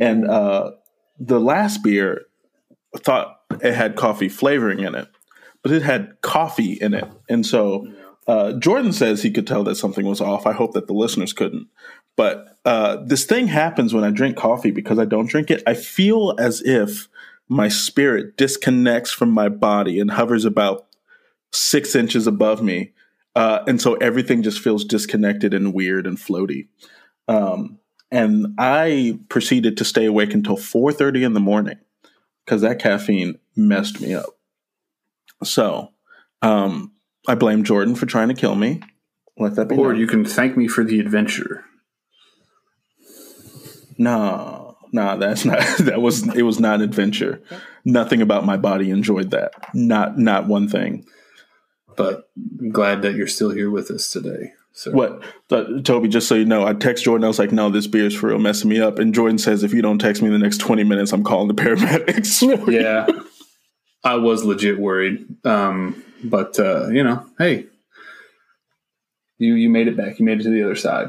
[0.01, 0.71] And uh,
[1.19, 2.23] the last beer
[2.97, 5.07] thought it had coffee flavoring in it,
[5.61, 7.07] but it had coffee in it.
[7.29, 7.87] And so
[8.27, 10.45] uh, Jordan says he could tell that something was off.
[10.45, 11.67] I hope that the listeners couldn't.
[12.17, 15.61] But uh, this thing happens when I drink coffee because I don't drink it.
[15.67, 17.07] I feel as if
[17.47, 20.87] my spirit disconnects from my body and hovers about
[21.51, 22.93] six inches above me.
[23.35, 26.67] Uh, and so everything just feels disconnected and weird and floaty.
[27.27, 27.79] Um,
[28.11, 31.77] and I proceeded to stay awake until 4:30 in the morning
[32.45, 34.37] because that caffeine messed me up.
[35.43, 35.91] So
[36.41, 36.93] um,
[37.27, 38.81] I blame Jordan for trying to kill me.
[39.37, 39.75] Let that be.
[39.75, 39.99] Or known.
[39.99, 41.65] you can thank me for the adventure.
[43.97, 45.59] No, no, that's not.
[45.79, 46.43] That was it.
[46.43, 47.41] Was not an adventure.
[47.83, 49.53] Nothing about my body enjoyed that.
[49.73, 51.05] Not not one thing.
[51.95, 52.29] But
[52.59, 54.53] I'm glad that you're still here with us today.
[54.73, 56.09] So What, uh, Toby?
[56.09, 57.23] Just so you know, I text Jordan.
[57.23, 59.63] I was like, "No, this beer is for real, messing me up." And Jordan says,
[59.63, 62.41] "If you don't text me in the next twenty minutes, I'm calling the paramedics."
[62.71, 63.07] yeah,
[64.03, 65.25] I was legit worried.
[65.45, 67.67] Um, but uh, you know, hey,
[69.37, 70.19] you you made it back.
[70.19, 71.07] You made it to the other side.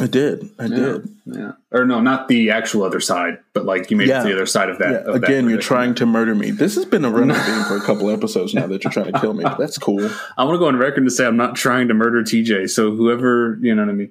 [0.00, 0.50] I did.
[0.58, 1.08] I did.
[1.26, 4.34] Yeah, or no, not the actual other side, but like you made it to the
[4.34, 4.90] other side of that.
[4.90, 6.50] Yeah, of that again, you're trying to murder me.
[6.50, 9.20] This has been a running theme for a couple episodes now that you're trying to
[9.20, 9.44] kill me.
[9.58, 10.10] That's cool.
[10.36, 12.70] I want to go on record to say I'm not trying to murder TJ.
[12.70, 14.10] So whoever you know what I mean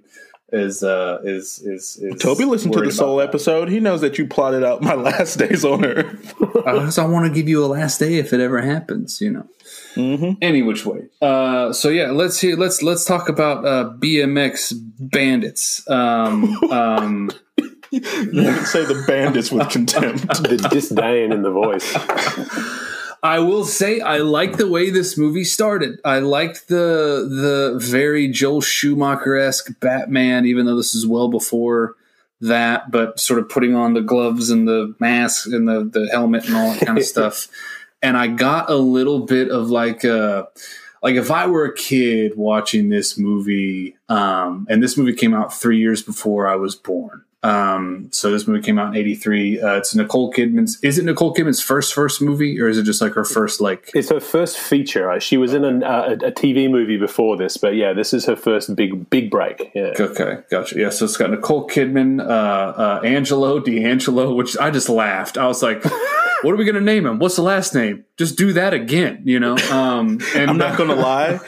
[0.51, 3.29] is uh is is, is Toby listened to the Soul that.
[3.29, 3.69] episode.
[3.69, 6.35] He knows that you plotted out my last days on Earth.
[6.93, 9.47] So I want to give you a last day if it ever happens, you know.
[9.95, 10.33] Mm-hmm.
[10.41, 11.07] Any which way.
[11.21, 12.55] Uh, so yeah, let's hear.
[12.55, 15.87] Let's let's talk about uh, BMX bandits.
[15.89, 17.31] Um, um,
[17.91, 20.27] You can say the bandits with contempt.
[20.43, 21.95] The disdain in the voice.
[23.21, 25.99] I will say I like the way this movie started.
[26.05, 31.95] I liked the the very Joel Schumacher esque Batman, even though this is well before
[32.41, 36.45] that, but sort of putting on the gloves and the mask and the, the helmet
[36.45, 37.47] and all that kind of stuff.
[38.01, 40.45] And I got a little bit of like uh
[41.01, 45.53] like if I were a kid watching this movie, um, and this movie came out
[45.53, 47.23] three years before I was born.
[47.41, 49.61] Um, so this movie came out in '83.
[49.61, 50.77] Uh, it's Nicole Kidman's.
[50.83, 53.89] Is it Nicole Kidman's first first movie, or is it just like her first like?
[53.93, 55.17] It's her first feature.
[55.21, 58.35] She was in an, uh, a TV movie before this, but yeah, this is her
[58.35, 59.71] first big big break.
[59.73, 59.93] Yeah.
[59.97, 60.77] Okay, gotcha.
[60.77, 65.37] Yeah, so it's got Nicole Kidman, uh, uh, Angelo D'Angelo, which I just laughed.
[65.37, 65.81] I was like,
[66.41, 67.19] "What are we gonna name him?
[67.19, 68.05] What's the last name?
[68.17, 69.57] Just do that again," you know.
[69.71, 71.39] Um, and I'm not gonna lie.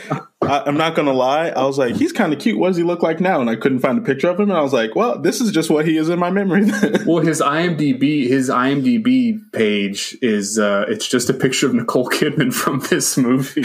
[0.41, 1.49] I, I'm not gonna lie.
[1.49, 2.57] I was like, he's kind of cute.
[2.57, 3.41] What does he look like now?
[3.41, 4.49] And I couldn't find a picture of him.
[4.49, 6.69] And I was like, well, this is just what he is in my memory.
[7.05, 12.53] Well, his IMDb his IMDb page is uh, it's just a picture of Nicole Kidman
[12.61, 13.63] from this movie.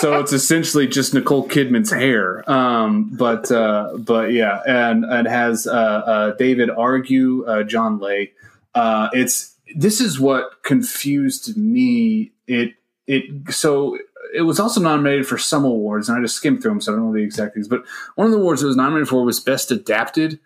[0.00, 2.48] so it's essentially just Nicole Kidman's hair.
[2.50, 7.98] Um, but uh, but yeah, and and it has uh, uh, David Argue, uh, John
[7.98, 8.32] Ley.
[8.74, 12.32] Uh, it's this is what confused me.
[12.46, 12.74] It
[13.06, 13.98] it so
[14.34, 16.96] it was also nominated for some awards, and I just skimmed through them, so I
[16.96, 17.68] don't know the exact things.
[17.68, 20.38] But one of the awards it was nominated for was Best Adapted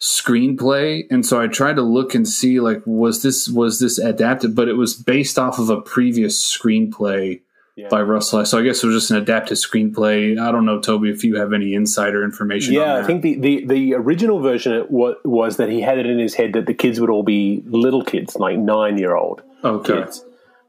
[0.00, 4.54] Screenplay, and so I tried to look and see like was this was this adapted,
[4.54, 7.40] but it was based off of a previous screenplay
[7.76, 7.88] Yeah.
[7.90, 8.46] by Russell.
[8.46, 10.40] So I guess it was just an adapted screenplay.
[10.40, 12.74] I don't know, Toby, if you have any insider information.
[12.74, 15.98] on Yeah, I think the, the, the original version it wa- was that he had
[15.98, 19.14] it in his head that the kids would all be little kids, like nine year
[19.14, 20.04] old okay.
[20.04, 20.24] kids.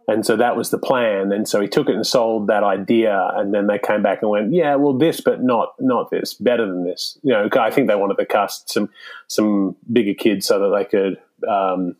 [0.09, 1.31] And so that was the plan.
[1.31, 3.29] And so he took it and sold that idea.
[3.35, 6.65] And then they came back and went, yeah, well, this, but not not this, better
[6.65, 7.17] than this.
[7.23, 8.89] You know, I think they wanted to cast some
[9.27, 11.17] some bigger kids so that they could
[11.49, 11.95] um,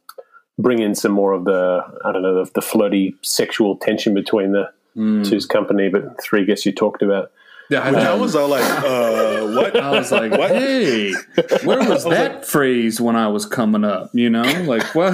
[0.58, 4.54] bring in some more of the, I don't know, the, the flirty sexual tension between
[4.54, 4.72] the
[5.24, 5.90] two's company.
[5.90, 7.32] But three guests you talked about.
[7.70, 9.78] Yeah, I, I was all like, uh, what?
[9.78, 10.52] I was like, What?
[10.52, 11.12] hey,
[11.66, 14.10] where was that phrase when I was coming up?
[14.14, 15.14] You know, like what?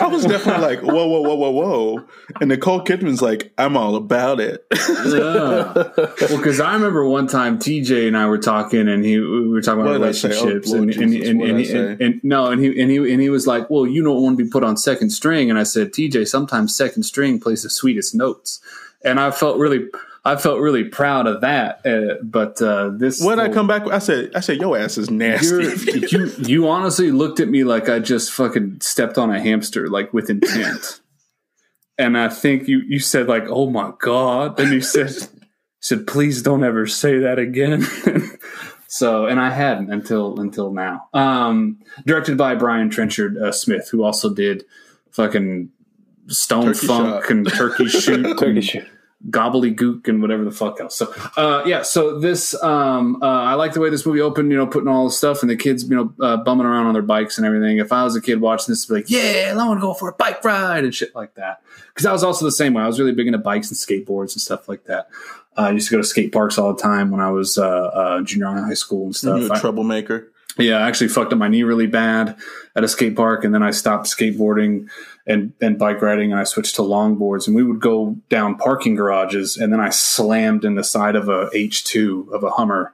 [0.00, 2.04] I was definitely like, whoa, whoa, whoa, whoa, whoa.
[2.40, 4.64] And Nicole Kidman's like, I'm all about it.
[4.70, 5.72] Yeah.
[5.74, 9.60] Well, because I remember one time TJ and I were talking, and he we were
[9.60, 10.28] talking about What did I say?
[10.28, 12.04] relationships, Oh, and, and, Jesus, and, what and, did I and, say?
[12.04, 14.44] and- no, and he and he and he was like, "Well, you don't want to
[14.44, 18.14] be put on second string," and I said, "TJ, sometimes second string plays the sweetest
[18.14, 18.60] notes,"
[19.04, 19.86] and I felt really.
[20.22, 23.22] I felt really proud of that, uh, but uh, this.
[23.22, 26.00] when I come back, I said, I said, your ass is nasty.
[26.10, 30.12] You you honestly looked at me like I just fucking stepped on a hamster, like
[30.12, 31.00] with intent.
[32.00, 35.10] and I think you you said like, "Oh my god," and you said
[35.80, 37.86] said, "Please don't ever say that again."
[38.88, 41.08] so, and I hadn't until until now.
[41.12, 44.64] Um, directed by Brian Trenchard uh, Smith, who also did
[45.10, 45.70] fucking
[46.30, 47.30] Stone Turkey Funk Shot.
[47.30, 48.74] and Turkey Shoot, Turkish.
[48.74, 48.86] and
[49.28, 50.96] gobbledygook and whatever the fuck else.
[50.96, 51.82] So, uh, yeah.
[51.82, 54.50] So this, um, uh, I like the way this movie opened.
[54.50, 56.94] You know, putting all the stuff and the kids, you know, uh, bumming around on
[56.94, 57.78] their bikes and everything.
[57.78, 59.92] If I was a kid watching this, I'd be like, yeah, I want to go
[59.94, 61.60] for a bike ride and shit like that.
[61.88, 62.82] Because I was also the same way.
[62.82, 65.08] I was really big into bikes and skateboards and stuff like that.
[65.58, 67.66] Uh, I used to go to skate parks all the time when I was uh,
[67.68, 69.40] uh, junior high, high school and stuff.
[69.40, 70.30] you a I- troublemaker.
[70.58, 72.36] yeah, I actually fucked up my knee really bad
[72.76, 74.88] at a skate park, and then I stopped skateboarding
[75.30, 77.46] and, and bike riding, and I switched to longboards.
[77.46, 81.28] And we would go down parking garages, and then I slammed in the side of
[81.28, 82.92] a H two of a Hummer.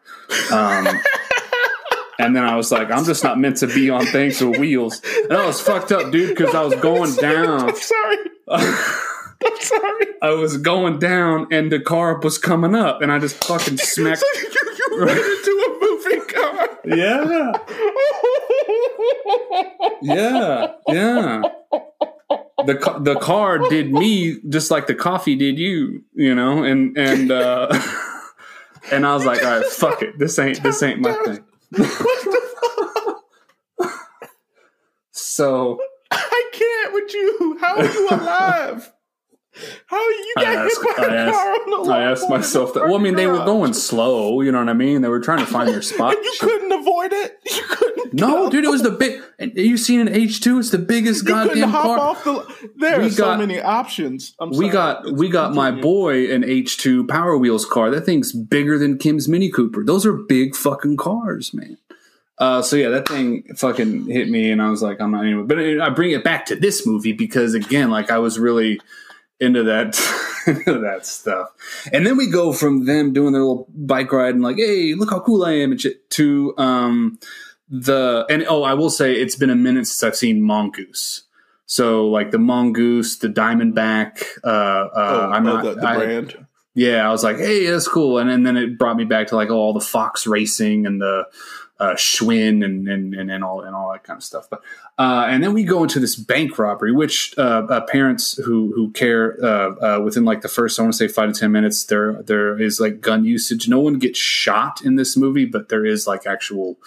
[0.52, 0.86] Um,
[2.18, 5.00] and then I was like, I'm just not meant to be on things with wheels.
[5.24, 7.74] And I was fucked up, dude, because I was going down.
[7.74, 8.16] Sorry.
[8.48, 10.06] I'm sorry.
[10.22, 14.22] I was going down, and the car was coming up, and I just fucking smacked.
[14.22, 14.50] you,
[14.90, 16.68] you ran into a moving car.
[16.84, 17.52] Yeah,
[20.02, 21.42] yeah, yeah.
[22.64, 27.30] The the car did me just like the coffee did you, you know, and and
[27.30, 27.68] uh,
[28.92, 31.44] and I was like, all right, fuck it, this ain't this ain't my thing.
[35.36, 35.78] So
[36.10, 37.58] I can't with you.
[37.60, 38.92] How are you alive?
[39.86, 42.02] How are you I got asked, hit by I a asked, car on the I
[42.10, 42.84] asked myself that.
[42.84, 44.40] Well, I mean, they were going slow.
[44.42, 45.02] You know what I mean?
[45.02, 46.14] They were trying to find their spot.
[46.16, 47.38] And you couldn't avoid it.
[47.56, 48.14] You couldn't.
[48.14, 49.20] No, dude, it was the big.
[49.38, 50.58] and You seen an H two?
[50.58, 51.98] It's the biggest You goddamn hop car.
[51.98, 52.70] off the.
[52.76, 54.34] There We are so many options.
[54.38, 54.68] I'm we sorry.
[54.70, 57.90] got It's- we got my boy an H two Power Wheels car.
[57.90, 59.84] That thing's bigger than Kim's Mini Cooper.
[59.84, 61.78] Those are big fucking cars, man.
[62.38, 65.44] Uh, so yeah, that thing fucking hit me, and I was like, I'm not anyway.
[65.44, 68.80] But I bring it back to this movie because again, like I was really
[69.40, 69.92] into that
[70.66, 71.48] that stuff.
[71.92, 75.10] And then we go from them doing their little bike ride and like, hey, look
[75.10, 77.18] how cool I am and shit to um
[77.68, 81.24] the and oh, I will say it's been a minute since I've seen Mongoose.
[81.66, 84.22] So like the Mongoose, the Diamondback.
[84.44, 86.46] Uh, uh, Oh, I'm oh, not the, the I- brand.
[86.74, 88.18] yeah, I was like, hey, that's cool.
[88.18, 91.24] And, and then it brought me back to like all the Fox racing and the
[91.78, 94.48] uh, Schwinn and, and, and, and all and all that kind of stuff.
[94.50, 94.62] But
[94.98, 98.90] uh, and then we go into this bank robbery, which uh, uh, parents who who
[98.92, 101.84] care uh, uh, within like the first I want to say five to ten minutes,
[101.84, 103.68] there there is like gun usage.
[103.68, 106.78] No one gets shot in this movie, but there is like actual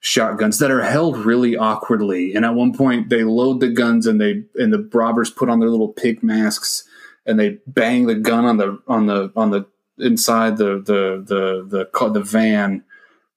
[0.00, 2.34] shotguns that are held really awkwardly.
[2.34, 5.60] And at one point, they load the guns and they and the robbers put on
[5.60, 6.84] their little pig masks
[7.26, 9.66] and they bang the gun on the on the on the
[9.98, 12.84] inside the the the the the van.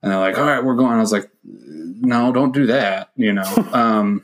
[0.01, 3.33] And they're like, "All right, we're going." I was like, "No, don't do that," you
[3.33, 3.69] know.
[3.73, 4.23] um,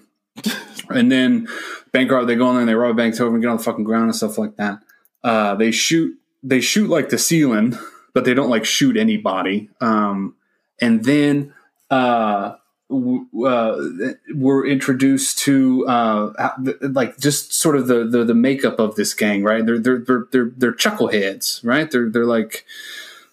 [0.90, 1.48] and then
[1.92, 3.64] bank rob, they go in there and they rob banks over and get on the
[3.64, 4.80] fucking ground and stuff like that.
[5.24, 7.78] Uh, they shoot, they shoot like the ceiling,
[8.14, 9.70] but they don't like shoot anybody.
[9.82, 10.36] Um,
[10.80, 11.54] and then
[11.90, 12.56] uh,
[12.90, 13.90] w- uh,
[14.36, 19.44] we're introduced to uh, like just sort of the, the the makeup of this gang,
[19.44, 19.66] right?
[19.66, 21.90] They're they're they're they're, they're chuckleheads, right?
[21.90, 22.66] They're they're like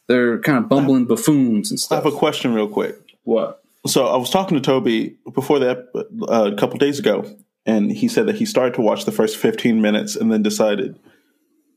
[0.06, 1.92] they're kind of bumbling buffoons and stuff.
[1.92, 2.96] I have a question real quick.
[3.24, 3.60] what?
[3.86, 5.88] So I was talking to Toby before that
[6.28, 7.24] uh, a couple days ago,
[7.66, 10.98] and he said that he started to watch the first 15 minutes and then decided,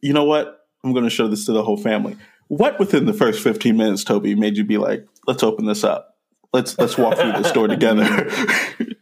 [0.01, 2.15] you know what, I'm going to show this to the whole family.
[2.47, 6.15] What within the first 15 minutes, Toby, made you be like, let's open this up,
[6.53, 8.29] let's let's walk through the store together?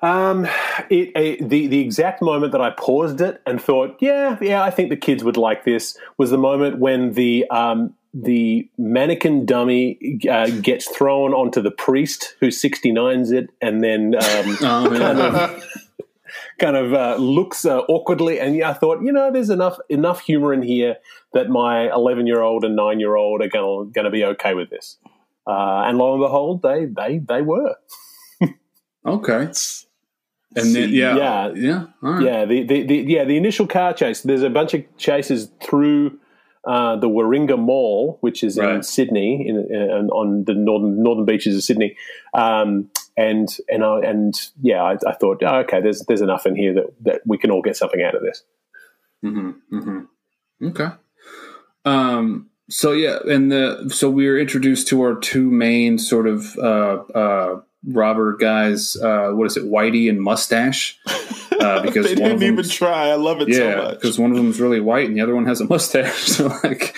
[0.00, 0.46] Um,
[0.90, 4.70] it, a, the the exact moment that I paused it and thought, yeah, yeah, I
[4.70, 10.18] think the kids would like this was the moment when the um, the mannequin dummy
[10.30, 15.60] uh, gets thrown onto the priest who 69s it, and then um, Oh, yeah.
[16.58, 18.40] kind of uh, looks uh, awkwardly.
[18.40, 20.96] And yeah, I thought, you know, there's enough enough humor in here
[21.34, 24.70] that my 11 year old and nine year old are going to be okay with
[24.70, 24.98] this.
[25.46, 27.74] Uh, and lo and behold, they they they were.
[29.06, 29.50] okay.
[30.56, 31.52] And then yeah, Yeah.
[31.54, 32.22] yeah, all right.
[32.22, 34.22] Yeah, the, the, the yeah the initial car chase.
[34.22, 36.18] There's a bunch of chases through
[36.64, 41.56] uh, the Warringah Mall, which is in Sydney, in, in, on the northern northern beaches
[41.56, 41.96] of Sydney.
[42.34, 46.56] Um, and and I, and yeah, I, I thought, oh, okay, there's there's enough in
[46.56, 48.42] here that, that we can all get something out of this.
[49.24, 50.66] Mm-hmm, mm-hmm.
[50.68, 50.88] Okay.
[51.84, 52.50] Um.
[52.70, 57.02] So yeah, and the so we were introduced to our two main sort of uh,
[57.14, 58.96] uh, robber guys.
[58.96, 60.98] Uh, what is it, Whitey and Mustache?
[61.60, 63.08] Uh, because they one of didn't even try.
[63.08, 63.94] I love it so yeah, much.
[63.94, 66.26] because one of them is really white and the other one has a mustache.
[66.28, 66.94] So like,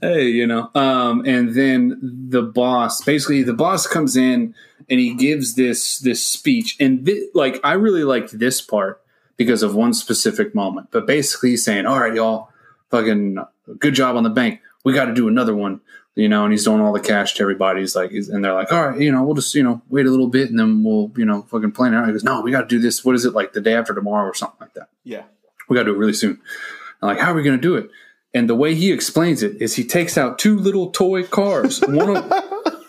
[0.00, 0.70] hey, you know.
[0.74, 1.98] Um, and then
[2.28, 4.54] the boss, basically, the boss comes in
[4.88, 9.02] and he gives this this speech, and thi- like, I really liked this part
[9.36, 10.88] because of one specific moment.
[10.90, 12.50] But basically, he's saying, "All right, y'all,
[12.90, 13.38] fucking
[13.78, 14.60] good job on the bank.
[14.84, 15.80] We got to do another one."
[16.18, 17.78] You know, and he's doing all the cash to everybody.
[17.78, 20.04] He's like, he's, and they're like, all right, you know, we'll just, you know, wait
[20.04, 22.06] a little bit and then we'll, you know, fucking plan it out.
[22.06, 23.04] He goes, no, we got to do this.
[23.04, 24.88] What is it like the day after tomorrow or something like that?
[25.04, 25.22] yeah.
[25.68, 26.40] we got to do it really soon.
[27.00, 27.88] I'm like, how are we going to do it?
[28.34, 31.80] And the way he explains it is he takes out two little toy cars.
[31.86, 32.32] One of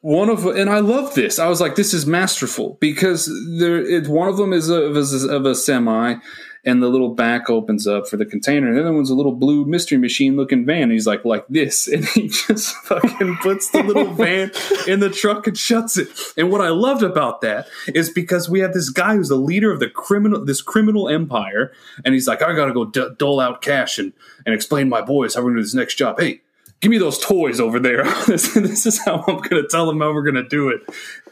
[0.00, 1.38] one of and I love this.
[1.38, 3.26] I was like, this is masterful because
[3.58, 3.80] there.
[3.80, 6.16] It, one of them is a, of a, of a semi,
[6.64, 8.68] and the little back opens up for the container.
[8.68, 10.84] And the other one's a little blue mystery machine looking van.
[10.84, 14.52] And he's like, like this, and he just fucking puts the little van
[14.86, 16.08] in the truck and shuts it.
[16.36, 19.70] And what I loved about that is because we have this guy who's the leader
[19.72, 21.72] of the criminal, this criminal empire,
[22.04, 24.12] and he's like, I gotta go d- dole out cash and
[24.46, 26.20] and explain to my boys how we're gonna do this next job.
[26.20, 26.42] Hey.
[26.80, 28.04] Give me those toys over there.
[28.26, 30.80] this, this is how I'm going to tell them how we're going to do it,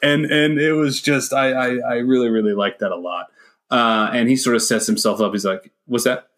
[0.02, 3.32] and and it was just I I, I really really liked that a lot.
[3.70, 5.32] Uh, and he sort of sets himself up.
[5.32, 6.28] He's like, "What's that?"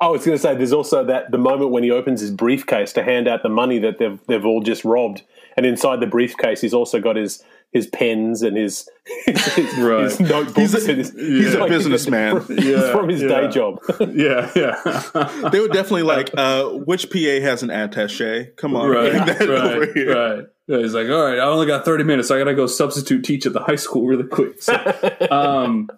[0.00, 2.92] I was going to say, there's also that the moment when he opens his briefcase
[2.94, 5.22] to hand out the money that they've they've all just robbed,
[5.56, 7.42] and inside the briefcase, he's also got his
[7.72, 8.88] his pens and his
[9.26, 10.04] his, his, Right.
[10.04, 10.56] his notebooks.
[10.58, 12.40] He's a- and his, he's a businessman.
[12.42, 13.28] From, Yeah, from his yeah.
[13.28, 13.80] day job.
[14.14, 18.50] Yeah, yeah, They were definitely like, uh, which PA has an attache?
[18.56, 20.14] Come on, bring right, over right, here.
[20.36, 20.44] right.
[20.68, 22.26] Yeah, he's like, all right, I only got 30 minutes.
[22.26, 24.60] So I got to go substitute teach at the high school really quick.
[24.60, 24.74] So,
[25.30, 25.88] um,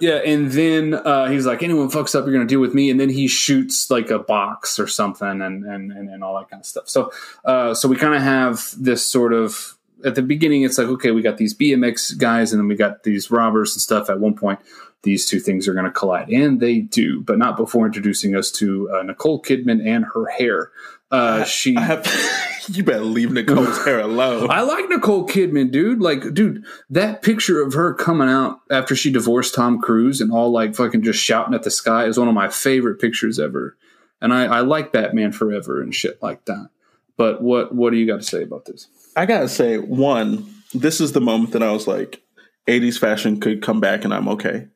[0.00, 0.14] yeah.
[0.16, 2.90] And then, uh, he's like, anyone fucks up, you're going to deal with me.
[2.90, 6.50] And then he shoots like a box or something and, and, and, and all that
[6.50, 6.88] kind of stuff.
[6.88, 7.12] So,
[7.44, 11.10] uh, so we kind of have this sort of, at the beginning, it's like, okay,
[11.10, 14.10] we got these BMX guys and then we got these robbers and stuff.
[14.10, 14.60] At one point,
[15.02, 16.28] these two things are going to collide.
[16.28, 20.70] And they do, but not before introducing us to uh, Nicole Kidman and her hair.
[21.10, 24.50] Uh, she, I have, you better leave Nicole's hair alone.
[24.50, 26.00] I like Nicole Kidman, dude.
[26.00, 30.50] Like, dude, that picture of her coming out after she divorced Tom Cruise and all
[30.50, 33.76] like fucking just shouting at the sky is one of my favorite pictures ever.
[34.20, 36.70] And I, I like Batman Forever and shit like that.
[37.16, 38.88] But what what do you got to say about this?
[39.16, 42.22] I gotta say, one, this is the moment that I was like,
[42.68, 44.66] 80s fashion could come back and I'm okay.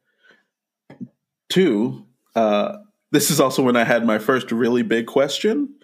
[1.49, 2.78] Two, uh,
[3.11, 5.74] this is also when I had my first really big question.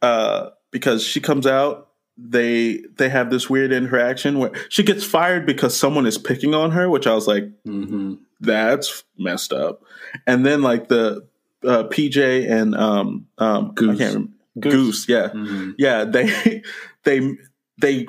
[0.00, 5.44] Uh, because she comes out, they they have this weird interaction where she gets fired
[5.44, 8.14] because someone is picking on her, which I was like, Mm-hmm.
[8.40, 9.82] that's messed up.
[10.26, 11.26] And then like the
[11.64, 13.96] uh, PJ and um um Goose.
[13.96, 14.32] I can't remember.
[14.60, 15.70] Goose, yeah, Mm-hmm.
[15.78, 16.04] yeah.
[16.04, 16.62] They
[17.04, 17.36] they
[17.78, 18.06] they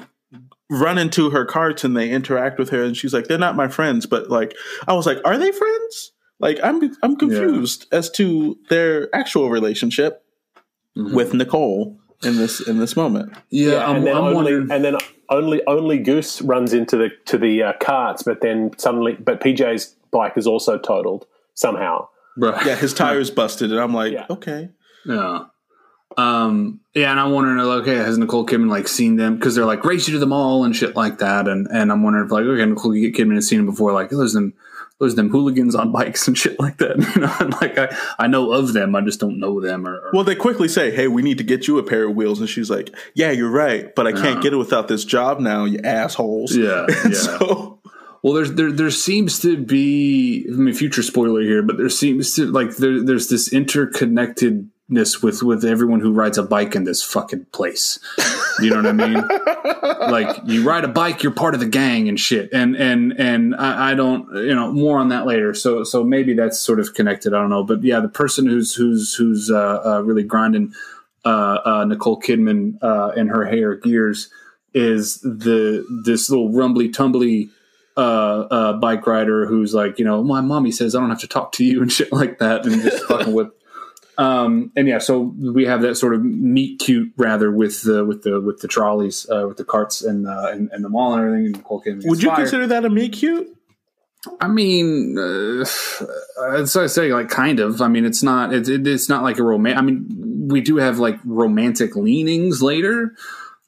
[0.70, 3.68] run into her carts and they interact with her, and she's like, they're not my
[3.68, 4.06] friends.
[4.06, 4.54] But like,
[4.88, 6.12] I was like, are they friends?
[6.40, 10.24] Like, I'm I'm confused as to their actual relationship
[10.96, 11.14] Mhm.
[11.14, 13.34] with Nicole in this in this moment.
[13.50, 14.72] Yeah, I'm, and then I'm only wondering.
[14.72, 14.98] and then
[15.30, 19.96] only only Goose runs into the to the uh, carts, but then suddenly, but PJ's
[20.12, 22.08] bike is also totaled somehow.
[22.38, 22.66] Right.
[22.66, 24.26] Yeah, his tires busted, and I'm like, Yeah.
[24.30, 24.70] okay.
[25.06, 25.46] Yeah.
[26.18, 29.66] Um, yeah, and I'm wondering, like, okay, has Nicole Kidman like seen them because they're
[29.66, 32.32] like race you to the mall and shit like that, and and I'm wondering if
[32.32, 34.54] like, okay, Nicole Kidman has seen them before, like there's them,
[35.00, 38.26] there's them hooligans on bikes and shit like that, you know, and like I I
[38.26, 39.94] know of them, I just don't know them or.
[39.96, 42.40] or Well, they quickly say, "Hey, we need to get you a pair of wheels,"
[42.40, 44.42] and she's like, "Yeah, you're right, but I can't Yeah.
[44.42, 47.12] get it without this job now, you assholes." Yeah, yeah.
[47.14, 47.80] So
[48.24, 52.34] Well, there's there there seems to be I mean future spoiler here, but there seems
[52.38, 53.54] to like there there's this
[54.90, 58.00] interconnectedness with with everyone who rides a bike in this fucking place.
[58.60, 60.12] You know what I mean?
[60.12, 62.52] like you ride a bike, you're part of the gang and shit.
[62.54, 65.54] And and and I, I don't you know more on that later.
[65.54, 67.34] So so maybe that's sort of connected.
[67.34, 70.74] I don't know, but yeah, the person who's who's who's uh, uh, really grinding
[71.26, 74.30] uh, uh, Nicole Kidman uh, and her hair gears
[74.74, 77.50] is the this little rumbly tumbly
[77.98, 81.28] uh, uh, bike rider who's like, you know, my mommy says I don't have to
[81.28, 83.50] talk to you and shit like that, and just fucking with.
[84.18, 88.24] Um, and yeah, so we have that sort of meet cute rather with the with
[88.24, 91.24] the with the trolleys, uh, with the carts and uh, and, and the mall and
[91.24, 91.46] everything.
[91.46, 92.38] And Nicole Kidman would you fired.
[92.38, 93.56] consider that a meet cute?
[94.42, 95.66] I mean, uh,
[96.54, 97.82] as I say, like kind of.
[97.82, 98.54] I mean, it's not.
[98.54, 99.78] It's it, it's not like a romance.
[99.78, 103.16] I mean, we do have like romantic leanings later,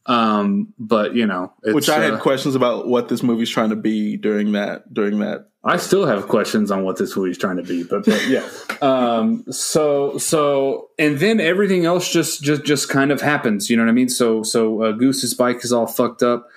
[0.10, 3.70] um, but you know, it's, Which I had uh, questions about what this movie's trying
[3.70, 5.50] to be during that during that.
[5.64, 8.50] I still have questions on what this movie's trying to be, but, but yeah.
[8.82, 13.70] um, so so and then everything else just just just kind of happens.
[13.70, 14.10] You know what I mean?
[14.10, 16.48] So so uh, Goose's bike is all fucked up.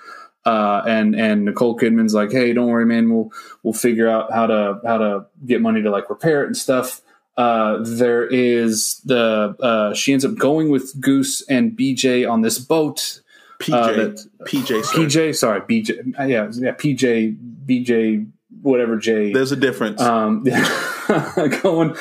[0.45, 3.13] Uh, and and Nicole Kidman's like, hey, don't worry, man.
[3.13, 3.31] We'll
[3.61, 7.01] we'll figure out how to how to get money to like repair it and stuff.
[7.37, 12.57] Uh, there is the uh, she ends up going with Goose and BJ on this
[12.57, 13.19] boat.
[13.59, 14.97] PJ, Uh, PJ, sir.
[14.97, 18.27] PJ, sorry, BJ, yeah, yeah, PJ, BJ,
[18.61, 19.31] whatever J.
[19.33, 20.01] There's a difference.
[20.01, 20.43] Um,
[21.61, 21.95] going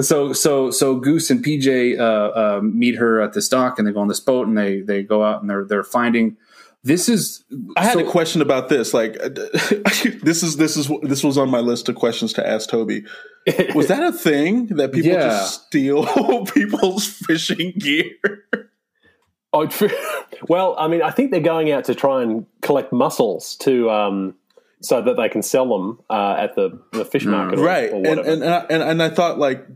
[0.00, 3.92] so so so Goose and PJ uh, uh, meet her at this dock, and they
[3.92, 6.36] go on this boat, and they they go out and they're they're finding.
[6.82, 7.42] This is
[7.78, 8.92] I had so- a question about this.
[8.92, 9.14] Like,
[10.22, 13.04] this is this is this was on my list of questions to ask Toby.
[13.74, 15.28] Was that a thing that people Yeah.
[15.28, 18.10] just steal people's fishing gear?
[19.54, 19.86] Oh, tr-
[20.48, 24.34] well, I mean, I think they're going out to try and collect mussels to um,
[24.82, 27.66] so that they can sell them uh, at the, the fish market, or, Hmm.
[27.66, 27.90] right?
[27.90, 28.30] Or And whatever.
[28.30, 29.66] and, and I, and and I thought like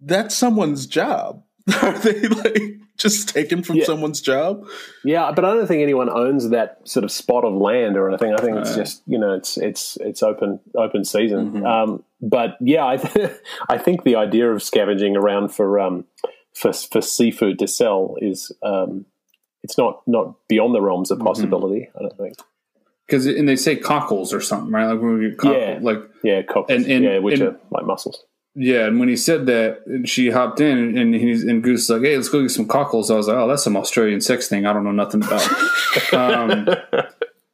[0.00, 1.42] that's someone's job.
[1.82, 2.62] Are they like
[2.96, 3.84] just taken from Yeah.
[3.84, 4.66] someone's job?
[5.04, 8.34] yeah, but I don't think anyone owns that sort of spot of land or anything.
[8.34, 8.78] I think it's Right.
[8.78, 11.52] just you know it's it's it's open open season.
[11.52, 11.66] Mm-hmm.
[11.66, 13.30] Um, but yeah, I th-
[13.68, 16.04] I think the idea of scavenging around for um,
[16.54, 19.06] for for seafood to sell is um,
[19.62, 21.26] it's not not beyond the realms of Mm-hmm.
[21.26, 21.88] possibility.
[21.96, 22.34] I don't think.
[23.06, 24.86] because and they say cockles or something, right?
[24.86, 25.78] Like when we get cockle, Yeah.
[25.82, 26.66] like Yeah, cockles.
[26.70, 28.24] And- and- yeah, which and- are like mussels.
[28.54, 28.86] yeah.
[28.86, 32.16] And when he said that, she hopped in, and he's and Goose is like, "Hey,
[32.16, 34.66] let's go get some cockles." I was like, "Oh, that's some Australian sex thing.
[34.66, 35.48] I don't know nothing about."
[36.12, 36.68] um,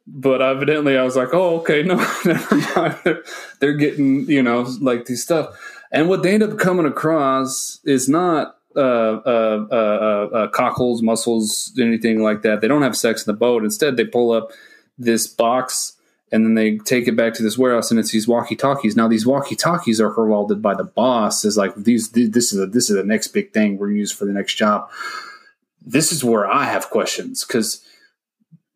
[0.07, 1.95] but evidently, I was like, "Oh, okay, no,
[2.25, 3.23] never mind." They're,
[3.59, 5.47] they're getting you know like these stuff,
[5.91, 8.56] and what they end up coming across is not.
[8.77, 12.61] Uh, uh, uh, uh, uh, cockles, mussels, anything like that.
[12.61, 13.63] They don't have sex in the boat.
[13.63, 14.51] Instead, they pull up
[14.99, 15.97] this box
[16.31, 18.95] and then they take it back to this warehouse and it's these walkie talkies.
[18.95, 22.11] Now these walkie talkies are heralded by the boss as like these.
[22.11, 24.89] This is a, this is the next big thing we're used for the next job.
[25.81, 27.83] This is where I have questions because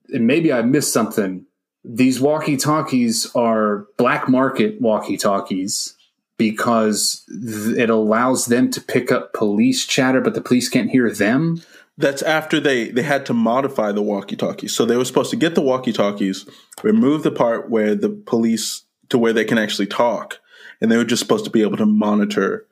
[0.07, 1.45] maybe I missed something.
[1.83, 5.95] These walkie talkies are black market walkie talkies
[6.41, 11.11] because th- it allows them to pick up police chatter, but the police can't hear
[11.11, 11.61] them.
[11.99, 14.75] That's after they they had to modify the walkie-talkies.
[14.75, 16.47] So they were supposed to get the walkie-talkies,
[16.81, 20.39] remove the part where the police to where they can actually talk,
[20.81, 22.65] and they were just supposed to be able to monitor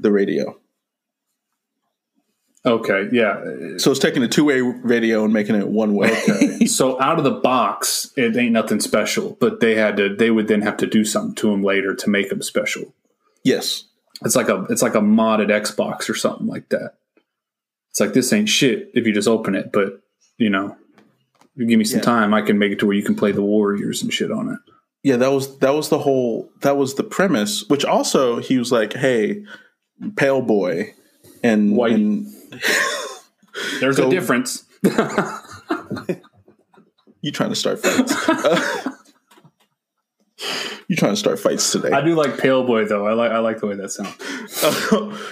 [0.00, 0.58] the radio.
[2.66, 3.44] Okay, yeah.
[3.76, 6.14] So it's taking a two-way radio and making it one way.
[6.66, 10.16] so out of the box, it ain't nothing special, but they had to.
[10.16, 12.92] They would then have to do something to them later to make them special.
[13.44, 13.84] Yes.
[14.24, 16.94] It's like a it's like a modded Xbox or something like that.
[17.90, 20.00] It's like this ain't shit if you just open it, but
[20.38, 20.76] you know,
[21.56, 22.04] you give me some Yeah.
[22.04, 24.48] time, I can make it to where you can play the Warriors and shit on
[24.50, 24.58] it.
[25.02, 27.68] Yeah, that was that was the whole that was the premise.
[27.68, 29.44] Which also he was like, "Hey,
[30.16, 30.94] pale boy,"
[31.42, 31.92] and White.
[31.92, 32.26] and
[33.80, 34.64] There's a difference.
[37.22, 38.14] you trying to start fights?
[40.94, 41.90] you trying to start fights today?
[41.90, 43.06] I do like Pale Boy though.
[43.06, 44.14] I like I like the way that sounds.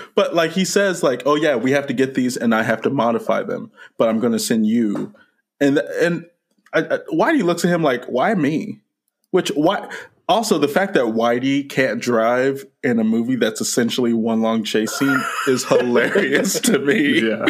[0.14, 2.82] but like he says, like, oh yeah, we have to get these, and I have
[2.82, 5.14] to modify them, but I'm going to send you.
[5.60, 6.26] And and
[6.72, 8.80] I, I, why do you look at him like, why me?
[9.30, 9.88] Which why
[10.28, 14.92] Also, the fact that Whitey can't drive in a movie that's essentially one long chase
[14.92, 17.28] scene is hilarious to me.
[17.28, 17.46] Yeah.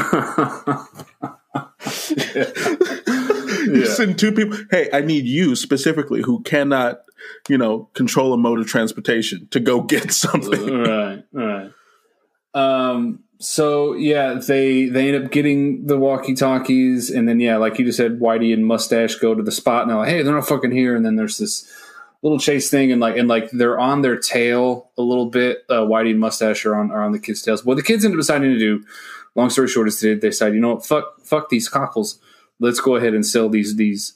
[3.64, 4.58] You send two people.
[4.70, 7.00] Hey, I need you specifically who cannot,
[7.48, 10.82] you know, control a mode of transportation to go get something.
[10.82, 11.70] right, right.
[12.54, 13.20] Um.
[13.38, 17.84] So yeah, they they end up getting the walkie talkies, and then yeah, like you
[17.84, 20.46] just said, Whitey and Mustache go to the spot, and they're like, "Hey, they're not
[20.46, 21.68] fucking here." And then there's this
[22.22, 25.64] little chase thing, and like and like they're on their tail a little bit.
[25.68, 27.64] Uh, Whitey and Mustache are on are on the kids' tails.
[27.64, 28.84] What the kids end up deciding to do,
[29.34, 32.20] long story short, is they decide, you know what, fuck fuck these cockles.
[32.61, 34.14] Let's go ahead and sell these these.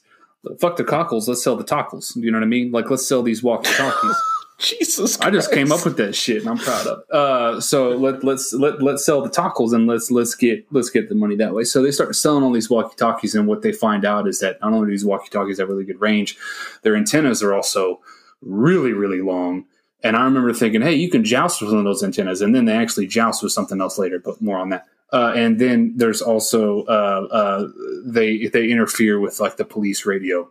[0.61, 1.29] Fuck the cockles.
[1.29, 2.15] Let's sell the tockles.
[2.17, 2.71] You know what I mean?
[2.71, 4.17] Like let's sell these walkie talkies.
[4.59, 6.99] Jesus, I just came up with that shit, and I'm proud of.
[7.01, 7.15] it.
[7.15, 11.11] Uh, so let let's let let's sell the tacos and let's let's get let's get
[11.11, 11.65] the money that way.
[11.65, 14.59] So they start selling all these walkie talkies, and what they find out is that
[14.63, 16.39] not only do these walkie talkies have really good range,
[16.83, 18.01] their antennas are also
[18.41, 19.67] really really long.
[20.03, 22.65] And I remember thinking, hey, you can joust with one of those antennas, and then
[22.65, 24.87] they actually joust with something else later, but more on that.
[25.13, 27.69] Uh, and then there's also uh, uh,
[28.05, 30.51] they they interfere with like the police radio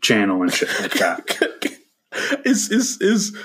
[0.00, 1.66] channel and shit like that.
[2.44, 3.36] is is is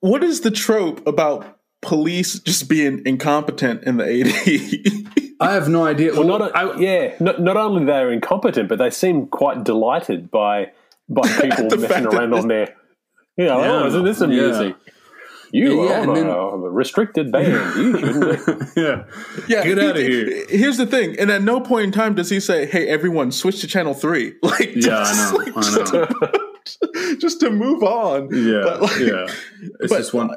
[0.00, 5.34] what is the trope about police just being incompetent in the 80s?
[5.40, 6.12] I have no idea.
[6.14, 7.14] Well, not a, yeah.
[7.20, 10.72] Not, not only they're incompetent, but they seem quite delighted by
[11.08, 12.74] by people messing around on their.
[13.36, 13.72] You know, Yeah.
[13.72, 14.72] oh, isn't this Yeah.
[15.54, 15.78] Amusing?
[15.78, 17.76] You Yeah, are and then- a, a restricted band.
[17.76, 18.70] You shouldn't.
[18.76, 19.04] Yeah.
[19.48, 20.46] yeah, Get he- of here.
[20.48, 23.60] Here's the thing, and at no point in time does he say, "Hey, everyone, switch
[23.60, 24.34] to channel 3.
[24.42, 26.30] Like, Yeah, I just, know, like, I know.
[26.64, 26.86] Just,
[27.20, 28.28] just to move on.
[28.32, 28.62] Yeah.
[28.64, 29.26] But, like, yeah.
[29.80, 30.30] It's but- just one.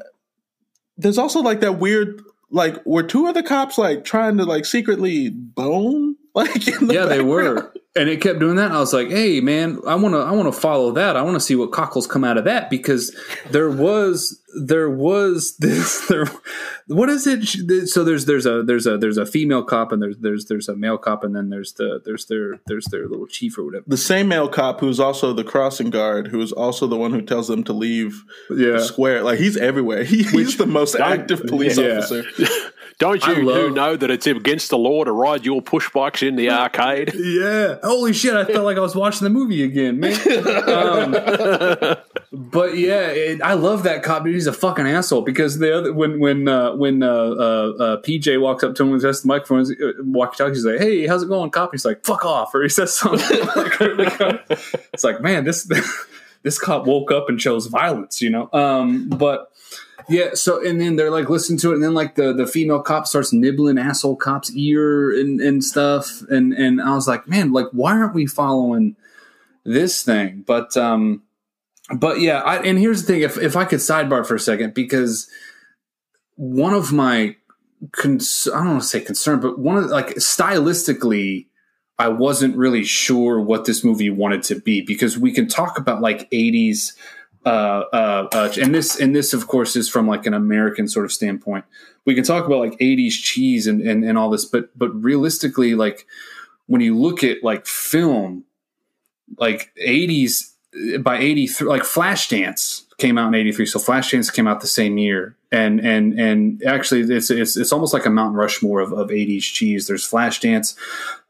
[0.97, 4.65] There's also like that weird, like, were two of the cops like trying to like
[4.65, 6.15] secretly bone?
[6.37, 7.73] Like, in the Yeah, they were.
[7.95, 8.71] And it kept doing that.
[8.71, 11.15] I was like, hey, man, I want to I want to follow that.
[11.17, 13.15] I want to see what cockles come out of that because
[13.49, 16.27] there was there was this there
[16.87, 20.15] what is it so there's there's a there's a there's a female cop and there's
[20.19, 23.57] there's there's a male cop and then there's the there's their there's their little chief
[23.57, 27.11] or whatever The same male cop who's also the crossing guard, who's also the one
[27.13, 29.23] who tells them to leave yeah the square.
[29.23, 30.03] Like, he's everywhere.
[30.13, 31.97] He, he's the most active police Yeah.
[31.97, 32.23] officer.
[32.99, 36.35] Don't you love- know that it's against the law to ride your push bikes in
[36.35, 37.13] the arcade?
[37.15, 37.75] Yeah.
[37.83, 38.33] Holy shit!
[38.33, 40.17] I felt like I was watching the movie again, man.
[40.67, 41.11] Um,
[42.31, 44.23] but yeah, it, I love that cop.
[44.23, 48.01] Dude, he's a fucking asshole because the other when when uh, when uh, uh, uh,
[48.01, 51.07] PJ walks up to him and tests the microphone, uh, walkie talkie, he's like, "Hey,
[51.07, 53.39] how's it going, cop?" He's like, "Fuck off," or he says something.
[53.55, 53.79] like,
[54.93, 55.69] it's like, man, this
[56.43, 58.49] this cop woke up and chose violence, you know.
[58.51, 59.51] Um, but
[60.09, 62.81] yeah, so and then they're like listen to it, and then like the the female
[62.81, 67.51] cop starts nibbling asshole cop's ear and and stuff, and and I was like, man,
[67.51, 68.95] like why aren't we following
[69.65, 70.45] this thing?
[70.47, 71.23] But um,
[71.93, 74.73] but yeah, I, and here's the thing: if if I could sidebar for a second,
[74.73, 75.29] because
[76.35, 77.35] one of my
[77.91, 81.47] cons- I don't want to say concern, but one of like stylistically.
[81.99, 85.99] I wasn't really sure what this movie wanted to be because we can talk about
[85.99, 86.91] like 80s
[87.47, 91.05] uh, uh, uh, and this and this of course is from like an American sort
[91.05, 91.65] of standpoint.
[92.05, 95.75] We can talk about like 80s cheese and, and, and all this, but but realistically,
[95.75, 96.05] like
[96.65, 98.43] when you look at like film,
[99.37, 100.53] like 80s
[101.01, 105.35] by 83 like Flashdance came out in 83 so Flashdance came out the same year.
[105.49, 109.43] And and and actually it's it's it's almost like a Mount Rushmore of, of 80s
[109.43, 109.87] cheese.
[109.87, 110.75] There's Flashdance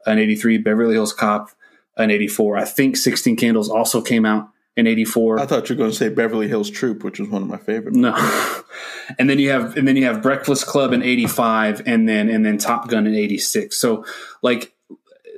[0.04, 1.50] an 83 Beverly Hills Cop
[1.96, 5.78] an 84 I think 16 Candles also came out in 84 I thought you were
[5.78, 7.94] going to say Beverly Hills Troop, which was one of my favorite.
[7.94, 8.14] no.
[9.18, 12.46] and then you have and then you have Breakfast Club in 85 and then and
[12.46, 13.76] then Top Gun in 86.
[13.76, 14.04] So
[14.40, 14.72] like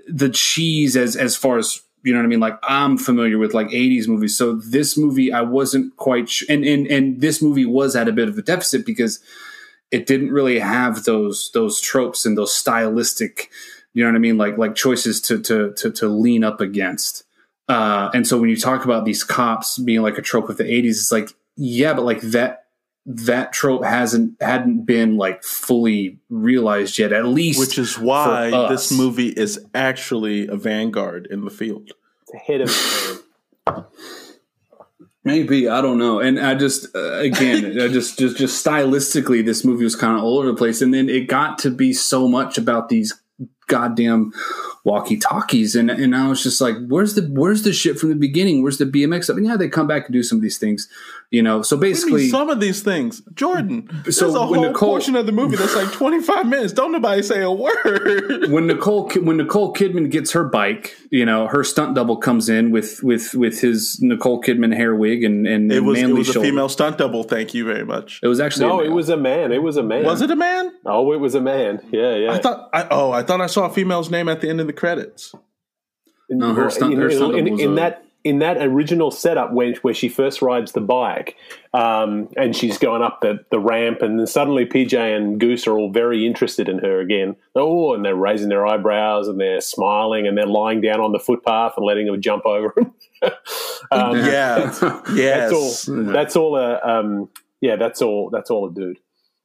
[0.07, 3.55] the cheese as as far as you know what I mean like I'm familiar with
[3.55, 4.37] like 80s movies.
[4.37, 8.13] So this movie I wasn't quite sh- and and and this movie was at a
[8.13, 9.21] bit of a deficit because
[9.91, 13.51] it didn't really have those those tropes and those stylistic
[13.95, 17.25] you know what I mean like like choices to to to, to lean up against.
[17.71, 20.65] Uh, and so when you talk about these cops being like a trope of the
[20.65, 22.65] 80s, it's like, yeah, but like that
[23.07, 28.69] that trope hasn't hadn't been like fully realized yet, at least Which is why for
[28.69, 31.93] this movie is actually a vanguard in the field.
[32.23, 33.87] it's a hit of
[35.25, 36.21] maybe I don't know.
[36.21, 40.25] And I just uh, again, I just just just stylistically, this movie was kind of
[40.25, 43.21] all over the place, and then it got to be so much about these
[43.67, 44.33] goddamn
[44.85, 48.15] walkie talkies, and and I was just like, where's the where's the shit from the
[48.15, 48.63] beginning?
[48.63, 49.37] Where's the BMX stuff?
[49.37, 50.89] And yeah, they come back and do some of these things,
[51.31, 51.63] you know.
[51.63, 53.89] So What do you basically, some of these things, Jordan.
[54.05, 56.73] There's So a whole Nicole- portion of the movie that's like 25 minutes.
[56.73, 58.51] Don't nobody say a word.
[58.51, 62.71] when Nicole when Nicole Kidman gets her bike, you know, her stunt double comes in
[62.71, 66.35] with with with his Nicole Kidman hair wig and and It was it manly was
[66.37, 67.23] a female stunt double.
[67.23, 68.21] Thank you very much.
[68.23, 69.53] It was actually No, it was a man.
[69.53, 70.05] It was a man.
[70.05, 70.73] Was it a man?
[70.87, 71.81] Oh, it was a man.
[71.93, 72.33] Yeah, yeah.
[72.33, 72.69] I thought.
[72.73, 75.35] I, oh, I thought I saw a female's name at the end of the credits.
[76.29, 79.11] No, her stunt- her in, stunt in- double was in a- that in that original
[79.11, 81.37] setup when where she first rides the bike
[81.73, 85.73] um, and she's going up the, the ramp and then suddenly PJ and Goose are
[85.79, 87.35] all very interested in her again.
[87.57, 91.19] Oh, and they're raising their eyebrows and they're smiling and they're lying down on the
[91.19, 92.93] footpath and letting them jump over them.
[93.91, 94.71] um, Yeah.
[95.15, 95.51] yes.
[95.51, 96.05] That's all.
[96.13, 96.57] That's all.
[96.57, 97.31] A, um,
[97.63, 98.29] yeah, that's all.
[98.29, 98.99] That's all a dude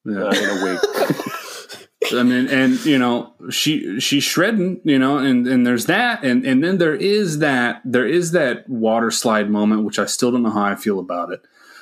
[0.04, 0.24] Yeah.
[0.24, 0.80] uh, in a wig.
[2.14, 6.46] I mean, and you know, she she's shredding, you know, and and there's that, and
[6.46, 10.44] and then there is that there is that water slide moment, which I still don't
[10.44, 11.42] know how I feel about it,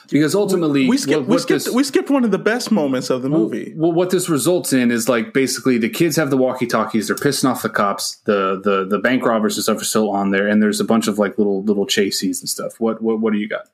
[0.10, 1.22] because ultimately we skipped.
[1.22, 1.66] what- we skipped.
[1.66, 3.74] this- we skipped one of the best moments of the movie.
[3.76, 7.08] Well, what this results in is like basically the kids have the walkie talkies.
[7.08, 8.18] They're pissing off the cops.
[8.26, 11.08] The the the bank robbers and stuff are still on there, and there's a bunch
[11.08, 12.80] of like little little chases and stuff.
[12.80, 13.68] What what what do you got?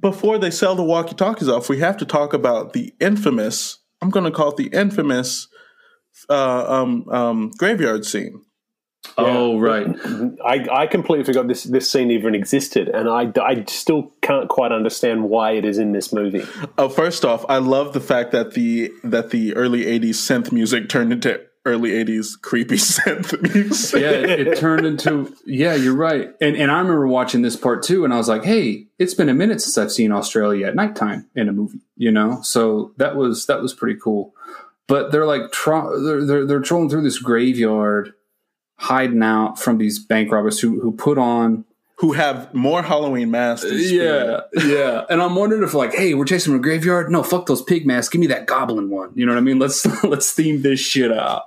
[0.00, 3.78] Before they sell the walkie-talkies off, we have to talk about the infamous.
[4.00, 5.48] I'm going to call it the infamous
[6.28, 8.42] uh, um, um, graveyard scene.
[9.16, 9.86] Oh right,
[10.44, 14.72] I, I completely forgot this this scene even existed, and I, I still can't quite
[14.72, 16.44] understand why it is in this movie.
[16.78, 20.88] Oh, first off, I love the fact that the that the early '80s synth music
[20.88, 24.02] turned into early '80s creepy synth music.
[24.02, 25.74] yeah, it, it turned into yeah.
[25.74, 28.86] You're right, and and I remember watching this part too, and I was like, hey,
[28.98, 32.40] it's been a minute since I've seen Australia at nighttime in a movie, you know.
[32.42, 34.34] So that was that was pretty cool.
[34.90, 38.12] But they're like tro- they're, they're they're trolling through this graveyard,
[38.76, 41.64] hiding out from these bank robbers who who put on
[41.98, 43.68] who have more Halloween masks.
[43.68, 45.04] Than yeah yeah.
[45.08, 47.10] And I'm wondering if like, hey, we're chasing a graveyard.
[47.10, 48.08] No, fuck those pig masks.
[48.10, 49.12] Give me that goblin one.
[49.14, 49.58] You know what I mean?
[49.58, 51.44] Let's let's theme this shit out.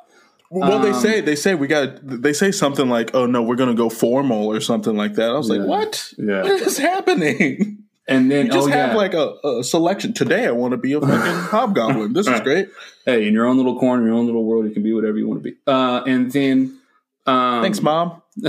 [0.50, 1.98] Well, they Um, say they say we got.
[2.04, 5.32] They say something like, "Oh no, we're going to go formal" or something like that.
[5.32, 5.56] I was Yeah.
[5.58, 6.14] like, "What?
[6.18, 6.44] Yeah.
[6.44, 8.96] What is happening?" And then Just oh have yeah.
[8.98, 10.14] like a, a selection.
[10.14, 11.16] Today, I want to be a fucking
[11.50, 12.14] hobgoblin.
[12.14, 12.68] This is great.
[13.06, 15.28] hey, in your own little corner, your own little world, you can be whatever you
[15.28, 15.56] want to be.
[15.66, 16.80] Uh, and then,
[17.26, 18.22] um, Thanks, mom.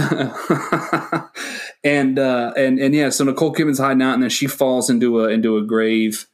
[1.84, 5.20] and uh, and and yeah, so Nicole Kidman's hiding out, and then she falls into
[5.20, 6.26] a into a grave.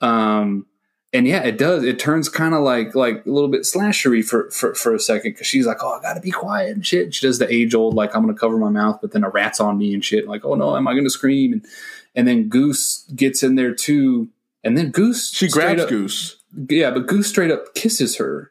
[0.00, 0.66] Um,
[1.12, 1.84] and yeah, it does.
[1.84, 5.32] It turns kind of like like a little bit slashery for for, for a second
[5.32, 7.94] because she's like, "Oh, I gotta be quiet and shit." She does the age old
[7.94, 10.28] like, "I'm gonna cover my mouth," but then a rat's on me and shit.
[10.28, 11.66] Like, "Oh no, am I gonna scream?" And
[12.14, 14.28] and then Goose gets in there too,
[14.64, 16.36] and then Goose She grabs up- Goose.
[16.68, 18.50] yeah, but Goose straight up kisses her.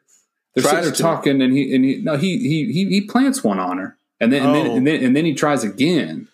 [0.54, 3.44] They're Tries sitting there talking, and he and he no he he he, he plants
[3.44, 4.76] one on her, and then and, then Oh.
[4.76, 6.26] and then and then he tries again,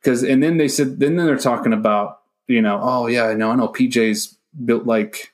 [0.00, 3.50] because and then they said then they're talking about you know oh yeah I know
[3.50, 5.32] I know PJ's built like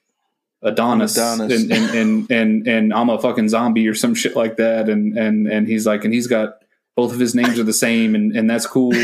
[0.63, 1.63] Adonis, Adonis.
[1.63, 5.19] And, and and and and I'm a fucking zombie or some shit like that, and
[5.19, 6.63] and and he's like and he's got
[6.97, 8.95] both of his names are the same, and and that's cool.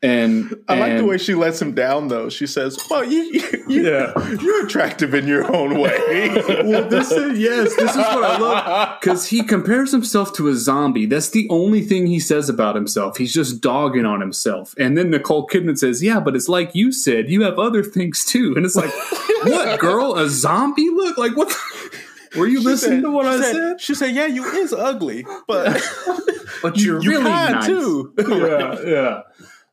[0.00, 2.28] And I like the way she lets him down, though.
[2.28, 4.12] She says, "Well, you, you, you Yeah.
[4.40, 6.28] you're attractive in your own way."
[6.64, 10.54] well, this is yes, this is what I love because he compares himself to a
[10.54, 11.06] zombie.
[11.06, 13.16] That's the only thing he says about himself.
[13.16, 14.72] He's just dogging on himself.
[14.78, 18.24] And then Nicole Kidman says, "Yeah, but it's like you said, you have other things
[18.24, 18.92] too." And it's like,
[19.42, 20.14] what, girl?
[20.14, 20.90] A zombie?
[20.90, 21.48] Look like what?
[21.48, 23.80] The- were you listening said- to what I said, said?
[23.80, 25.82] She said, "Yeah, you is ugly, but
[26.62, 29.20] But you're you really kind nice too." yeah, yeah.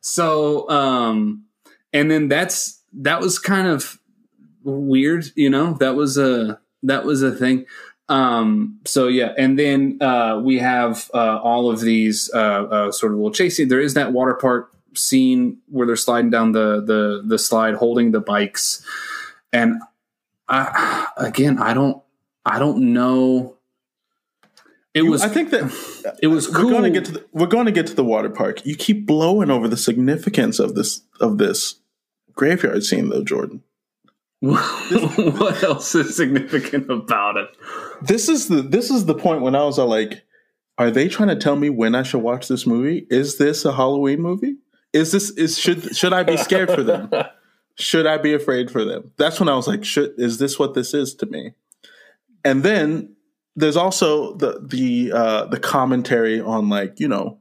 [0.06, 1.46] So, um,
[1.92, 3.98] and then that's that was kind of
[4.62, 5.72] weird, you know.
[5.74, 7.66] That was a that was a thing.
[8.08, 13.10] Um, so yeah, and then uh, we have uh, all of these uh, uh, sort
[13.10, 13.66] of little chasing.
[13.66, 18.12] There is that water park scene where they're sliding down the the the slide, holding
[18.12, 18.86] the bikes,
[19.52, 19.82] and
[20.48, 22.00] I again, I don't,
[22.44, 23.55] I don't know.
[24.96, 25.20] It was.
[25.20, 26.70] I think that it was we're cool.
[26.70, 28.64] going to get to the, we're going to get to the water park.
[28.64, 31.76] You keep blowing over the significance of this of this
[32.32, 33.62] graveyard scene, though, Jordan.
[34.40, 37.48] what else is significant about it?
[38.00, 40.24] This is the this is the point when I was uh, like,
[40.78, 43.06] are they trying to tell me when I should watch this movie?
[43.10, 44.56] Is this a Halloween movie?
[44.94, 47.10] Is this is should should I be scared for them?
[47.78, 49.12] Should I be afraid for them?
[49.18, 51.52] That's when I was like, should is this what this is to me?
[52.42, 53.15] And then
[53.56, 57.38] there's also the the uh, the commentary on like you know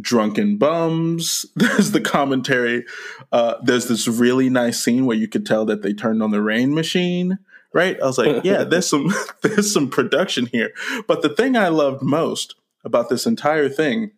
[0.00, 1.46] drunken bums.
[1.56, 2.84] There's the commentary.
[3.30, 6.40] Uh, there's this really nice scene where you could tell that they turned on the
[6.40, 7.38] rain machine.
[7.74, 8.00] Right?
[8.00, 9.12] I was like, yeah, there's some
[9.42, 10.72] there's some production here.
[11.06, 14.12] But the thing I loved most about this entire thing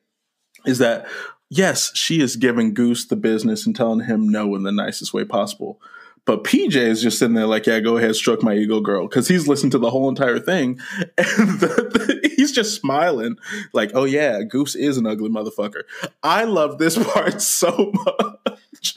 [0.65, 1.07] is that
[1.51, 5.25] yes, she is giving Goose the business and telling him no in the nicest way
[5.25, 5.81] possible.
[6.27, 9.29] But PJ is just sitting there like, yeah, go ahead, stroke my ego, girl, because
[9.29, 10.81] he's listened to the whole entire thing,
[11.19, 13.37] and the, the, he's just smiling,
[13.73, 15.83] like, oh yeah, Goose is an ugly motherfucker.
[16.23, 18.97] I love this part so much.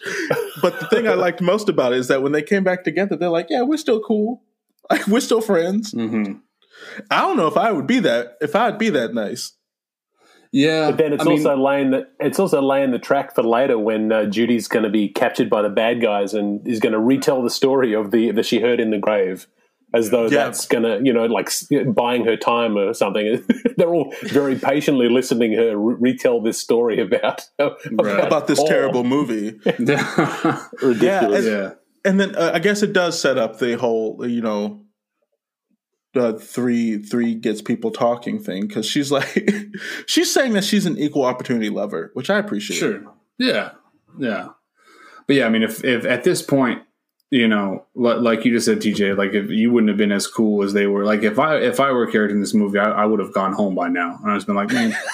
[0.62, 3.16] But the thing I liked most about it is that when they came back together,
[3.16, 4.42] they're like, yeah, we're still cool,
[4.90, 5.94] like we're still friends.
[5.94, 6.40] Mm-hmm.
[7.12, 9.54] I don't know if I would be that if I'd be that nice.
[10.58, 13.44] Yeah, But then it's I mean, also laying the it's also laying the track for
[13.44, 16.94] later when uh, Judy's going to be captured by the bad guys and is going
[16.94, 19.46] to retell the story of the that she heard in the grave,
[19.94, 20.46] as though Yeah.
[20.46, 21.50] that's going to you know like
[21.94, 23.44] buying her time or something.
[23.78, 27.78] They're all very patiently listening her re- retell this story about about,
[28.28, 28.68] About this all.
[28.68, 29.60] terrible movie.
[30.82, 31.46] ridiculous.
[31.46, 31.72] and- yeah,
[32.06, 34.82] and then uh, I guess it does set up the whole, you know,
[36.18, 39.50] the three three gets people talking thing because she's like,
[40.06, 42.78] she's saying that she's an equal opportunity lover, which I appreciate.
[42.78, 43.04] sure,
[43.38, 43.72] yeah,
[44.18, 44.50] yeah.
[45.28, 46.82] But yeah, I mean, if if at this point,
[47.30, 50.28] you know, li- like you just said, TJ, like if you wouldn't have been as
[50.28, 52.80] cool as they were, like if I if I were a character in this movie,
[52.80, 54.96] I, I would have gone home by now, and I just been like, man.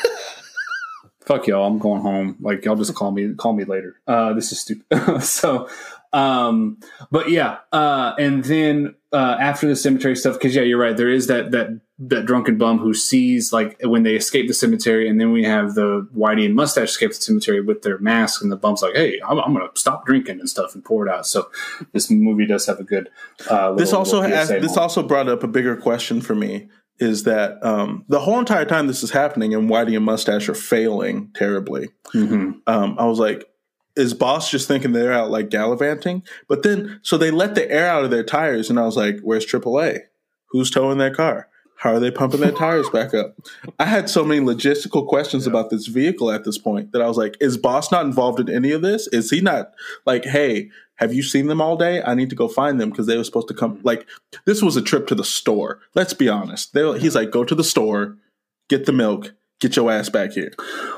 [1.26, 1.66] Fuck y'all!
[1.66, 2.36] I'm going home.
[2.42, 3.96] Like y'all just call me, call me later.
[4.06, 5.22] Uh, this is stupid.
[5.24, 5.70] so,
[6.12, 6.80] um,
[7.12, 10.98] but yeah, uh, and then uh, after the cemetery stuff, because yeah, you're right.
[10.98, 15.08] There is that that that drunken bum who sees like when they escape the cemetery,
[15.08, 18.52] and then we have the Whitey and Mustache escape the cemetery with their masks, and
[18.52, 21.14] the bum's like, "Hey, I'm, I'm going to stop drinking and stuff and pour it
[21.14, 21.50] out." So
[21.92, 23.10] this movie does have a good.
[23.50, 24.78] Uh, little, This also has, this moment.
[24.80, 26.70] also brought up a bigger question for me
[27.00, 30.54] is that um, the whole entire time this is happening and Whitey and Mustache are
[30.54, 31.90] failing terribly.
[32.14, 32.62] Mhm.
[32.68, 33.46] um, I was like,
[33.96, 36.24] is boss just thinking they're out like gallivanting?
[36.48, 39.20] But then, so they let the air out of their tires, and I was like,
[39.22, 40.00] where's AAA?
[40.48, 41.48] Who's towing their car?
[41.78, 43.36] How are they pumping their tires back up?
[43.78, 47.18] I had so many logistical questions about this vehicle at this point that I was
[47.18, 49.08] like, is boss not involved in any of this?
[49.08, 49.74] Is he not
[50.06, 52.02] like, hey, have you seen them all day?
[52.02, 53.82] I need to go find them because they were supposed to come.
[53.84, 54.08] Like,
[54.46, 55.82] this was a trip to the store.
[55.94, 56.74] Let's be honest.
[56.74, 58.16] They, he's like, go to the store,
[58.70, 60.52] get the milk, get your ass back here.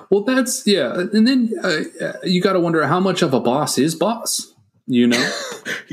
[0.10, 3.78] Well, that's yeah, and then uh, you got to wonder how much of a boss
[3.78, 4.54] is boss.
[4.88, 5.32] You know.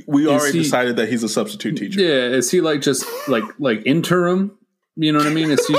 [0.07, 2.01] We already he- decided that he's a substitute teacher.
[2.01, 4.57] Yeah, is he like just like like interim?
[4.97, 5.51] You know what I mean?
[5.51, 5.75] Is he?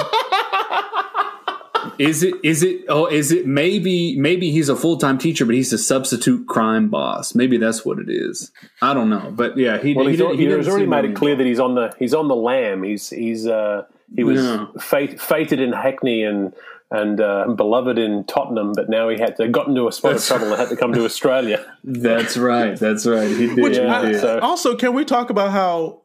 [1.99, 2.33] is it?
[2.43, 2.85] Is it?
[2.89, 3.45] Oh, is it?
[3.45, 7.35] Maybe maybe he's a full time teacher, but he's a substitute crime boss.
[7.35, 8.51] Maybe that's what it is.
[8.81, 9.93] I don't know, but yeah, he.
[9.93, 11.93] Well, he he's, did- al- he he's already made it clear that he's on the
[11.99, 13.83] he's on the lam He's he's uh,
[14.15, 14.67] he was Yeah.
[14.79, 16.53] fate, fated in Hackney and
[16.93, 20.17] and uh, beloved in Tottenham, but now he had to got into a spot of
[20.21, 21.65] That's- trouble and had to come to Australia.
[21.83, 22.77] That's right.
[22.79, 23.27] That's right.
[23.29, 23.57] He did.
[23.63, 26.03] Which Yeah, I- so- also, can we talk about how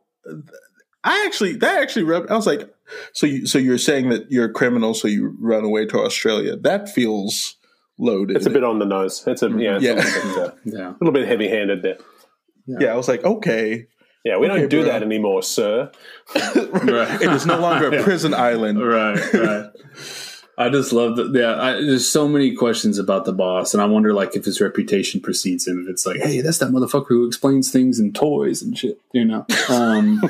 [1.04, 2.68] I actually that actually rep- I was like,
[3.12, 6.56] so you so you're saying that you're a criminal, so you run away to Australia?
[6.56, 7.54] That feels
[7.98, 8.36] loaded.
[8.36, 9.22] It's a bit on the nose.
[9.26, 9.92] It's a yeah, it's Yeah.
[9.92, 10.88] A, little bit, uh, yeah.
[10.90, 11.98] a little bit heavy handed there.
[12.66, 12.92] yeah.
[12.92, 13.86] I was like, okay,
[14.24, 14.92] Yeah, we Okay, don't do bro.
[14.92, 15.90] that anymore, sir.
[16.54, 17.22] Right.
[17.22, 18.78] it is no longer a prison island.
[18.84, 19.66] right right
[20.58, 23.86] i just love that yeah I, there's so many questions about the boss and i
[23.86, 27.26] wonder like if his reputation precedes him if it's like hey that's that motherfucker who
[27.26, 30.20] explains things in toys and shit you know um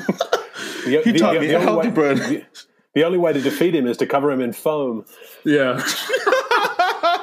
[0.85, 2.17] The, He the- taught the- me the only how way- to burn.
[2.17, 2.45] the-
[2.95, 5.05] the only way to defeat him is to cover him in foam.
[5.45, 5.73] yeah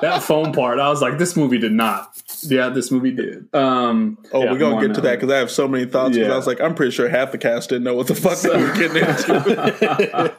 [0.01, 2.11] that foam part i was like this movie did not
[2.43, 5.51] yeah this movie did um Oh, Yeah, we're gonna get to that because I have
[5.51, 6.15] so many thoughts.
[6.17, 6.35] Because Yeah.
[6.35, 8.51] I was like, I'm pretty sure half the cast didn't know what the fuck they
[8.51, 10.35] were getting into.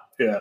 [0.18, 0.40] yeah.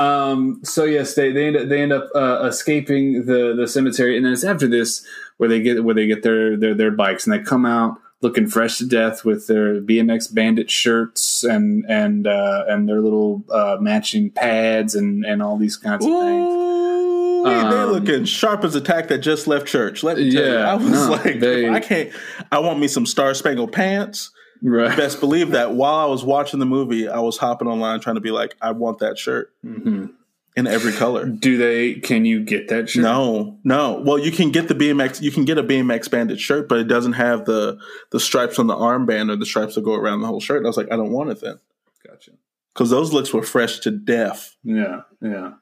[0.00, 4.16] Um, so yes, they they end up, they end up uh, escaping the the cemetery,
[4.16, 5.04] and then it's after this
[5.38, 8.48] where they get where they get their their their bikes, and they come out looking
[8.48, 13.76] fresh to death with their BMX bandit shirts and and uh, and their little uh,
[13.80, 16.48] matching pads and and all these kinds of things.
[16.48, 20.02] Ooh, they Um, looking sharp as a tack that just left church.
[20.02, 22.10] Let me tell you, I was no, like, they- I can't.
[22.52, 24.30] I want me some Star Spangled Pants.
[24.62, 24.96] Right.
[24.96, 28.20] Best believe that while I was watching the movie, I was hopping online trying to
[28.20, 30.10] be like, I want that shirt Mhm.
[30.56, 31.26] in every color.
[31.26, 31.94] Do they?
[31.94, 33.02] Can you get that shirt?
[33.02, 34.02] No, no.
[34.04, 35.20] Well, you can get the BMX.
[35.22, 37.78] You can get a BMX bandit shirt, but it doesn't have the
[38.10, 40.58] the stripes on the armband or the stripes that go around the whole shirt.
[40.58, 41.58] And I was like, I don't want it then
[42.06, 42.32] Gotcha.
[42.74, 44.56] because those looks were fresh to death.
[44.64, 45.52] Yeah, yeah.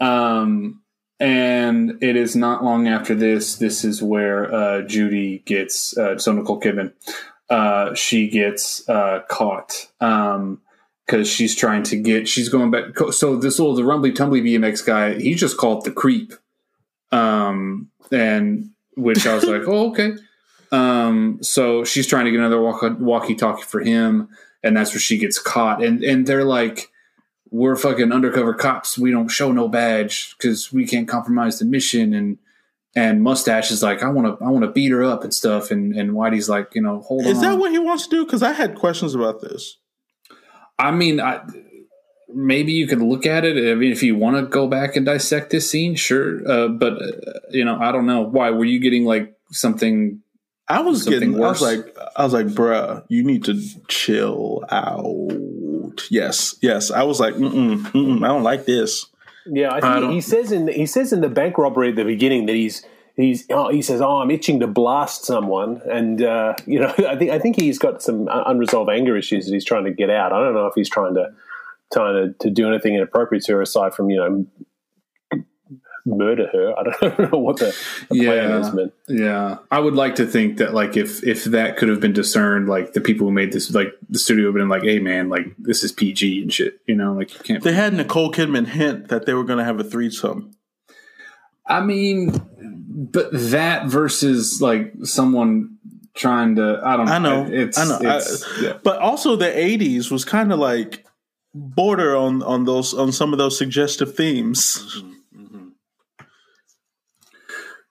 [0.00, 0.82] Um,
[1.20, 3.56] and it is not long after this.
[3.56, 6.92] This is where uh, Judy gets uh, so Nicole Kidman.
[7.50, 12.28] Uh, she gets uh, caught because she's trying to get.
[12.28, 12.98] She's going back.
[13.12, 15.18] So this little the rumbly tumbly BMX guy.
[15.18, 16.34] He just called the creep.
[17.10, 20.12] Um, and which I was like, oh okay.
[20.70, 24.28] Um, so she's trying to get another walkie talkie for him,
[24.62, 25.82] and that's where she gets caught.
[25.82, 26.90] And and they're like
[27.50, 28.98] we're fucking undercover cops.
[28.98, 32.12] We don't show no badge because we can't compromise the mission.
[32.12, 32.38] And
[32.96, 35.70] and Mustache is like, I want to, I want to beat her up and stuff.
[35.70, 37.32] And and Whitey's like, you know, hold Is on.
[37.32, 38.24] Is that what he wants to do?
[38.24, 39.78] Because I had questions about this.
[40.78, 41.40] I mean, I,
[42.28, 43.56] maybe you could look at it.
[43.70, 46.48] I mean, if you want to go back and dissect this scene, sure.
[46.48, 48.50] Uh, but uh, you know, I don't know why.
[48.50, 50.22] Were you getting like something?
[50.68, 51.34] I was Something getting.
[51.36, 51.76] I was worse?
[51.76, 53.58] like, I was like, bruh, you need to
[53.88, 56.02] chill out.
[56.10, 56.90] Yes, yes.
[56.90, 59.06] I was like, mm-mm, mm-mm, I don't like this.
[59.50, 61.90] Yeah, I I think don't- he says in the, he says in the bank robbery
[61.90, 62.84] at the beginning that he's
[63.16, 67.16] he's oh, he says oh I'm itching to blast someone and uh, you know I
[67.16, 70.32] think I think he's got some unresolved anger issues that he's trying to get out.
[70.32, 71.32] I don't know if he's trying to
[71.92, 74.46] trying to, to do anything inappropriate to her aside from you know
[76.16, 76.74] murder her.
[76.78, 77.66] I don't, know what the,
[78.10, 78.58] the plan Yeah.
[78.60, 78.92] is, man.
[79.08, 82.68] Yeah, I would like to think that like if if that could have been discerned,
[82.68, 85.28] like the people who made this, like the studio would have been like, hey man,
[85.28, 86.80] like this is PG and shit.
[86.86, 87.62] You know, like you can't.
[87.62, 90.52] They had Nicole Kidman hint that they were going to have a threesome.
[91.66, 92.30] I mean,
[93.12, 95.76] but that versus like someone
[96.14, 97.12] trying to, I don't know.
[97.12, 98.22] I know, It's, I know, I-
[98.62, 98.72] yeah.
[98.82, 101.04] but also the '80s was kind of like
[101.54, 104.78] border on on those on some of those suggestive themes.
[104.96, 105.12] Mm-hmm.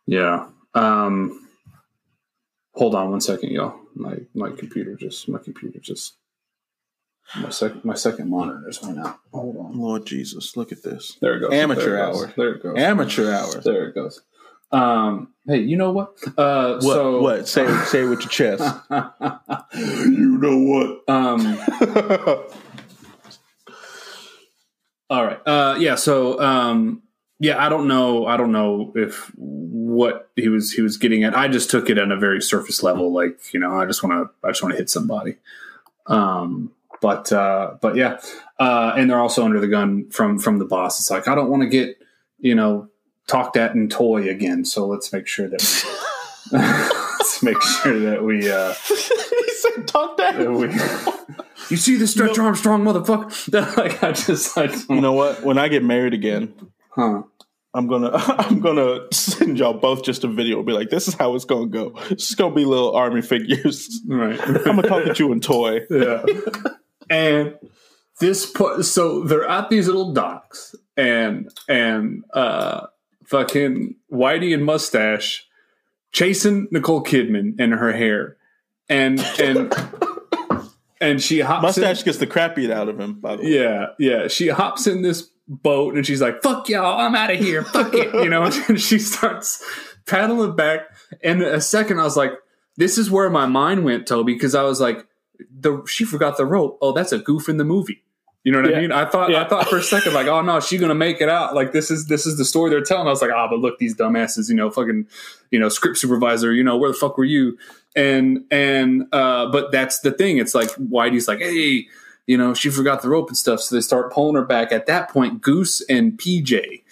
[0.07, 0.47] Yeah.
[0.73, 1.47] Um,
[2.73, 3.79] hold on one second, y'all.
[3.95, 6.15] My my computer just my computer just
[7.35, 9.19] my second my second monitor just went out.
[9.33, 9.77] Hold on.
[9.79, 11.51] Lord Jesus, look at this There it goes.
[11.53, 12.23] Amateur there it goes.
[12.23, 12.33] hour.
[12.37, 12.77] There it goes.
[12.77, 13.61] amateur hour.
[13.61, 14.21] There it goes.
[14.71, 16.17] Um, hey, you know what?
[16.37, 16.83] Uh, What?
[16.83, 17.47] so what?
[17.47, 18.63] Say say it with your chest.
[19.75, 21.03] you know what?
[21.09, 21.57] Um,
[25.09, 25.39] all right.
[25.45, 25.95] Uh, yeah.
[25.95, 27.01] So, um,
[27.39, 28.25] yeah, I don't know.
[28.25, 31.37] I don't know if what he was he was getting at.
[31.37, 33.13] I just took it on a very surface level.
[33.13, 35.35] Like you know, I just want to I just want to hit somebody.
[36.07, 38.19] Um, but uh, but yeah,
[38.59, 40.99] uh, and they're also under the gun from from the boss.
[40.99, 41.97] It's like I don't want to get
[42.39, 42.89] you know
[43.27, 44.65] talked at and toy again.
[44.65, 45.61] So let's make sure that
[46.51, 46.57] we,
[47.19, 48.49] let's make sure that we.
[48.49, 50.69] Uh, he said, "Talk that." that we
[51.69, 53.77] you see this Stretch Armstrong motherfucker?
[53.77, 55.43] like I just I You know what?
[55.43, 56.53] When I get married again,
[56.97, 57.21] huh.
[57.73, 60.63] I'm gonna I'm gonna send y'all both just a video.
[60.63, 61.93] Be like, this is how it's gonna go.
[62.09, 64.01] It's just gonna be little army figures.
[64.07, 64.39] Right.
[64.47, 65.81] I'm gonna talk at you in toy.
[65.89, 66.25] yeah.
[67.09, 67.55] And
[68.19, 72.87] this part, so they're at these little docks and and uh
[73.25, 75.45] fucking Whitey and Mustache
[76.13, 78.37] chasing Nicole Kidman and her hair.
[78.89, 79.71] And and
[81.01, 83.19] and she hops in- Mustache gets the crap beat out of him.
[83.19, 84.27] By the way, Yeah, yeah.
[84.29, 87.63] She hops in this boat and she's like, "Fuck y'all, I'm out of here.
[87.63, 88.43] Fuck it," you know.
[88.67, 89.63] And she starts
[90.05, 90.81] paddling back.
[91.23, 92.33] And a second, I was like,
[92.75, 95.05] "This is where my mind went, Toby," because I was like,
[95.59, 96.77] "The she forgot the rope.
[96.81, 98.03] Oh, that's a goof in the movie."
[98.43, 98.77] You know what Yeah.
[98.77, 98.91] I mean?
[98.93, 99.43] I thought Yeah.
[99.43, 101.91] I thought for a second, like, "Oh no, she's gonna make it out." Like this
[101.91, 103.07] is this is the story they're telling.
[103.07, 105.07] I was like, "Ah, but look, these dumbasses, you know, fucking,
[105.51, 107.57] you know, script supervisor, you know, where the fuck were you?"
[107.95, 110.37] And and uh, but that's the thing.
[110.37, 111.87] It's like Whitey's like, "Hey."
[112.27, 113.61] You know, she forgot the rope and stuff.
[113.61, 114.71] So they start pulling her back.
[114.71, 116.83] At that point, Goose and PJ,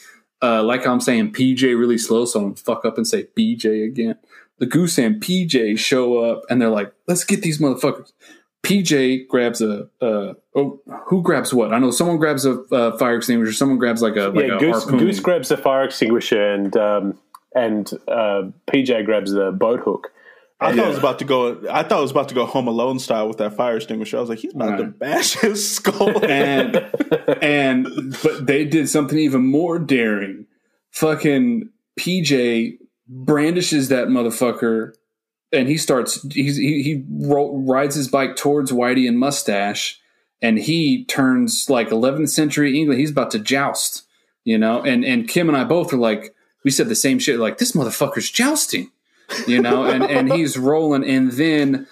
[0.41, 3.85] uh, like I'm saying, PJ really slow, so I'm gonna fuck up and say BJ
[3.85, 4.17] again.
[4.57, 8.13] The Goose and PJ show up and they're like, let's get these motherfuckers.
[8.63, 11.73] PJ grabs a, uh, oh, who grabs what?
[11.73, 14.59] I know someone grabs a uh, fire extinguisher, someone grabs like a, like yeah, a
[14.59, 14.99] Goose, harpoon.
[14.99, 17.19] Goose grabs the fire extinguisher and um,
[17.53, 20.11] and uh, PJ grabs the boat hook.
[20.59, 21.61] I thought I was about to go.
[21.69, 24.17] I thought I was about to go Home Alone style with that fire extinguisher.
[24.17, 26.23] I was like, he's about to bash his skull.
[26.23, 26.77] and
[27.41, 30.45] and but they did something even more daring.
[30.91, 31.69] Fucking
[31.99, 32.77] PJ
[33.07, 34.93] brandishes that motherfucker,
[35.51, 36.21] and he starts.
[36.31, 39.99] He's, he he ro- rides his bike towards Whitey and Mustache,
[40.41, 43.01] and he turns like 11th century England.
[43.01, 44.03] He's about to joust,
[44.45, 44.81] you know.
[44.81, 46.33] And and Kim and I both are like,
[46.63, 47.39] we said the same shit.
[47.39, 48.89] Like this motherfucker's jousting,
[49.47, 49.85] you know.
[49.85, 51.87] And and he's rolling, and then.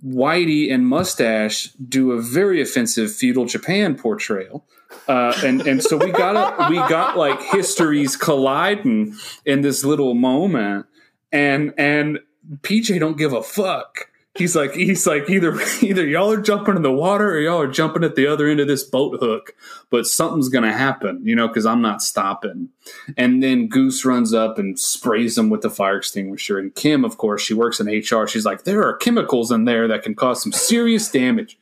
[0.00, 4.64] Whitey and Mustache do a very offensive feudal Japan portrayal,
[5.08, 10.14] uh, and and so we got a, we got like histories colliding in this little
[10.14, 10.86] moment,
[11.32, 12.20] and and
[12.60, 14.07] PJ don't give a fuck.
[14.38, 17.66] He's like he's like either either y'all are jumping in the water or y'all are
[17.66, 19.54] jumping at the other end of this boat hook,
[19.90, 22.68] but something's gonna happen, you know, because I'm not stopping.
[23.16, 26.58] And then Goose runs up and sprays them with the fire extinguisher.
[26.58, 28.28] And Kim, of course, she works in HR.
[28.28, 31.58] She's like, there are chemicals in there that can cause some serious damage.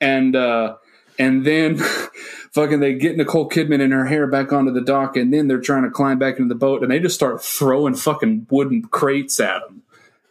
[0.00, 0.76] And uh,
[1.20, 1.76] and then
[2.52, 5.60] fucking they get Nicole Kidman and her hair back onto the dock, and then they're
[5.60, 9.38] trying to climb back into the boat, and they just start throwing fucking wooden crates
[9.38, 9.82] at them.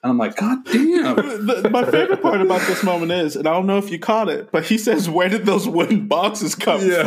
[0.01, 1.15] And I'm like, God damn.
[1.49, 4.29] The, my favorite part about this moment is, and I don't know if you caught
[4.29, 6.99] it, but he says, "Where did those wooden boxes come from?" and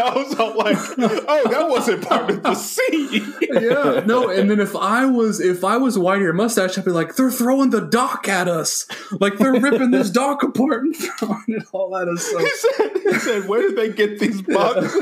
[0.00, 4.60] I was all like, "Oh, that wasn't part of the scene." yeah, no, and then
[4.60, 7.80] if I was if I was Whitey or mustache, I'd be like, they're throwing the
[7.80, 12.26] dock at us, like they're ripping this dock apart and throwing it all at us.
[12.26, 14.92] So, He said, he said, "Where did they get these boxes?"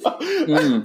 [0.00, 0.80] Hmm.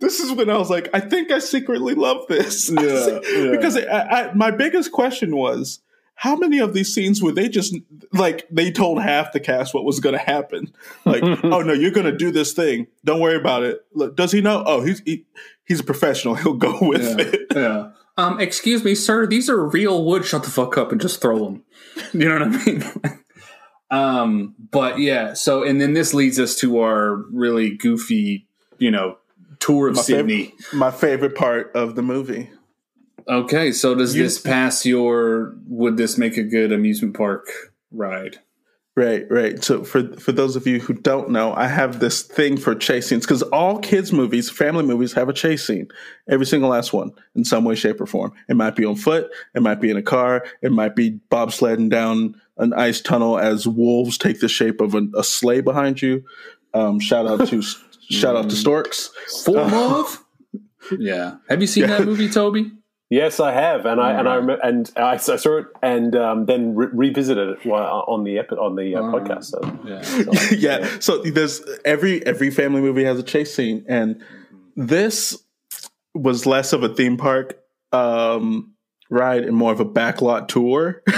[0.00, 2.39] this is when I was like, "I think I secretly love this."
[2.70, 3.50] Yeah, yeah.
[3.50, 5.80] because I, I, my biggest question was.
[6.14, 7.74] How many of these scenes were they just
[8.12, 10.70] like they told half the cast what was going to happen?
[11.06, 12.88] Like, oh no, you're going to do this thing.
[13.06, 13.86] Don't worry about it.
[13.94, 14.62] Look, does he know?
[14.66, 15.24] Oh, he's he,
[15.64, 16.34] he's a professional.
[16.42, 17.46] He'll go with yeah, it.
[17.56, 17.90] yeah.
[18.18, 19.26] Um, excuse me, sir.
[19.26, 20.26] These are real wood.
[20.26, 21.62] Shut the fuck up and just throw them.
[22.12, 22.84] You know what I mean?
[23.90, 25.32] um, but yeah.
[25.32, 28.46] So, and then this leads us to our really goofy,
[28.78, 29.16] you know,
[29.60, 30.44] tour of My Sydney.
[30.46, 32.50] favorite, my favorite part of the movie.
[33.28, 35.54] Okay, so does You- this pass your?
[35.68, 37.46] Would this make a good amusement park
[37.92, 38.38] ride?
[38.96, 39.62] Right, right.
[39.62, 43.06] So for for those of you who don't know, I have this thing for chase
[43.06, 45.86] scenes because all kids movies, family movies, have a chase scene.
[46.28, 48.32] Every single last one, in some way, shape, or form.
[48.48, 49.30] It might be on foot.
[49.54, 50.44] It might be in a car.
[50.60, 55.06] It might be bobsledding down an ice tunnel as wolves take the shape of a,
[55.16, 56.24] a sleigh behind you.
[56.74, 57.62] Um, shout out to
[58.10, 59.10] shout out to storks.
[59.44, 60.24] Full love.
[60.98, 61.36] Yeah.
[61.48, 62.72] Have you seen that movie, Toby?
[63.10, 64.40] Yes, I have, and I and I Alright.
[64.40, 68.56] remember, and I, saw it, and um, then re- revisited it while, on the epi-
[68.56, 69.12] on the uh, Oh.
[69.12, 69.44] podcast.
[69.44, 69.60] So,
[70.56, 70.80] Yeah.
[70.80, 70.98] yeah.
[71.00, 74.24] So there's every every family movie has a chase scene, and
[74.74, 75.36] this
[76.14, 77.58] was less of a theme park
[77.92, 78.74] um,
[79.10, 81.02] ride and more of a backlot tour.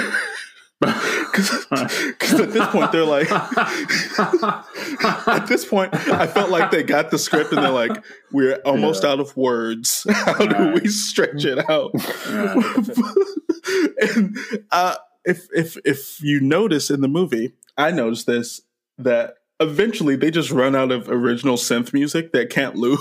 [1.32, 3.30] Because at this point they're like,
[5.28, 8.02] at this point I felt like they got the script and they're like,
[8.32, 10.06] we're almost out of words.
[10.10, 10.82] How do Right.
[10.82, 11.92] we stretch it out?
[14.00, 14.36] and
[14.70, 18.60] uh, if if if you notice in the movie, I noticed this
[18.98, 22.98] that eventually they just run out of original synth music that can't loop,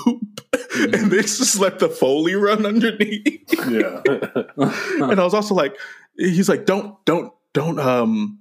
[0.75, 3.53] and they just let the foley run underneath.
[3.69, 4.01] yeah.
[4.07, 5.75] and I was also like,
[6.17, 8.39] he's like, don't don't don't um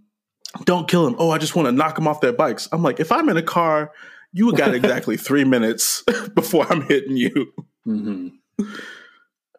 [0.64, 1.16] don't kill him.
[1.18, 2.68] Oh, I just want to knock him off their bikes.
[2.72, 3.92] I'm like, if I'm in a car.
[4.32, 6.04] You got exactly three minutes
[6.34, 7.52] before I'm hitting you.
[7.84, 8.28] hmm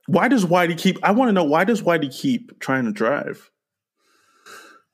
[0.08, 0.98] Why does Whitey keep?
[1.04, 3.52] I want to know why does Whitey keep trying to drive?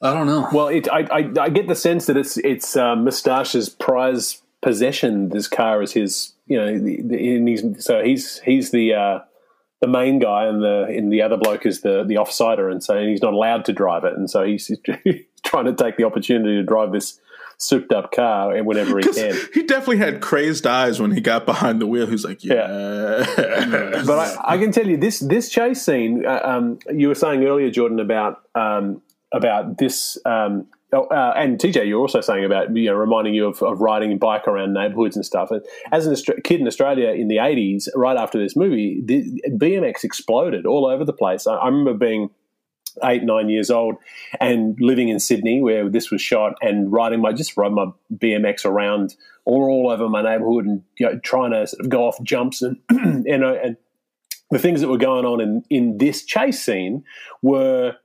[0.02, 0.48] I don't know.
[0.52, 5.30] well, it, I, I I get the sense that it's it's uh, Moustache's prize possession.
[5.30, 9.20] This car is his, you know, the, the, and he's, so he's he's the uh,
[9.82, 13.00] the main guy, and the and the other bloke is the the offsider, and so
[13.00, 14.72] he's not allowed to drive it, and so he's
[15.44, 17.20] trying to take the opportunity to drive this
[17.58, 19.36] souped up car and whenever he can.
[19.54, 22.06] he definitely had crazed eyes when he got behind the wheel.
[22.06, 23.26] He's like, yeah.
[24.06, 26.26] But I, I can tell you this this chase scene.
[26.26, 29.02] Uh, um, you were saying earlier, Jordan, about um,
[29.34, 30.18] about this.
[30.26, 33.82] Um, oh, uh, and TJ, you're also saying about you know reminding you of, of
[33.82, 35.52] riding bike around neighbourhoods and stuff.
[35.52, 35.62] And
[35.92, 40.66] as a kid in Australia in the '80s, right after this movie, the, BMX exploded
[40.66, 41.48] all over the place.
[41.48, 42.30] I, I remember being
[43.04, 43.96] eight, nine years old
[44.40, 48.66] and living in Sydney where this was shot and riding my, just ride my BMX
[48.66, 49.16] around
[49.46, 52.62] all, all over my neighborhood and you know, trying to sort of go off jumps
[52.62, 52.78] and,
[53.26, 53.78] you know, and
[54.52, 57.04] the things that were going on in, in this chase scene
[57.42, 57.96] were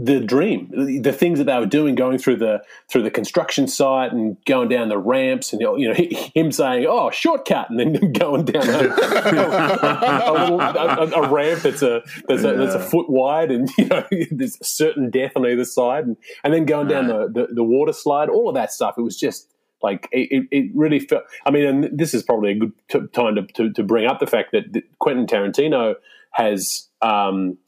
[0.00, 0.70] the dream,
[1.02, 4.68] the things that they were doing, going through the through the construction site and going
[4.68, 5.94] down the ramps, and you know
[6.34, 11.82] him saying, "Oh, shortcut," and then going down a, a, little, a, a ramp that's
[11.82, 15.64] a that's a, that's a foot wide, and you know there's certain death on either
[15.64, 18.94] side, and, and then going down the, the the water slide, all of that stuff.
[18.98, 19.52] It was just
[19.82, 21.24] like it, it- really felt.
[21.44, 24.20] I mean, and this is probably a good t- time to, to to bring up
[24.20, 25.96] the fact that that Quentin Tarantino
[26.30, 26.88] has.
[27.02, 27.58] Um,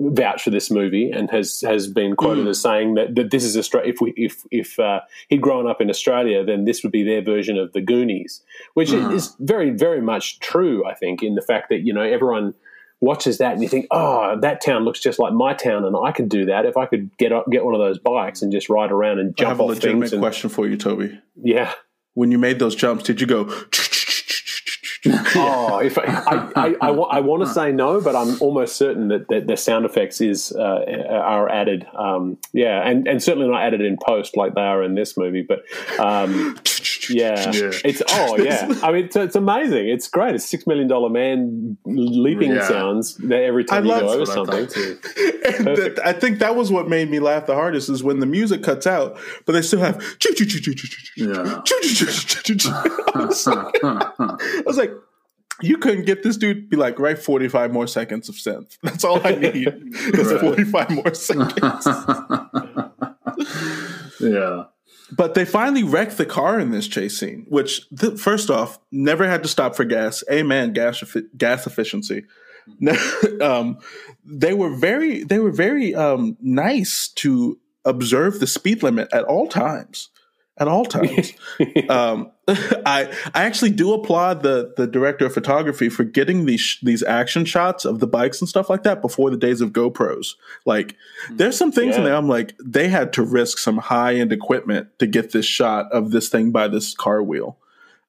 [0.00, 3.56] vouched for this movie and has has been quoted as saying that, that this is
[3.56, 3.92] Australia.
[3.92, 7.22] If we if if uh, he'd grown up in Australia, then this would be their
[7.22, 8.42] version of the Goonies,
[8.74, 10.86] which is very very much true.
[10.86, 12.54] I think in the fact that you know everyone
[13.00, 16.12] watches that and you think, oh, that town looks just like my town, and I
[16.12, 18.68] could do that if I could get up, get one of those bikes and just
[18.68, 20.12] ride around and I have jump a legitimate.
[20.12, 21.18] And, question for you, Toby.
[21.36, 21.74] yeah.
[22.14, 23.44] When you made those jumps, did you go?
[25.34, 29.08] Oh, if I, I, I, I, I want to say no, but I'm almost certain
[29.08, 31.86] that, that the sound effects is uh, are added.
[31.94, 35.46] Um, yeah, and, and certainly not added in post like they are in this movie.
[35.46, 35.62] But
[35.98, 36.58] um,
[37.10, 37.70] yeah, Yeah.
[37.84, 38.72] it's oh yeah.
[38.82, 39.88] I mean, it's, it's amazing.
[39.88, 40.34] It's great.
[40.34, 42.66] It's six million dollar man leaping Yeah.
[42.68, 44.68] sounds every time I you go over I something.
[45.66, 48.26] And th- I think that was what made me laugh the hardest is when the
[48.26, 49.96] music cuts out, but they still have.
[51.16, 51.62] Yeah.
[53.14, 54.94] I was like, I
[55.62, 58.78] You couldn't get this dude to be like, write 45 more seconds of synth.
[58.82, 61.86] That's all I need is 45 more seconds.
[64.20, 64.64] yeah.
[65.12, 69.26] But they finally wrecked the car in this chase scene, which, th- first off, never
[69.26, 70.22] had to stop for gas.
[70.30, 71.02] Amen, gas
[71.36, 72.24] gas efficiency.
[73.40, 73.78] um,
[74.24, 79.48] they were very they were very um, nice to observe the speed limit at all
[79.48, 80.10] times.
[80.58, 81.32] At all times,
[81.88, 82.32] um,
[82.86, 87.02] I I actually do applaud the the director of photography for getting these sh- these
[87.02, 90.34] action shots of the bikes and stuff like that before the days of GoPros.
[90.66, 90.96] Like,
[91.30, 92.14] there's some things in there.
[92.14, 96.10] I'm like, they had to risk some high end equipment to get this shot of
[96.10, 97.58] this thing by this car wheel.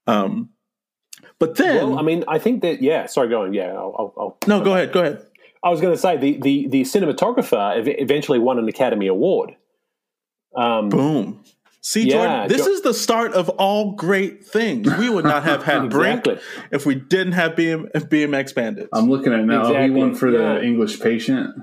[0.08, 0.50] Um,
[1.40, 3.08] but then, Well, I mean, I think that yeah.
[3.08, 3.54] Sorry, go on.
[3.54, 3.96] Yeah, I'll.
[3.98, 5.26] I'll, I'll no, go ahead, go ahead.
[5.64, 9.56] I was going to say the the the cinematographer ev- eventually won an Academy Award.
[10.56, 11.44] Um, Boom.
[11.84, 14.88] See, Yeah, Jordan, this Jo- is the start of all great things.
[14.98, 16.26] We would not have had Brink
[16.72, 18.90] if we didn't have BM, BMX Bandits.
[18.94, 19.62] I'm looking at now.
[19.62, 20.56] Exactly, He won for yeah.
[20.56, 21.56] the English patient.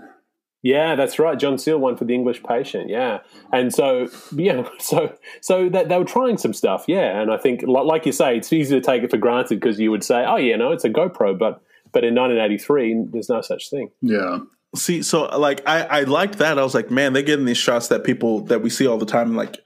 [0.62, 1.38] Yeah, that's right.
[1.38, 2.90] John Seale won for the English Patient.
[2.90, 3.20] Yeah,
[3.52, 6.84] and so yeah, so so that they were trying some stuff.
[6.88, 9.78] Yeah, and I think like you say, it's easy to take it for granted because
[9.78, 11.62] you would say, oh yeah, no, it's a GoPro, but
[11.92, 13.90] but in 1983, there's no such thing.
[14.02, 14.40] Yeah.
[14.74, 16.58] See, so like I, I liked that.
[16.58, 19.06] I was like, man, they're getting these shots that people that we see all the
[19.06, 19.58] time like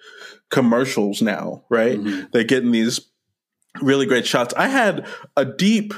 [0.52, 1.98] commercials now, right?
[2.32, 3.00] They're getting these
[3.80, 4.54] really great shots.
[4.56, 5.04] I had
[5.36, 5.92] a deep,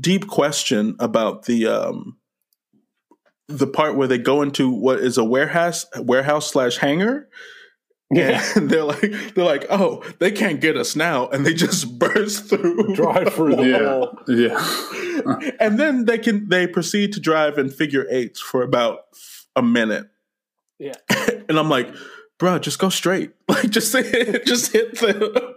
[0.00, 2.16] deep question about the um
[3.46, 7.28] the part where they go into what is a warehouse warehouse slash hangar.
[8.10, 9.00] Yeah, And they're like
[9.34, 13.56] they're like, oh, they can't get us now, and they just burst through drive through
[13.56, 13.96] the Yeah.
[13.98, 14.18] wall.
[14.26, 15.50] Yeah.
[15.60, 19.00] and then they can they proceed to drive in figure eights for about
[19.54, 20.08] a minute.
[20.78, 20.94] Yeah.
[21.48, 21.92] and I'm like,
[22.38, 23.32] bro, just go straight.
[23.48, 25.56] Like just hit, just hit the.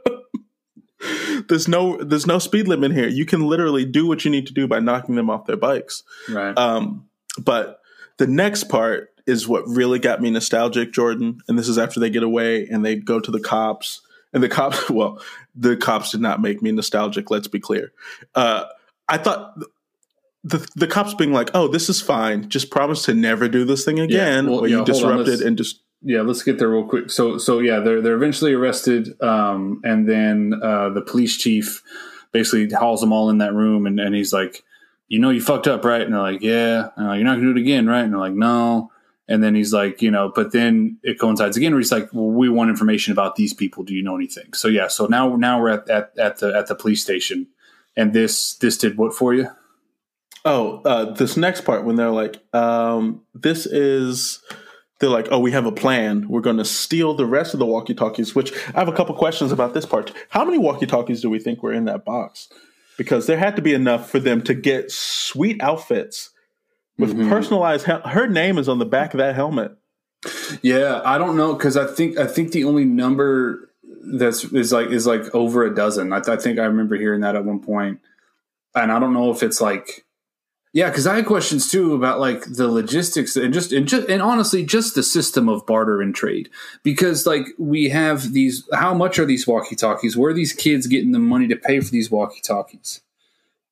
[1.49, 3.07] there's no there's no speed limit here.
[3.07, 6.03] You can literally do what you need to do by knocking them off their bikes.
[6.29, 6.57] Right.
[6.57, 7.81] Um, but
[8.17, 11.41] the next part is what really got me nostalgic, Jordan.
[11.47, 14.01] And this is after they get away and they go to the cops.
[14.33, 15.21] And the cops, well,
[15.55, 17.29] the cops did not make me nostalgic.
[17.29, 17.91] Let's be clear.
[18.35, 18.65] Uh,
[19.09, 19.59] I thought
[20.43, 22.49] the the cops being like, "Oh, this is fine.
[22.49, 25.57] Just promise to never do this thing again, well, or yeah, you hold disrupted and
[25.57, 27.11] just." Yeah, let's get there real quick.
[27.11, 31.83] So, so yeah, they're they're eventually arrested, um, and then uh, the police chief
[32.31, 34.63] basically hauls them all in that room, and, and he's like,
[35.07, 37.59] "You know, you fucked up, right?" And they're like, "Yeah." Like, you're not gonna do
[37.59, 38.03] it again, right?
[38.03, 38.91] And they're like, "No."
[39.27, 42.25] And then he's like, you know, but then it coincides again where he's like, well,
[42.25, 43.81] we want information about these people.
[43.81, 44.51] Do you know anything?
[44.53, 47.47] So yeah, so now now we're at, at, at the at the police station,
[47.95, 49.47] and this this did what for you?
[50.43, 54.41] Oh, uh, this next part when they're like, um, "This is."
[55.01, 56.29] They're like, "Oh, we have a plan.
[56.29, 59.51] We're going to steal the rest of the walkie-talkies." Which I have a couple questions
[59.51, 60.13] about this part.
[60.29, 62.47] How many walkie-talkies do we think were in that box?
[62.97, 66.29] Because there had to be enough for them to get sweet outfits
[66.97, 67.29] with mm-hmm.
[67.29, 67.85] personalized.
[67.85, 69.75] Hel- her name is on the back of that helmet.
[70.61, 73.71] Yeah, I don't know because I think I think the only number
[74.13, 76.13] that's is like is like over a dozen.
[76.13, 77.99] I, I think I remember hearing that at one point,
[78.75, 80.05] and I don't know if it's like
[80.73, 84.21] yeah, because I had questions too about like the logistics and just and just and
[84.21, 86.49] honestly just the system of barter and trade
[86.83, 90.15] because like we have these how much are these walkie talkies?
[90.15, 93.01] Where are these kids getting the money to pay for these walkie talkies?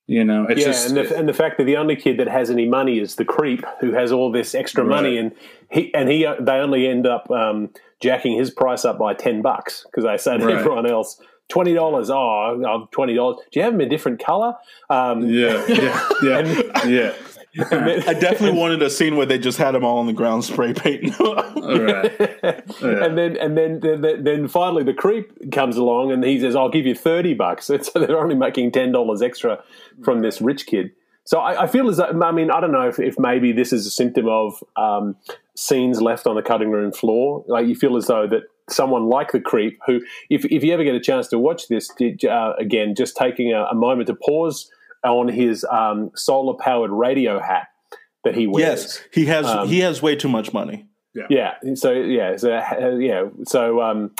[0.08, 2.28] You know, it's yeah, just and the, and the fact that the only kid that
[2.28, 5.32] has any money is the creep who has all this extra money, and
[5.72, 7.70] he and he they only end up um,
[8.02, 10.58] jacking his price up by ten bucks because they say to Right.
[10.58, 12.10] everyone else twenty dollars.
[12.10, 12.16] Oh,
[12.66, 13.38] oh, twenty dollars.
[13.52, 14.54] Do you have them in different color?
[14.90, 16.42] Um, yeah, yeah, yeah,
[16.86, 17.14] yeah.
[17.70, 20.44] then- I definitely wanted a scene where they just had them all on the ground
[20.46, 21.14] spray painting.
[21.20, 21.36] All
[21.80, 22.12] right.
[22.82, 23.04] Yeah.
[23.06, 26.70] and then and then, then then finally the creep comes along and he says, "I'll
[26.70, 29.64] give you thirty bucks." And so they're only making ten dollars extra
[30.04, 30.92] from this rich kid.
[31.26, 33.72] So I, I feel as though, I mean, I don't know if, if maybe this
[33.72, 35.16] is a symptom of um,
[35.56, 37.44] scenes left on the cutting room floor.
[37.48, 40.84] Like you feel as though that someone like the creep, who, if if you ever
[40.84, 41.90] get a chance to watch this,
[42.30, 44.70] uh, again, just taking a, a moment to pause
[45.04, 47.68] on his um, solar powered radio hat
[48.24, 48.62] that he wears.
[48.62, 49.46] yes, he has.
[49.46, 50.86] Um, he has way too much money.
[51.30, 51.76] Yeah.
[51.76, 52.38] So yeah.
[52.38, 53.30] So uh, yeah.
[53.46, 54.12] So um.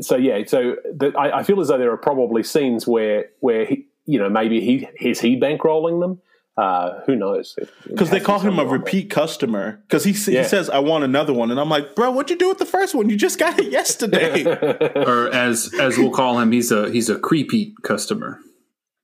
[0.00, 0.44] So yeah.
[0.46, 4.18] So the, I, I feel as though there are probably scenes where where he, you
[4.18, 6.20] know, maybe he is he bankrolling them.
[6.56, 7.54] Uh, who knows?
[7.58, 9.78] It- it because they call him a repeat customer.
[9.86, 10.42] Because he s Yeah.
[10.42, 12.64] he says, "I want another one," and I'm like, "Bro, what'd you do with the
[12.64, 13.10] first one?
[13.10, 17.18] You just got it yesterday." or as as we'll call him, he's a he's a
[17.18, 18.40] creepy customer.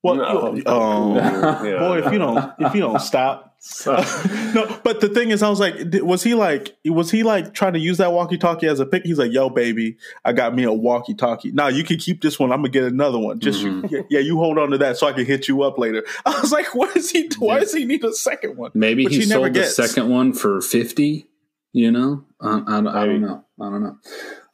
[0.03, 0.55] Well, No.
[0.55, 1.79] you- oh, Yeah.
[1.79, 3.49] boy, if you don't if you don't stop.
[3.87, 7.75] no, but the thing is, I was like, was he like, was he like trying
[7.75, 9.05] to use that walkie-talkie as a pick?
[9.05, 11.53] He's like, "Yo, baby, I got me a walkie-talkie.
[11.53, 12.51] Now you can keep this one.
[12.51, 13.39] I'm gonna get another one.
[13.39, 15.79] Just you, yeah, yeah, you hold on to that so I can hit you up
[15.79, 17.31] later." I was like, "What is he?
[17.39, 20.09] Why does he need a second one?" Maybe Which he, he never sold the second
[20.11, 21.29] one for fifty.
[21.73, 23.45] You know, I, I, I don't know.
[23.61, 23.97] I don't know.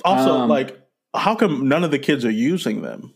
[0.04, 0.78] Also, Um, like,
[1.16, 3.14] how come none of the kids are using them?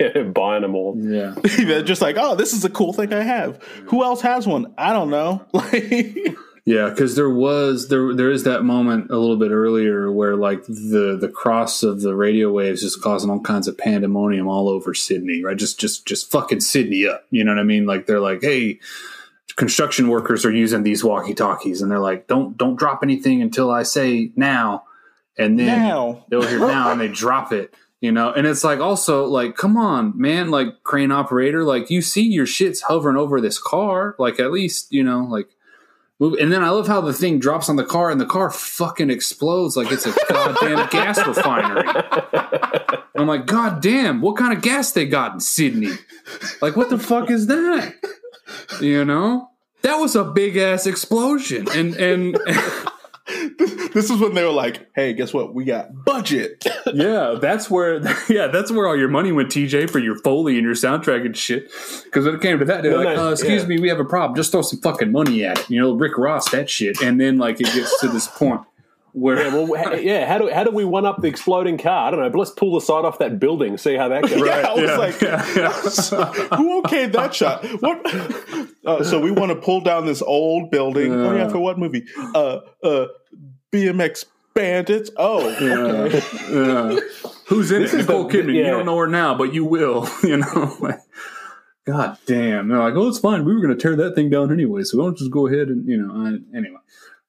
[0.00, 0.96] Yeah, buying them all.
[0.98, 4.46] Yeah, They're just like, "Oh, this is a cool thing I have." Who else has
[4.46, 4.74] one?
[4.78, 5.44] I don't know.
[6.66, 10.64] Yeah, because there was there there is that moment a little bit earlier where like
[10.64, 14.94] the the cross of the radio waves is causing all kinds of pandemonium all over
[14.94, 15.58] Sydney, right?
[15.58, 17.26] Just just just fucking Sydney up.
[17.30, 17.84] You know what I mean?
[17.86, 18.80] Like they're like, hey.
[19.56, 23.70] Construction workers are using these walkie talkies, and they're like, "Don't don't drop anything until
[23.70, 24.82] I say now."
[25.38, 26.24] And then now.
[26.28, 28.30] they'll hear now and they drop it you know?
[28.30, 32.44] And it's like also like come on man like crane operator like you see your
[32.44, 35.48] shit's hovering over this car like at least you know like
[36.20, 38.50] move and then i love how the thing drops on the car and the car
[38.50, 41.82] fucking explodes like it's a goddamn gas refinery.
[43.16, 45.92] I'm like god damn what kind of gas they got in sydney?
[46.60, 47.94] Like what the fuck is that?
[48.82, 49.48] You know?
[49.80, 51.68] That was a big ass explosion.
[51.70, 52.38] And and
[53.94, 55.54] this is when they were like, "Hey, guess what?
[55.54, 56.64] We got budget."
[56.94, 60.64] Yeah, that's where yeah, that's where all your money went, TJ, for your foley and
[60.64, 61.70] your soundtrack and shit.
[62.04, 63.68] Because when it came to that, they're like, no, uh, "Excuse yeah.
[63.68, 64.36] me, we have a problem.
[64.36, 67.00] Just throw some fucking money at it." You know, Rick Ross, that shit.
[67.00, 68.60] And then like it gets to this point
[69.14, 70.26] where Yeah, well, yeah.
[70.26, 72.08] How do how do we one up the exploding car?
[72.08, 72.30] I don't know.
[72.30, 74.32] But let's pull the side off that building, see how that goes.
[74.32, 78.04] Yeah, I was yeah, like, yeah, "Who okayed that shot?" What?
[78.84, 81.12] Uh, so we want to pull down this old building.
[81.12, 82.04] oh yeah, for what movie?
[82.34, 83.06] Uh, uh,
[83.74, 84.24] BMX
[84.54, 85.10] Bandits.
[85.16, 86.22] Oh, okay.
[86.52, 87.00] yeah.
[87.48, 87.86] Who's in it?
[87.86, 88.54] is Nicole the- Kidman.
[88.54, 90.08] You don't know her now, but you will.
[90.22, 91.00] You know, like,
[91.84, 92.68] God damn.
[92.68, 93.44] They're like, oh, it's fine.
[93.44, 95.68] We were going to tear that thing down anyway, so we don't just go ahead
[95.68, 96.14] and you know.
[96.26, 96.78] Uh, anyway,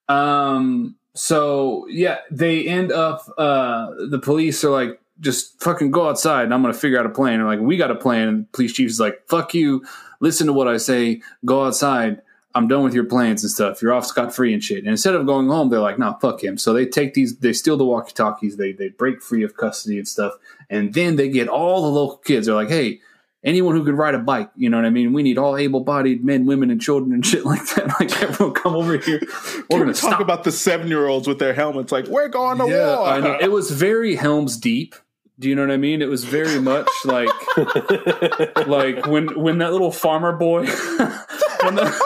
[0.07, 0.95] um.
[1.15, 3.25] So yeah, they end up.
[3.37, 7.05] Uh, the police are like, just fucking go outside, and I'm going to figure out
[7.05, 7.39] a plan.
[7.39, 8.27] And like, we got a plan.
[8.27, 9.83] And police chief is like, fuck you.
[10.21, 11.21] Listen to what I say.
[11.45, 12.21] Go outside.
[12.55, 13.81] I'm done with your plans and stuff.
[13.81, 14.79] You're off scot free and shit.
[14.79, 16.57] And instead of going home, they're like, nah, fuck him.
[16.57, 19.97] So they take these, they steal the walkie talkies, they they break free of custody
[19.97, 20.33] and stuff,
[20.69, 22.45] and then they get all the local kids.
[22.45, 23.01] They're like, hey,
[23.43, 25.11] anyone who can ride a bike, you know what I mean?
[25.11, 27.87] We need all able bodied men, women, and children and shit like that.
[27.99, 29.21] Like everyone come over here.
[29.69, 30.21] We're gonna talk stop.
[30.21, 31.91] about the seven-year-olds with their helmets.
[31.91, 33.07] Like, we're going to yeah, war.
[33.07, 33.37] I know.
[33.39, 34.95] It was very Helms Deep.
[35.37, 36.01] Do you know what I mean?
[36.01, 37.27] It was very much like
[38.67, 40.65] like when when that little farmer boy
[41.61, 42.01] when that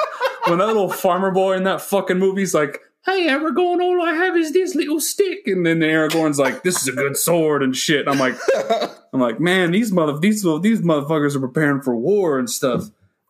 [0.48, 4.36] when that little farmer boy in that fucking movie's like, Hey Aragorn, all I have
[4.36, 8.08] is this little stick and then Aragorn's like, This is a good sword and shit.
[8.08, 8.36] I'm like
[9.14, 12.84] I'm like, man, these mother these these motherfuckers are preparing for war and stuff.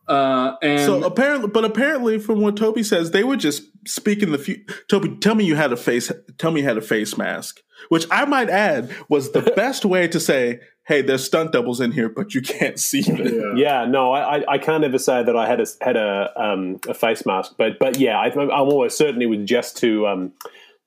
[0.08, 4.38] Uh and So apparently, but apparently, from what Toby says, they were just speaking the
[4.38, 4.64] few.
[4.88, 6.10] Toby, tell me you had a face.
[6.36, 10.08] Tell me you had a face mask, which I might add was the best way
[10.08, 14.12] to say, "Hey, there's stunt doubles in here, but you can't see them." Yeah, no,
[14.12, 17.24] I, I- I can't ever say that I had a had a um, a face
[17.24, 20.32] mask, but but yeah, I, I'm almost certain it was just to um,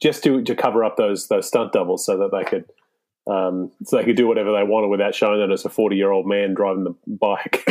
[0.01, 2.65] just to, to cover up those those stunt doubles so that they could
[3.25, 6.11] um, so they could do whatever they wanted without showing that it's a 40 year
[6.11, 7.63] old man driving the bike.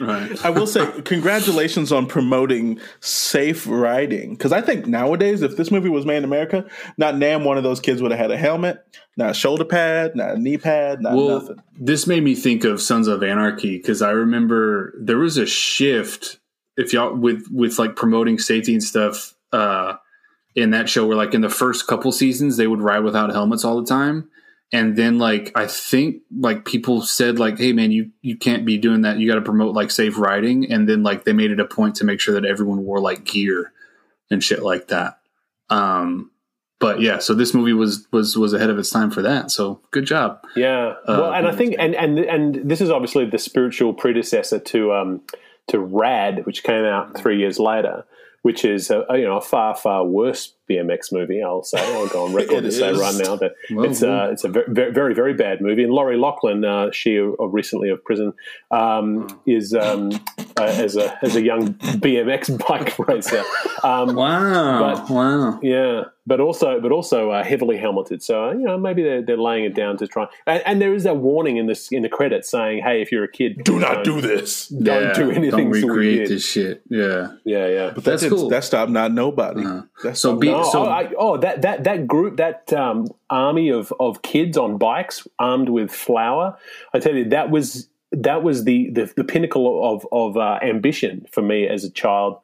[0.00, 0.44] right.
[0.44, 4.30] I will say, congratulations on promoting safe riding.
[4.30, 6.64] Because I think nowadays, if this movie was made in America,
[6.96, 10.14] not damn one of those kids would have had a helmet, not a shoulder pad,
[10.14, 11.56] not a knee pad, not well, nothing.
[11.76, 16.38] this made me think of Sons of Anarchy because I remember there was a shift
[16.76, 19.94] if y'all with with like promoting safety and stuff uh,
[20.54, 23.64] in that show where like in the first couple seasons they would ride without helmets
[23.64, 24.28] all the time.
[24.74, 28.76] And then like I think like people said like, hey man, you you can't be
[28.76, 29.18] doing that.
[29.18, 30.70] You got to promote like safe riding.
[30.70, 33.22] And then like they made it a point to make sure that everyone wore like
[33.22, 33.72] gear
[34.32, 35.20] and shit like that.
[35.70, 36.32] Um,
[36.80, 39.52] but yeah, so this movie was was was ahead of its time for that.
[39.52, 40.40] So good job.
[40.56, 44.58] Yeah, Uh, well, and I think, and and and this is obviously the spiritual predecessor
[44.58, 45.20] to um
[45.68, 48.04] to Rad, which came out three years later,
[48.42, 51.42] which is a, a, you know a far far worse BMX movie.
[51.42, 52.98] I'll say I'll go on record It to say is.
[52.98, 55.84] right now that Well, it's uh, it's a very very very bad movie.
[55.84, 58.32] And Lori Loughlin, uh, she of recently of prison,
[58.70, 60.10] um, is um,
[60.58, 63.42] uh, as a as a young BMX bike racer.
[63.82, 64.94] Um, Wow.
[64.96, 65.58] But- wow.
[65.62, 68.22] yeah, but also but also uh, heavily helmeted.
[68.22, 70.26] So uh, you know maybe they're, they're laying it down to try.
[70.46, 73.24] And, and there is that warning in this in the credits saying, "Hey, if you're
[73.24, 74.68] a kid, Do not don't- this.
[74.68, 76.82] Don't Yeah, do anything Don't recreate weird." this shit.
[76.88, 77.32] Yeah.
[77.44, 77.90] Yeah, yeah.
[77.94, 78.48] But That's that, cool.
[78.48, 79.64] That stopped not nobody.
[79.64, 79.82] Uh-huh.
[80.02, 83.06] That's So be- not- No, so- oh, I, oh, that that that group, that um,
[83.30, 86.56] army of of kids on bikes armed with flour.
[86.94, 91.26] I tell you, that was that was the the, the pinnacle of of uh, ambition
[91.30, 92.38] for me as a child.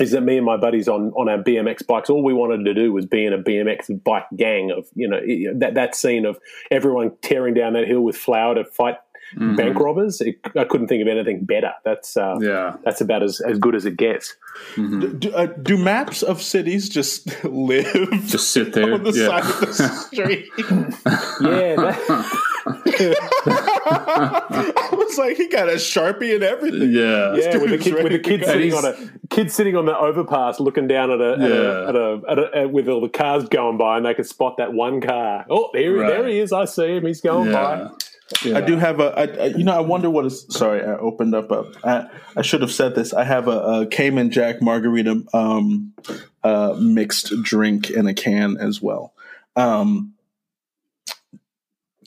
[0.00, 2.08] Is that me and my buddies on on our BMX bikes?
[2.10, 5.20] All we wanted to do was be in a BMX bike gang of you know
[5.58, 6.38] that that scene of
[6.70, 8.96] everyone tearing down that hill with flour to fight
[9.36, 9.56] Mhm.
[9.56, 10.20] bank robbers.
[10.20, 11.70] It, I couldn't think of anything better.
[11.84, 12.74] That's uh, Yeah.
[12.84, 14.34] that's about as, as good as it gets.
[14.74, 15.20] Mhm.
[15.20, 17.86] do, uh, do maps of cities just live
[18.26, 18.92] Just sit there.
[18.94, 19.26] on the yeah.
[19.40, 19.72] side of the
[20.10, 20.48] street?
[20.58, 22.72] Yeah, that, I
[24.92, 26.92] was like, he got a sharpie and everything.
[26.92, 27.34] yeah.
[27.34, 28.94] Yeah, with the dude's kid, with ready the kid sitting on a
[29.28, 32.68] kid sitting on the overpass, looking down at a, at, a, at, a, at a
[32.68, 35.44] with all the cars going by, and they can spot that one car.
[35.48, 36.08] Oh, there, Right.
[36.08, 36.52] there he is!
[36.52, 37.06] I see him.
[37.06, 37.88] He's going Yeah.
[37.88, 37.90] by.
[38.44, 38.58] Yeah.
[38.58, 40.46] I do have a, I, I, you know, I wonder what is.
[40.50, 41.64] Sorry, I opened up a.
[41.82, 43.12] I, I should have said this.
[43.12, 45.92] I have a, a Cayman Jack margarita um,
[46.44, 49.14] uh, mixed drink in a can as well.
[49.56, 50.12] Um,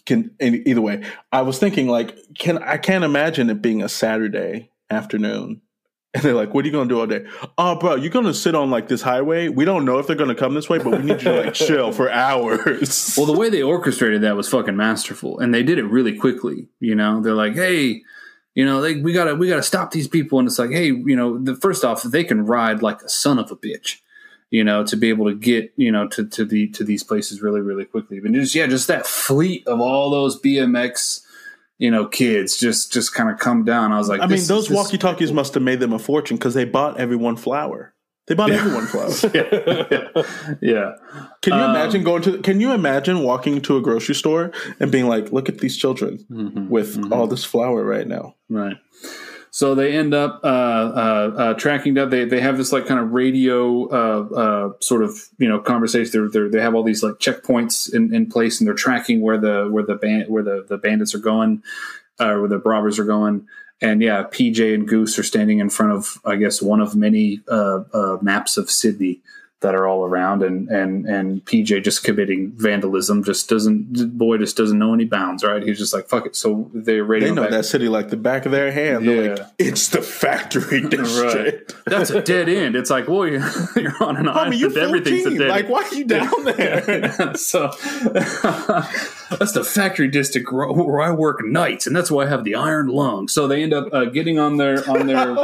[0.06, 4.72] can either way, I was thinking like, can I can't imagine it being a Saturday
[4.90, 5.62] afternoon.
[6.16, 7.26] And they're like, "What are you gonna do all day?"
[7.58, 9.48] Oh, bro, you're gonna sit on like this highway.
[9.48, 11.54] We don't know if they're gonna come this way, but we need you to like
[11.56, 13.16] chill for hours.
[13.18, 16.68] Well, the way they orchestrated that was fucking masterful, and they did it really quickly.
[16.80, 18.04] You know, they're like, "Hey,
[18.54, 21.16] you know, they, we gotta we gotta stop these people," and it's like, "Hey, you
[21.16, 23.98] know, the first off, they can ride like a son of a bitch."
[24.54, 27.42] You know, to be able to get you know to, to the to these places
[27.42, 31.22] really really quickly, but just yeah, just that fleet of all those BMX,
[31.80, 33.92] you know, kids just just kind of come down.
[33.92, 36.54] I was like, I mean, those walkie talkies must have made them a fortune because
[36.54, 37.96] they bought everyone flour.
[38.28, 39.10] They bought everyone flour.
[39.34, 40.24] yeah,
[40.62, 40.92] Yeah.
[41.42, 42.38] Can you Um, imagine going to?
[42.38, 46.20] Can you imagine walking to a grocery store and being like, "Look at these children
[46.32, 46.70] Mhm.
[46.70, 48.78] with all this flour right now." Right.
[49.54, 52.10] So they end up uh, uh, uh, tracking down.
[52.10, 56.10] They they have this like kind of radio uh, uh, sort of you know conversation.
[56.12, 59.38] They're, they're, they have all these like checkpoints in, in place, and they're tracking where
[59.38, 61.62] the where the band where the, the bandits are going,
[62.18, 63.46] uh, where the robbers are going.
[63.80, 67.42] And yeah, PJ and Goose are standing in front of I guess one of many
[68.24, 69.22] maps of Sydney
[69.64, 73.24] that are all around, and and and PJ just committing vandalism.
[73.24, 75.44] Just doesn't boy just doesn't know any bounds.
[75.44, 75.64] Right?
[75.64, 76.36] He's just like fuck it.
[76.36, 79.08] So they radio They know back- that city like the back of their hand.
[79.08, 79.48] They're like, Yeah.
[79.58, 82.76] "It's the factory district." That's a dead end.
[82.76, 84.56] It's like, well, you're, you're on an island.
[84.60, 85.40] you're Everything's a 14.
[85.40, 87.36] dead Like, why are you down there?
[87.36, 87.72] so
[89.38, 92.56] that's the factory district where where I work nights, and that's why I have the
[92.56, 93.28] iron lung.
[93.28, 95.36] So they end up uh, getting on their on their.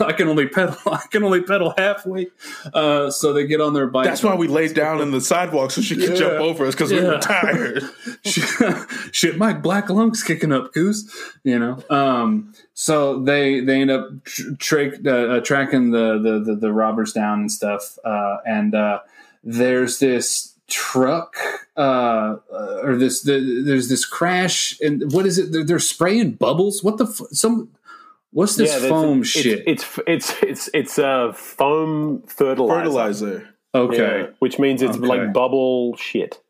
[0.00, 0.76] I can only pedal.
[0.86, 2.28] I can only pedal halfway.
[2.74, 4.04] Uh, so they get on their bike.
[4.06, 6.14] That's why we laid down in the sidewalk so she could Yeah.
[6.16, 7.08] jump over us because we Yeah.
[7.08, 7.82] were tired.
[9.12, 11.10] shit, my black lungs kicking up, goose.
[11.44, 11.82] You know.
[11.90, 16.72] Um, so they they end up tr- tra- uh, uh, tracking the, the the the
[16.72, 17.98] robbers down and stuff.
[18.04, 19.00] Uh, and uh,
[19.44, 21.36] there's this truck
[21.76, 25.52] uh, uh, or this the, there's this crash and what is it?
[25.52, 26.82] They're, they're spraying bubbles.
[26.82, 27.68] What the f- some.
[28.32, 29.62] What's this that's- foam it's, shit?
[29.66, 32.74] It's it's it's it's uh, foam fertilizer.
[32.80, 33.48] Fertilizer.
[33.74, 34.20] okay.
[34.22, 35.06] Yeah, which means it's Okay.
[35.06, 36.40] like bubble shit.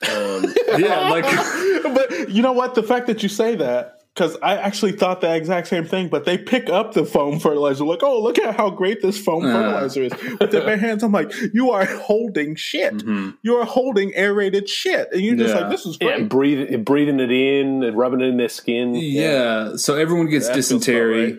[0.08, 0.44] Um,
[0.78, 1.24] Yeah, like
[1.94, 2.74] but you know what?
[2.76, 6.24] The fact that you say that, because I actually thought the exact same thing, but
[6.24, 9.52] they pick up the foam fertilizer, like, oh, look at how great this foam Uh.
[9.52, 10.12] fertilizer is.
[10.40, 12.94] With their bare hands, I'm like, you are holding shit.
[12.98, 13.34] Mhm.
[13.42, 15.08] You are holding aerated shit.
[15.12, 15.60] And you're just Yeah.
[15.60, 16.28] like, this is yeah, great.
[16.28, 18.94] breathing breathing it in, and rubbing it in their skin.
[18.96, 19.76] yeah.
[19.76, 21.38] So everyone gets That dysentery.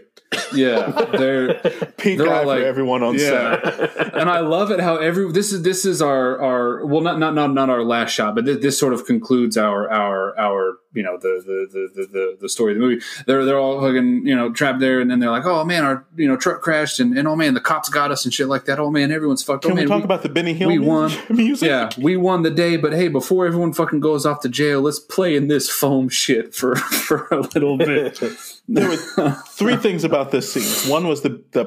[0.53, 1.55] Yeah, they're
[1.97, 3.31] Pink They're eye all like- for everyone on set.
[3.65, 4.09] yeah.
[4.13, 7.33] and I love it how every this is this is our our well not not
[7.33, 10.58] not not our last shot, but this, this sort of concludes our our our
[10.93, 13.01] you know the the the the, the story of the movie.
[13.27, 16.05] They're they're all fucking you know trapped there, and then they're like, oh man, our
[16.15, 18.65] you know truck crashed, and, and oh man, the cops got us and shit like
[18.65, 18.79] that.
[18.79, 19.63] Oh man, everyone's fucked.
[19.63, 20.69] Can oh, man, we talk we, about the Benny Hill?
[20.69, 21.11] We won.
[21.29, 21.67] Music?
[21.67, 22.75] Yeah, we won the day.
[22.77, 26.55] But hey, before everyone fucking goes off to jail, let's play in this foam shit
[26.55, 28.19] for for a little bit.
[28.67, 30.91] there were three things about this scene.
[30.91, 31.65] One was the the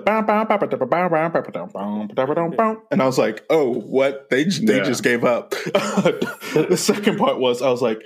[2.91, 4.83] and I was like, oh, what they they yeah.
[4.83, 5.51] just gave up.
[5.51, 8.03] the second part was I was like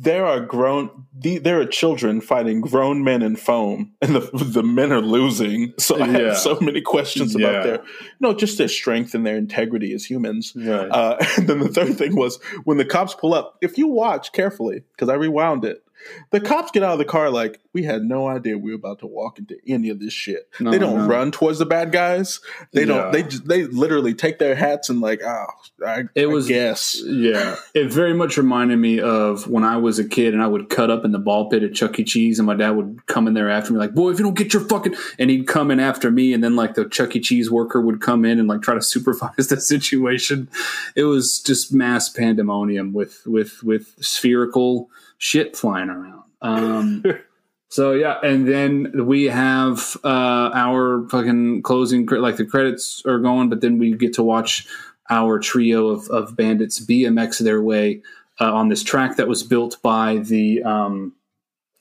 [0.00, 4.62] there are grown the, there are children fighting grown men in foam, and the the
[4.62, 5.74] men are losing.
[5.78, 6.18] So I Yeah.
[6.28, 7.48] have so many questions Yeah.
[7.48, 7.82] about their
[8.20, 10.52] no, just their strength and their integrity as humans.
[10.56, 10.88] Right.
[10.90, 13.56] Uh, and then the third thing was when the cops pull up.
[13.60, 15.82] If you watch carefully, because I rewound it,
[16.30, 18.98] the cops get out of the car like we had no idea we were about
[19.00, 20.48] to walk into any of this shit.
[20.60, 21.06] No, they don't no.
[21.06, 22.40] run towards the bad guys.
[22.72, 22.86] They Yeah.
[22.86, 23.12] don't.
[23.12, 25.46] They just, they literally take their hats and like, oh,
[25.86, 27.00] I, It I was- guess.
[27.04, 30.68] Yeah, it very much reminded me of when I was a kid and I would
[30.68, 32.04] cut up in the ball pit at Chuck E.
[32.04, 34.34] Cheese, and my dad would come in there after me, like, "Boy, if you don't
[34.36, 37.20] get your fucking," and he'd come in after me, and then like the Chuck E.
[37.20, 40.48] Cheese worker would come in and like try to supervise the situation.
[40.96, 46.22] It was just mass pandemonium with with with spherical shit flying around.
[46.40, 47.04] Um,
[47.68, 53.48] so yeah, and then we have uh, our fucking closing, like the credits are going,
[53.48, 54.66] but then we get to watch
[55.10, 58.02] our trio of, of bandits BMX their way
[58.40, 61.14] uh, on this track that was built by the um,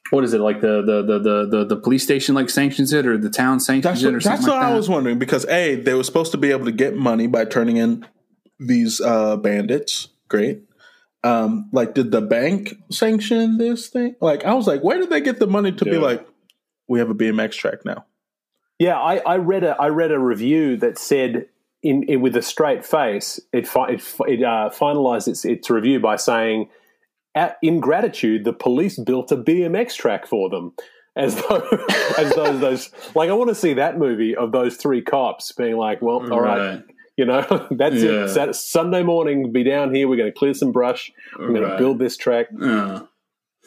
[0.10, 3.06] what is it like the the, the the the the police station like sanctions it
[3.06, 5.20] or the town sanctions That's it or what, something that's like what I was wondering
[5.20, 8.06] because a they were supposed to be able to get money by turning in
[8.60, 10.10] these uh, bandits.
[10.30, 10.62] Great.
[11.24, 14.16] Um, like, did the bank sanction this thing?
[14.22, 16.26] Like, I was like, where did they get the money to be like,
[16.88, 18.06] we have a BMX track now?
[18.80, 21.48] Yeah, I, I read a I read a review that said
[21.82, 26.00] in, in with a straight face it fi- it, it uh, finalized its its review
[26.00, 26.70] by saying,
[27.34, 30.74] At, in gratitude, the police built a BMX track for them.
[31.16, 31.68] As though,
[32.20, 35.76] as those, those, like I want to see that movie of those three cops being
[35.76, 36.84] like, well, all right,
[37.18, 37.42] you know,
[37.72, 38.24] that's Yeah.
[38.26, 38.30] it.
[38.30, 40.08] Sat- Sunday morning, be down here.
[40.08, 41.12] We're going to clear some brush.
[41.38, 41.72] We're going Right.
[41.74, 42.48] to build this track.
[42.58, 43.02] Yeah.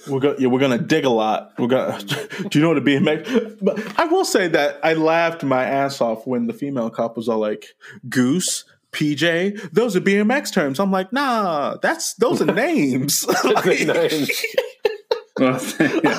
[0.09, 1.53] We're gonna yeah, we're gonna dig a lot.
[1.59, 1.99] We're gonna.
[2.49, 3.59] do you know what a BMX?
[3.61, 7.29] But I will say that I laughed my ass off when the female cop was
[7.29, 7.67] all like,
[8.09, 10.81] "Goose." PJ, those are BMX terms.
[10.81, 13.27] I'm like, nah, that's those are names.
[13.45, 14.31] Like- names.
[15.39, 16.19] Well, yeah.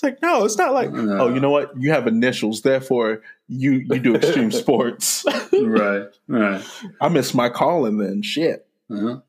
[0.00, 1.18] It's like, no, it's not like, No.
[1.18, 1.72] oh, you know what?
[1.78, 5.24] You have initials, therefore you you do extreme sports.
[5.52, 6.64] right, right.
[7.00, 8.22] I missed my calling then.
[8.22, 8.66] Shit.
[8.90, 9.20] Uh-huh.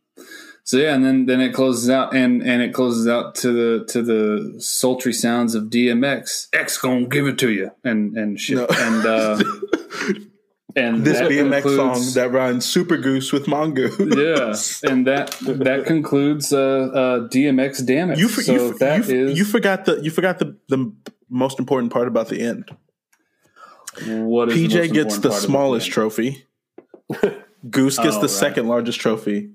[0.63, 3.85] So yeah, and then then it closes out, and and it closes out to the
[3.87, 6.47] to the sultry sounds of DMX.
[6.53, 8.67] X gonna give it to you, and and shit, No.
[8.69, 9.43] and uh,
[10.75, 13.97] and This BMX concludes- song that rhymes super goose with mongoose.
[13.99, 17.85] yeah, and that that concludes uh, uh, DMX.
[17.85, 18.19] Damage.
[18.19, 20.91] You, for, so you, that you, is you forgot the you forgot the the
[21.29, 22.69] most important part about the end.
[24.07, 25.93] what is the PJ most gets the smallest end?
[25.93, 26.45] trophy.
[27.69, 28.29] Goose gets Oh, the right.
[28.29, 29.51] second largest trophy.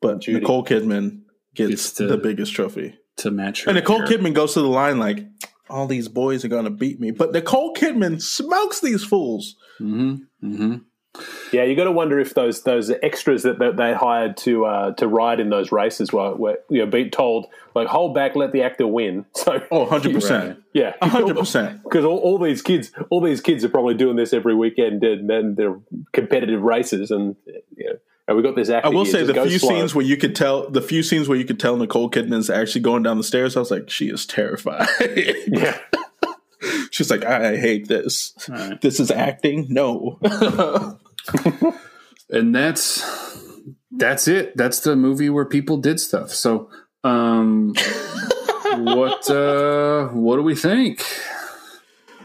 [0.00, 0.40] But Judy.
[0.40, 1.22] Nicole Kidman
[1.54, 2.96] gets Gets to- the biggest trophy.
[3.18, 3.70] to match her.
[3.70, 4.00] And Nicole.
[4.02, 5.26] Kidman goes to the line like,
[5.70, 7.10] all these boys are going to beat me.
[7.10, 9.56] But Nicole Kidman smokes these fools.
[9.80, 10.82] Mhm, mhm.
[11.52, 14.92] Yeah, you got to wonder if those those extras that, that they hired to uh,
[14.94, 18.52] to ride in those races were, were you know being told like hold back, let
[18.52, 19.26] the actor win.
[19.34, 20.30] So Oh, 100%.
[20.48, 20.56] Right.
[20.72, 21.82] yeah, 100%.
[21.82, 25.28] Because all, all these kids, all these kids are probably doing this every weekend, and
[25.28, 25.80] then they're
[26.12, 27.34] competitive races, and
[27.76, 27.96] you know,
[28.30, 28.86] and we got this actor.
[28.86, 29.70] I will say the few slow.
[29.70, 32.82] scenes where you could tell the few scenes where you could tell Nicole Kidman's actually
[32.82, 34.86] going down the stairs, I was like, she is terrified.
[35.48, 35.76] yeah,
[36.92, 38.32] She's like, I, I hate this.
[38.48, 38.80] Right.
[38.80, 39.66] This is acting?
[39.68, 40.20] No.
[42.30, 43.04] and that's
[43.90, 44.56] that's it.
[44.56, 46.30] That's the movie where people did stuff.
[46.30, 46.70] So,
[47.02, 47.74] um,
[48.76, 51.04] what uh, what do we think?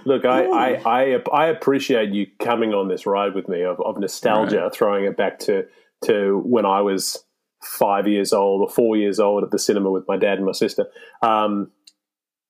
[0.08, 3.98] Look, I, I, I, I appreciate you coming on this ride with me of, of
[3.98, 5.66] nostalgia, throwing it back to,
[6.06, 7.24] to when I was
[7.64, 10.52] five years old or four years old at the cinema with my dad and my
[10.52, 10.86] sister.
[11.22, 11.72] Um,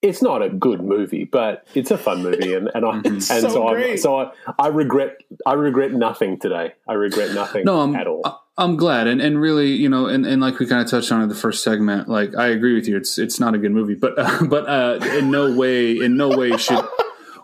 [0.02, 3.19] it's not a good movie, but it's a fun movie, and, and I and Mm-hmm.
[3.19, 3.99] So so, I, great.
[3.99, 6.73] so I, I regret I regret nothing today.
[6.88, 8.22] I regret nothing No, I'm at all.
[8.26, 11.11] I- I'm glad, and and really, you know, and, and like we kind of touched
[11.11, 12.95] on in the first segment, like I agree with you.
[12.95, 16.30] It's it's not a good movie, but uh, but uh, in no way, in no
[16.30, 16.80] way should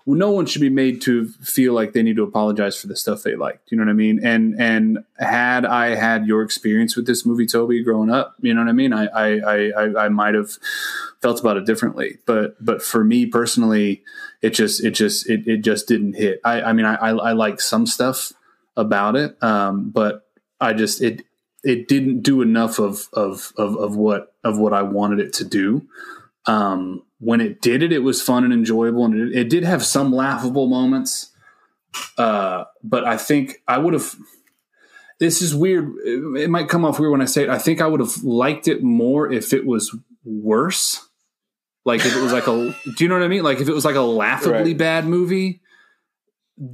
[0.06, 3.24] no one should be made to feel like they need to apologize for the stuff
[3.24, 3.72] they liked.
[3.72, 4.26] You know what I mean?
[4.26, 8.62] And and had I had your experience with this movie, Toby, growing up, you know
[8.62, 8.94] what I mean?
[8.94, 10.52] I I I, I, I might have
[11.22, 14.04] felt about it differently, but but for me personally,
[14.42, 16.42] it just it just it, it just didn't hit.
[16.44, 18.34] I I mean I I, I like some stuff
[18.76, 20.28] about it, um, but
[20.60, 21.24] I just it
[21.64, 25.46] it didn't do enough of of of of what of what I wanted it to
[25.46, 25.88] do.
[26.48, 29.86] Um, when it did it, it was fun and enjoyable, and it, it did have
[29.86, 31.32] some laughable moments.
[32.18, 34.16] Uh, but I think I would have.
[35.20, 35.92] This is weird.
[36.04, 37.50] It, it might come off weird when I say it.
[37.50, 39.96] I think I would have liked it more if it was
[40.26, 41.08] worse.
[41.86, 43.44] Like if it was like a, do you know what I mean?
[43.44, 44.78] Like if it was like a laughably Right.
[44.78, 45.62] bad movie.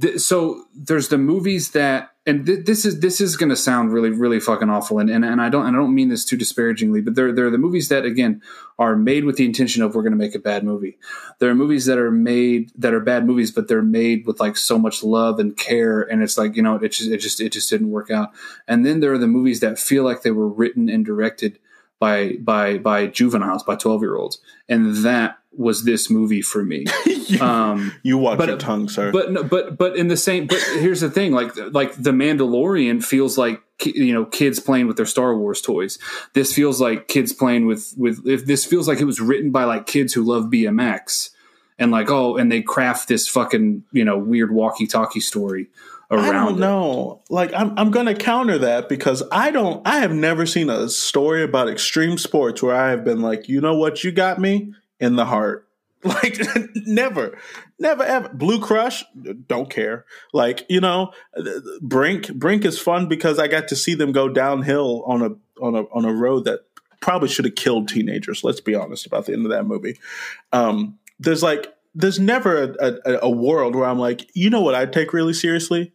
[0.00, 3.90] Th- so there's the movies that, and th- this is this is going to sound
[3.90, 6.36] really really fucking awful, and, and and I don't and I don't mean this too
[6.36, 8.42] disparagingly, but there there are the movies that again
[8.78, 10.98] are made with the intention of we're going to make a bad movie.
[11.38, 14.58] There are movies that are made that are bad movies, but they're made with like
[14.58, 17.52] so much love and care, and it's like you know it just it just it
[17.52, 18.32] just didn't work out.
[18.66, 21.58] And then there are the movies that feel like they were written and directed
[21.98, 24.38] by by by juveniles, by twelve year olds,
[24.68, 26.84] and that was this movie for me.
[27.40, 29.10] um, You watch But- your tongue, sir.
[29.12, 33.36] but but but in the same but here's the thing like like the mandalorian feels
[33.38, 35.98] like you know kids playing with their star wars toys
[36.34, 39.64] this feels like kids playing with with if this feels like it was written by
[39.64, 41.30] like kids who love bmx
[41.78, 45.68] and like oh and they craft this fucking you know weird walkie talkie story
[46.10, 46.60] around I don't it.
[46.60, 47.22] know.
[47.30, 51.42] Like I'm I'm gonna counter that because I don't I have never seen a story
[51.44, 55.16] about extreme sports where I have been like, you know what, you got me in
[55.16, 55.64] the heart.
[56.04, 56.38] Like
[56.86, 57.36] never.
[57.80, 58.28] Never ever.
[58.28, 59.04] Blue Crush,
[59.48, 60.04] don't care.
[60.32, 61.10] Like, you know,
[61.82, 65.30] Brink Brink is fun because I got to see them go downhill on a
[65.60, 66.60] on a on a road that
[67.00, 69.98] probably should have killed teenagers, let's be honest about the end of that movie.
[70.52, 74.76] Um there's like there's never a, a, a world where I'm like, you know what
[74.76, 75.92] I'd take really seriously?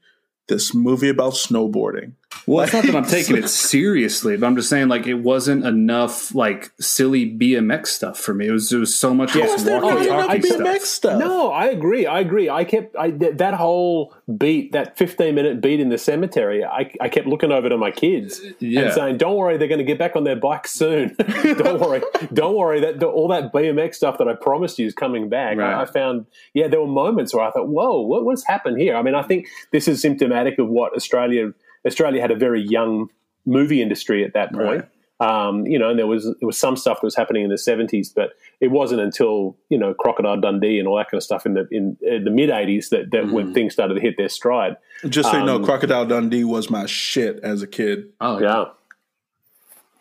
[0.47, 2.13] This movie about snowboarding.
[2.47, 5.63] Well it's not that i'm taking it seriously but i'm just saying like it wasn't
[5.65, 9.43] enough like silly bmx stuff for me it was it was so much Yeah.
[9.43, 11.19] just Was there walkie not enough talkie BMX stuff stuff?
[11.19, 12.05] No, I agree.
[12.05, 12.49] I agree.
[12.49, 16.63] I kept I, th- that whole beat, that fifteen minute beat in the cemetery.
[16.63, 18.81] I, I kept looking over to my kids Yeah.
[18.83, 21.15] and saying, "Don't worry, they're going to get back on their bikes soon.
[21.57, 22.01] don't worry,
[22.33, 22.79] don't worry.
[22.79, 25.73] That the, all that BMX stuff that I promised you is coming back." Right.
[25.73, 28.95] I, I found, yeah, there were moments where I thought, "Whoa, what, what's happened here?"
[28.95, 31.51] I mean, I think this is symptomatic of what Australia
[31.85, 33.09] Australia had a very young
[33.45, 34.85] movie industry at that point.
[35.19, 37.57] Um, you know, and there was there was some stuff that was happening in the
[37.57, 41.45] seventies, but it wasn't until you know Crocodile Dundee and all that kind of stuff
[41.45, 44.27] in the in, uh, the mid eighties that, that when things started to hit their
[44.27, 44.75] stride.
[45.07, 48.09] Just so you know, Um, Crocodile Dundee was my shit as a kid.
[48.19, 48.65] oh Yeah,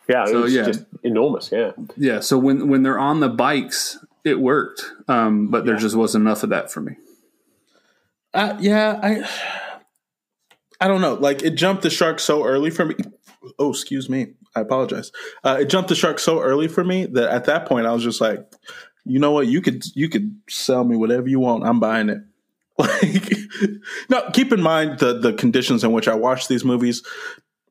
[0.09, 0.65] yeah, it So, was yeah.
[0.65, 1.53] just enormous.
[1.53, 5.95] Yeah, Yeah, so when when they're on the bikes, it worked, um, but there just
[5.95, 6.97] wasn't enough of that for me.
[8.35, 9.29] Uh, yeah, I
[10.83, 11.15] I don't know.
[11.15, 12.97] Like it jumped the shark so early for me.
[13.57, 14.33] Oh, excuse me.
[14.57, 15.13] I apologize.
[15.45, 18.03] Uh, it jumped the shark so early for me that at that point I was
[18.03, 18.53] just like,
[19.05, 19.47] you know what?
[19.47, 21.65] You could you could sell me whatever you want.
[21.65, 22.19] I'm buying it.
[22.79, 23.33] Like,
[24.09, 24.29] no.
[24.33, 27.05] Keep in mind the the conditions in which I watch these movies.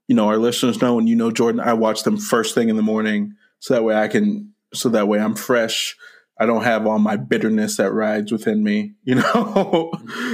[0.07, 1.59] You know, our listeners know, and you know, Jordan.
[1.59, 5.09] I watch them first thing in the morning, so that way I can, so that
[5.09, 5.97] way I'm fresh.
[6.39, 9.91] I don't have all my bitterness that rides within me, you know.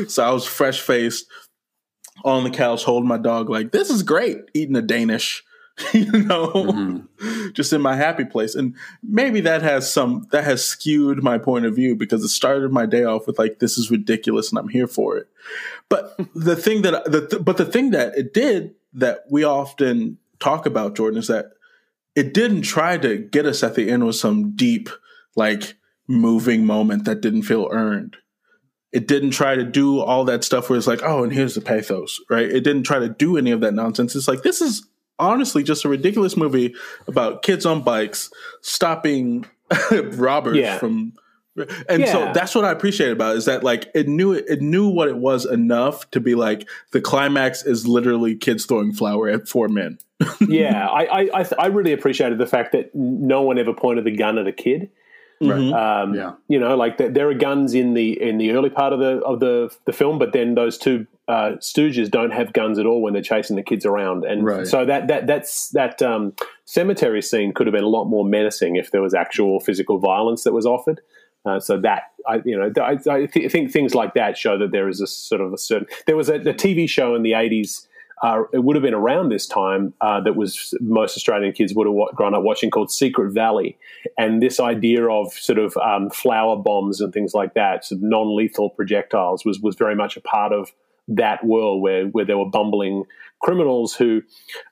[0.07, 1.25] so I was fresh faced
[2.23, 5.43] on the couch holding my dog, like this is great, eating a Danish,
[5.93, 7.49] you know, mm-hmm.
[7.53, 8.55] just in my happy place.
[8.55, 12.71] And maybe that has some that has skewed my point of view because it started
[12.71, 15.27] my day off with like this is ridiculous and I'm here for it.
[15.89, 20.65] But the thing that the but the thing that it did that we often talk
[20.65, 21.51] about, Jordan, is that
[22.15, 24.89] it didn't try to get us at the end with some deep,
[25.35, 25.75] like
[26.07, 28.17] moving moment that didn't feel earned.
[28.93, 31.61] It didn't try to do all that stuff where it's like, oh, and here's the
[31.61, 32.49] pathos, right?
[32.49, 34.15] It didn't try to do any of that nonsense.
[34.15, 34.87] It's like, this is
[35.19, 36.73] honestly just a ridiculous movie
[37.07, 38.31] about kids on bikes
[38.61, 39.45] stopping
[39.91, 40.77] robbers Yeah.
[40.77, 41.13] from.
[41.89, 44.87] And so that's what I appreciate about it is that like it knew it knew
[44.89, 49.47] what it was enough to be like the climax is literally kids throwing flour at
[49.47, 49.97] four men.
[50.47, 50.87] yeah.
[50.87, 54.37] I I, I I really appreciated the fact that no one ever pointed the gun
[54.37, 54.91] at a kid.
[55.41, 55.71] Right.
[55.71, 56.33] Um, Yeah.
[56.47, 59.19] You know, like th- there are guns in the in the early part of the
[59.23, 63.01] of the the film, but then those two uh, Stooges don't have guns at all
[63.01, 64.65] when they're chasing the kids around, and Right.
[64.65, 66.33] so that that that's that um,
[66.65, 70.43] cemetery scene could have been a lot more menacing if there was actual physical violence
[70.43, 71.01] that was offered.
[71.45, 74.71] Uh, so that I, you know, I, I th- think things like that show that
[74.71, 75.87] there is a sort of a certain.
[76.05, 77.86] There was a the TV show in the eighties.
[78.23, 81.87] Uh, it would have been around this time uh, that was most Australian kids would
[81.87, 83.77] have grown up watching called Secret Valley,
[84.17, 88.71] and this idea of sort of um, flour bombs and things like that, so non-lethal
[88.71, 90.71] projectiles, was was very much a part of
[91.07, 93.03] that world where where there were bumbling
[93.39, 94.21] criminals who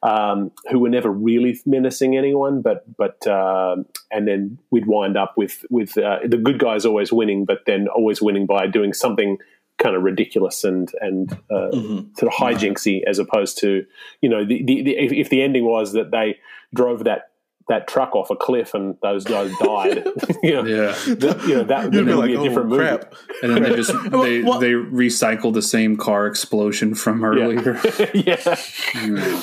[0.03, 3.75] um, who were never really menacing anyone, but but uh,
[4.11, 7.87] and then we'd wind up with with uh, the good guys always winning, but then
[7.87, 9.37] always winning by doing something
[9.77, 13.85] kind of ridiculous and and uh, sort of hijinksy, as opposed to
[14.21, 16.37] you know the, the, the if, if the ending was that they
[16.73, 17.31] drove that
[17.67, 20.05] that truck off a cliff and those guys died,
[20.43, 20.91] you know, Yeah.
[21.15, 23.03] that, you know that You'd then be like, be a oh different movie.
[23.41, 27.79] And then they just they Well- they recycle the same car explosion from earlier.
[28.13, 28.55] yeah.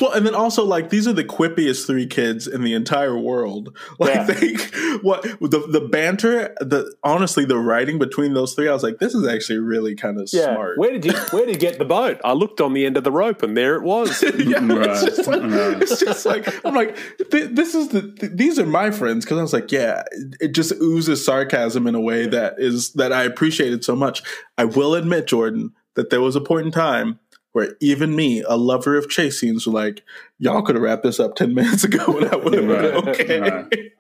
[0.01, 3.77] Well, and then also like these are the quippiest three kids in the entire world.
[3.99, 4.25] Like Yeah.
[4.25, 4.55] they,
[5.03, 9.15] what the the banter, the honestly the writing between those three, I was like, this
[9.15, 10.55] is actually really kind of Yeah.
[10.55, 10.79] smart.
[10.79, 12.21] Where did you where did you get the boat?
[12.25, 14.23] I looked on the end of the rope and there it was.
[14.23, 14.89] yeah, Right.
[14.91, 15.83] it's just like Right.
[15.83, 16.97] it's just like I'm like
[17.31, 20.03] th- this is the th- these are my friends because I was like yeah
[20.41, 24.23] it, just oozes sarcasm in a way that is that I appreciated so much.
[24.59, 27.19] I will admit Jordan that there was a point in time
[27.53, 30.03] where even me, a lover of chase scenes, were like,
[30.39, 33.09] y'all could have wrapped this up 10 minutes ago and I would have Right, been
[33.09, 33.41] okay.
[33.41, 33.93] right.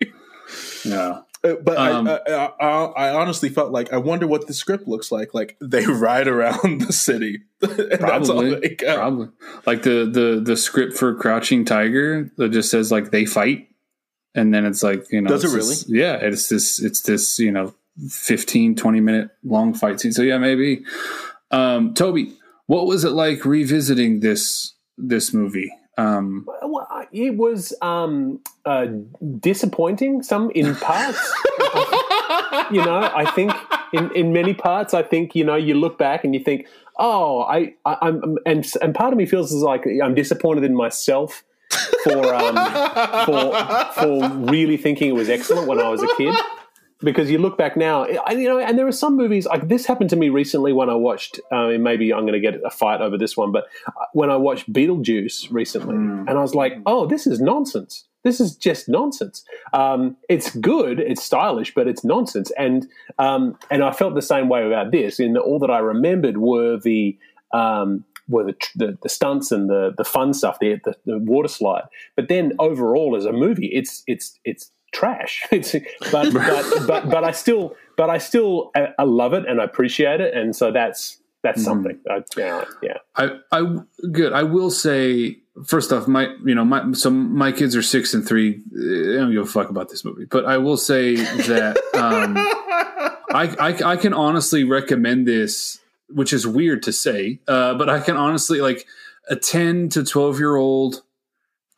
[0.84, 1.20] Yeah.
[1.44, 4.86] Uh, But Um, I, I, I, I honestly felt like I wonder what the script
[4.86, 5.34] looks like.
[5.34, 8.96] Like they ride around the city, and that's all Probably, they got.
[8.96, 9.28] probably
[9.66, 13.68] like the the the script for Crouching Tiger that just says like they fight,
[14.34, 17.38] and then it's like you know, Does it it's this- yeah, it's this it's this
[17.38, 17.74] you know
[18.08, 20.12] 15, 20 minute long fight scene.
[20.12, 20.84] So yeah, maybe.
[21.50, 22.32] Um, Toby,
[22.66, 25.70] what was it like revisiting this this movie?
[25.98, 28.86] Um, Well, it was um, uh,
[29.40, 30.22] disappointing.
[30.22, 31.20] Some in parts,
[32.70, 33.10] you know.
[33.14, 33.52] I think
[33.92, 36.66] in, in many parts, I think you know you look back and you think,
[36.98, 40.74] oh, I, I I'm and and part of me feels as like I'm disappointed in
[40.74, 41.44] myself
[42.04, 42.56] for um,
[43.24, 46.34] for for really thinking it was excellent when I was a kid.
[47.04, 49.86] Because you look back now, I, you know, and there are some movies like this
[49.86, 51.40] happened to me recently when I watched.
[51.50, 54.36] Uh, maybe I'm going to get a fight over this one, but uh, when I
[54.36, 58.04] watched Beetlejuice recently, and I was like, "Oh, this is nonsense.
[58.22, 59.44] This is just nonsense.
[59.72, 62.86] Um, it's good, it's stylish, but it's nonsense." And
[63.18, 65.18] um, and I felt the same way about this.
[65.18, 67.18] In all that I remembered were the
[67.52, 71.48] um, were the, the the stunts and the the fun stuff, the, the the water
[71.48, 71.84] slide.
[72.16, 75.46] But then overall, as a movie, it's it's it's trash.
[75.52, 75.74] It's
[76.10, 79.64] but but but but I still but I still I, I love it and I
[79.64, 81.98] appreciate it, and so that's that's something.
[82.08, 82.98] I, yeah, yeah.
[83.16, 83.78] I, I,
[84.12, 84.32] good.
[84.32, 88.26] I will say first off, my, you know, my, so my kids are six and
[88.26, 88.62] three.
[88.74, 92.36] I don't give a fuck about this movie, but I will say that um,
[93.34, 95.78] I, I, I can honestly recommend this,
[96.14, 98.86] which is weird to say, uh, but I can honestly like
[99.28, 101.02] a ten to twelve year old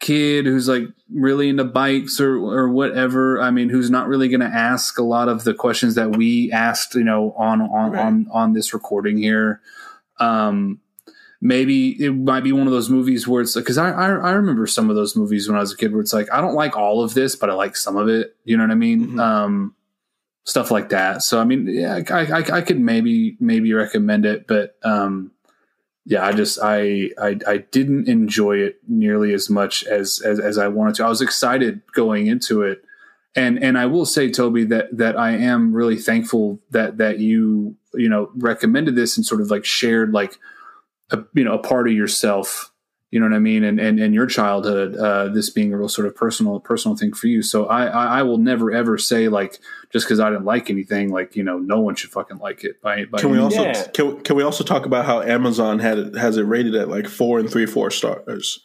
[0.01, 3.41] kid who's like really into bikes or or whatever.
[3.41, 6.51] I mean, who's not really going to ask a lot of the questions that we
[6.53, 8.05] asked, you know, on on Right.
[8.05, 9.61] on on this recording here.
[10.21, 10.81] Um,
[11.41, 14.67] maybe it might be one of those movies where it's because I, I I remember
[14.67, 16.77] some of those movies when I was a kid where it's like I don't like
[16.77, 18.37] all of this, but I like some of it.
[18.45, 19.09] You know what I mean?
[19.13, 19.21] Mhm.
[19.21, 19.75] Um,
[20.45, 21.23] stuff like that.
[21.23, 25.33] So I mean, yeah, I, I I could maybe maybe recommend it, but um,
[26.07, 30.59] yeah, I just I, I I didn't enjoy it nearly as much as, as as
[30.59, 31.07] I wanted to.
[31.07, 32.85] I was excited going into it,
[33.35, 37.77] and and I will say, Toby, that that I am really thankful that that you
[37.95, 40.39] you know recommended this and sort of like shared like
[41.11, 42.71] a you know a part of yourself.
[43.15, 45.89] You know what I mean, and and, and your childhood, uh, this being a real
[45.89, 47.43] sort of personal personal thing for you.
[47.43, 49.61] So I I, I will never ever say like
[49.93, 52.83] just because I didn't like anything, like you know, no one should fucking like it.
[52.83, 53.87] By, by Can we any also Yeah.
[53.95, 57.07] can, can we also talk about how Amazon had it, has it rated at like
[57.07, 58.59] four and three four stars?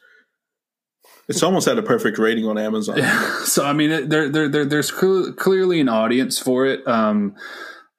[1.28, 3.00] It's almost at a perfect rating on Amazon.
[3.46, 6.88] so I mean, there, there, there there's cl- clearly an audience for it.
[6.88, 7.36] Um,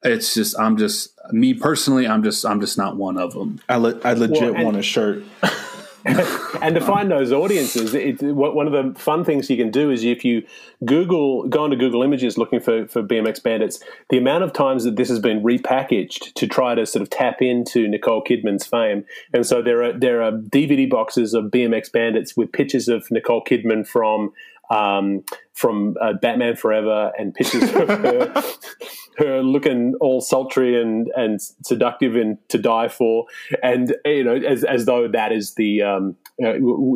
[0.03, 3.61] it's just, I'm just me personally, I'm just, I'm just not one of them.
[3.69, 5.23] I le- I legit Well, and- want a shirt.
[6.61, 10.03] and to find those audiences, it, one of the fun things you can do is
[10.03, 10.45] if you
[10.83, 13.79] Google, go into Google Images looking for, for BMX Bandits,
[14.09, 17.41] the amount of times that this has been repackaged to try to sort of tap
[17.41, 19.05] into Nicole Kidman's fame.
[19.33, 23.43] And so there are there are DVD boxes of BMX Bandits with pictures of Nicole
[23.43, 24.33] Kidman from
[24.71, 25.23] um,
[25.53, 28.43] from uh, Batman Forever and pictures of her,
[29.17, 33.25] her looking all sultry and, and seductive and to die for,
[33.61, 36.53] and you know, as, as though that is the um, uh,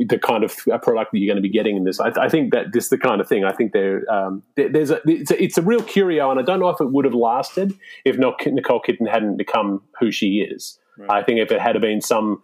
[0.07, 1.99] the kind of uh, product that you're going to be getting in this.
[1.99, 3.43] I, I think that this is the kind of thing.
[3.43, 6.43] I think there um, there- there's a it's, a it's a real curio, and I
[6.43, 7.73] don't know if it would have lasted
[8.05, 10.79] if not Nicole Kidman hadn't become who she is.
[11.09, 12.41] I think if it had been some.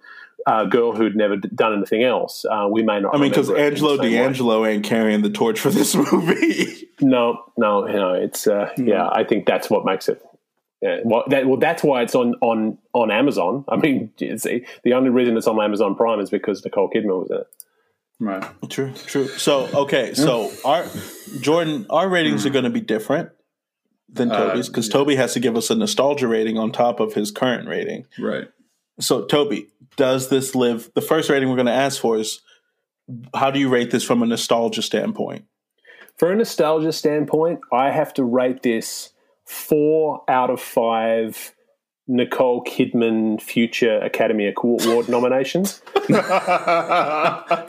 [0.47, 3.13] Uh, girl who'd never d- done anything else, uh, we may not.
[3.13, 4.11] I mean, because remember it Angelo same way.
[4.11, 6.89] D'Angelo ain't carrying the torch for this movie.
[6.99, 8.13] No, no, no.
[8.13, 9.07] It's uh, yeah.
[9.11, 10.21] I think that's what makes it.
[10.81, 13.65] Yeah, well, that, well, that's why it's on on on Amazon.
[13.69, 17.29] I mean, it's, the only reason it's on Amazon Prime is because Nicole Kidman was
[17.29, 17.47] in it.
[18.19, 18.69] Right.
[18.69, 19.27] true, true.
[19.27, 20.85] So okay, so our
[21.39, 23.29] Jordan, our ratings are going to be different
[24.09, 27.13] than Uh, Toby's because Toby has to give us a nostalgia rating on top of
[27.13, 28.05] his current rating.
[28.19, 28.47] Right.
[28.99, 30.91] So Toby, does this live?
[30.93, 32.41] The first rating we're going to ask for is
[33.35, 35.45] how do you rate this from a nostalgia standpoint?
[36.17, 39.11] For a nostalgia standpoint, I have to rate this
[39.45, 41.53] four out of five
[42.07, 45.81] Nicole Kidman future Academy Award nominations.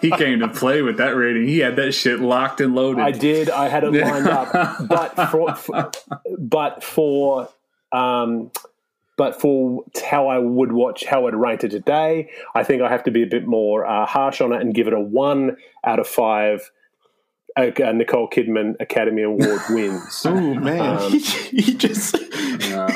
[0.01, 1.47] He came to play with that rating.
[1.47, 3.03] He had that shit locked and loaded.
[3.03, 3.51] I did.
[3.51, 4.53] I had it lined up,
[4.89, 5.93] but for, for
[6.39, 7.49] but for
[7.93, 8.51] um,
[9.17, 13.05] but for how I would watch, how I'd rate it today, I think I have
[13.05, 15.99] to be a bit more uh, harsh on it and give it a one out
[15.99, 16.71] of five.
[17.55, 20.23] Uh, uh, Nicole Kidman Academy Award wins.
[20.25, 21.19] Oh man, Um, he,
[21.61, 22.17] he just
[22.61, 22.89] Yeah.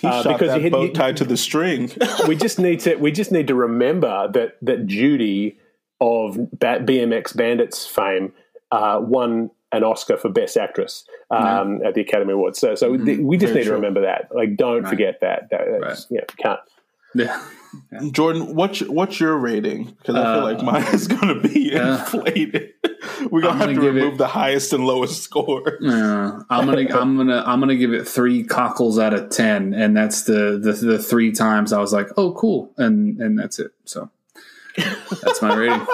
[0.00, 1.90] He Uh, shot because that you- bow you- tied to the string.
[2.28, 5.58] we just need to we just need to remember that that Judy
[6.00, 8.32] of Ba- BMX Bandits fame
[8.70, 12.58] uh, won an Oscar for Best Actress um, at the Academy Awards.
[12.58, 14.28] So, so th- we just Very need to remember that.
[14.34, 14.90] Like, don't Right.
[14.90, 15.48] forget that.
[15.50, 16.60] that that's, Yeah, can't.
[17.14, 17.40] Yeah.
[18.10, 19.84] Jordan, what's your, what's your rating?
[19.98, 22.00] Because I feel Uh, like mine is going to be yeah.
[22.00, 22.70] inflated.
[23.30, 25.78] We're gonna I'm have gonna to remove it- the highest and lowest score.
[25.80, 29.96] Yeah, I'm gonna I'm gonna I'm gonna give it three cockles out of ten, and
[29.96, 33.72] that's the the, the three times I was like, oh, cool, and and that's it.
[33.84, 34.10] So
[35.22, 35.86] that's my rating.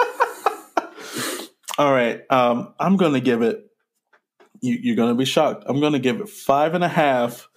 [1.77, 3.63] All right, um, I'm going to give it.
[4.61, 5.65] You, you're going to be shocked.
[5.67, 7.47] I'm going to give it five and a half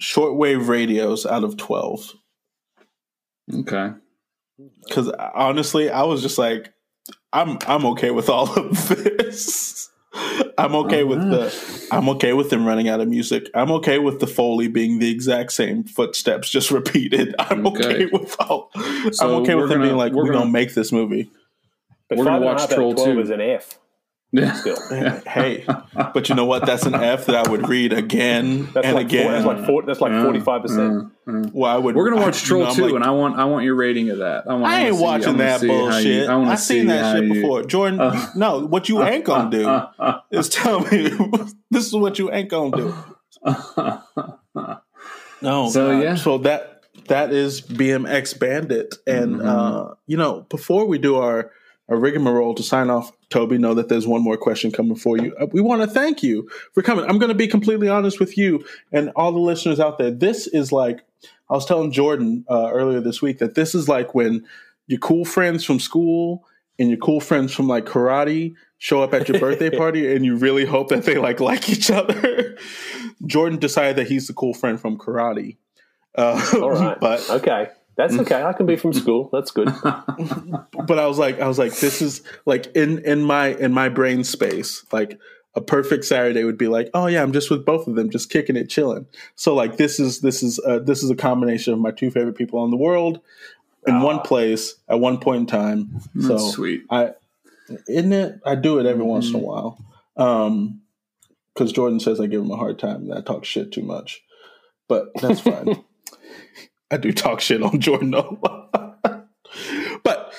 [0.00, 2.12] shortwave radios out of twelve.
[3.52, 3.90] Okay,
[4.86, 6.72] Because honestly, I was just like,
[7.32, 9.88] I'm I'm okay with all of this.
[10.58, 13.48] I'm okay with the I'm okay with them running out of music.
[13.54, 17.34] I'm okay with the foley being the exact same footsteps just repeated.
[17.38, 18.06] I'm okay, Okay.
[18.12, 18.70] with all.
[19.12, 20.92] So I'm okay we're with them being gonna- like, we're we gonna- don't make this
[20.92, 21.30] movie.
[22.16, 23.20] But We're gonna five and a watch half out of Troll 2.
[23.20, 23.78] is an F.
[24.34, 24.76] yeah, Still,
[25.26, 25.64] hey,
[26.14, 26.64] but you know what?
[26.64, 29.32] That's an F that I would read again that's and like four, again.
[29.32, 31.12] that's like four, that's like forty five percent.
[31.26, 31.94] well, I would.
[31.94, 33.74] we're gonna I- watch you Troll know, two, like, and I want I want your
[33.74, 34.44] rating of that.
[34.48, 36.06] I, want, I ain't see- watching wanna that bullshit.
[36.06, 37.62] You, I want I've seen see that shit you- before.
[37.64, 41.10] Jordan, Uh, no, what you ain't gonna do uh, uh, is tell me
[41.70, 42.94] this is what you ain't gonna do.
[45.42, 45.68] No.
[45.70, 46.02] So, God.
[46.02, 46.14] yeah.
[46.14, 49.44] So that that is BMX Bandit, and Mhm.
[49.90, 51.50] uh, you know, before we do our
[51.88, 55.34] our rigmarole to sign off, Toby, know that there's one more question coming for you.
[55.40, 57.04] Uh, we want to thank you for coming.
[57.04, 60.10] I'm going to be completely honest with you and all the listeners out there.
[60.10, 61.00] This is like
[61.50, 64.46] I was telling Jordan uh, earlier this week that this is like when
[64.86, 66.46] your cool friends from school
[66.78, 70.36] and your cool friends from like karate show up at your birthday party and you
[70.36, 72.56] really hope that they like like each other.
[73.26, 75.56] Jordan decided that he's the cool friend from karate.
[76.14, 78.42] Uh, All right, but okay, that's okay.
[78.42, 79.28] I can be from school.
[79.32, 79.68] That's good.
[79.82, 83.88] but I was like I was like this is like in in my in my
[83.88, 85.18] brain space like
[85.54, 88.30] a perfect Saturday would be like oh yeah I'm just with both of them just
[88.30, 89.06] kicking it chilling.
[89.34, 92.36] So like this is this is uh, this is a combination of my two favorite
[92.36, 93.20] people in the world
[93.86, 96.00] in one place at one point in time.
[96.20, 96.84] So That's sweet.
[96.90, 97.12] I
[97.88, 98.40] isn't it?
[98.46, 99.78] I do it every once in a while.
[100.16, 100.80] Um
[101.52, 104.22] because Jordan says I give him a hard time and I talk shit too much.
[104.88, 105.84] But that's fine.
[106.92, 108.38] I do talk shit on Jordan though.
[110.04, 110.34] but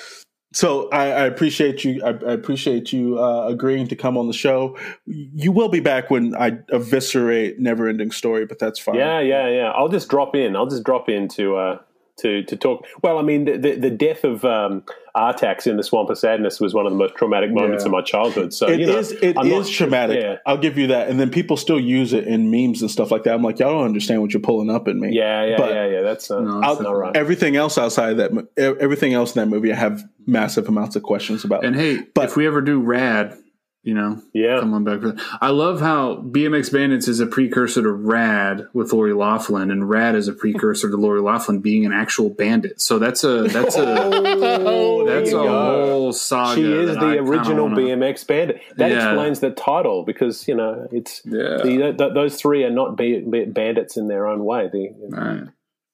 [0.52, 2.00] so I, I appreciate you.
[2.04, 4.78] I, I appreciate you uh, agreeing to come on the show.
[5.04, 8.94] You will be back when I eviscerate Never Ending Story, but that's fine.
[8.94, 9.70] Yeah, yeah, yeah.
[9.72, 10.54] I'll just drop in.
[10.54, 11.78] I'll just drop in to uh,
[12.18, 12.86] to to talk.
[13.02, 14.84] Well, I mean, the the, the death of um,
[15.16, 17.86] Artax in the Swamp of Sadness was one of the most traumatic moments Yeah.
[17.88, 18.52] of my childhood.
[18.52, 19.12] So It you know, is.
[19.12, 20.20] It I'm not is sure- traumatic.
[20.20, 21.08] Yeah, I'll give you that.
[21.08, 23.34] And then people still use it in memes and stuff like that.
[23.34, 25.10] I'm like, y'all don't understand what you're pulling up in me.
[25.12, 26.00] yeah, yeah, But yeah, yeah.
[26.02, 27.16] That's uh, no, that's not right.
[27.16, 31.02] Everything else outside of that, everything else in that movie, I have massive amounts of
[31.04, 31.64] questions about.
[31.64, 33.36] And hey, But- if we ever do Rad,
[33.84, 35.00] you know, Yeah, come on back.
[35.40, 40.14] I love how BMX Bandits is a precursor to Rad with Lori Loughlin, and Rad
[40.16, 42.80] is a precursor to Lori Loughlin being an actual bandit.
[42.80, 43.84] So that's a that's a
[44.66, 45.48] Oh, that's a go.
[45.48, 46.54] whole saga.
[46.56, 48.60] She is the I original wanna- BMX bandit.
[48.76, 49.10] That Yeah.
[49.10, 51.58] explains the title because you know it's Yeah.
[51.62, 54.68] the, th- those three are not bandits in their own way.
[54.72, 55.42] The, Right.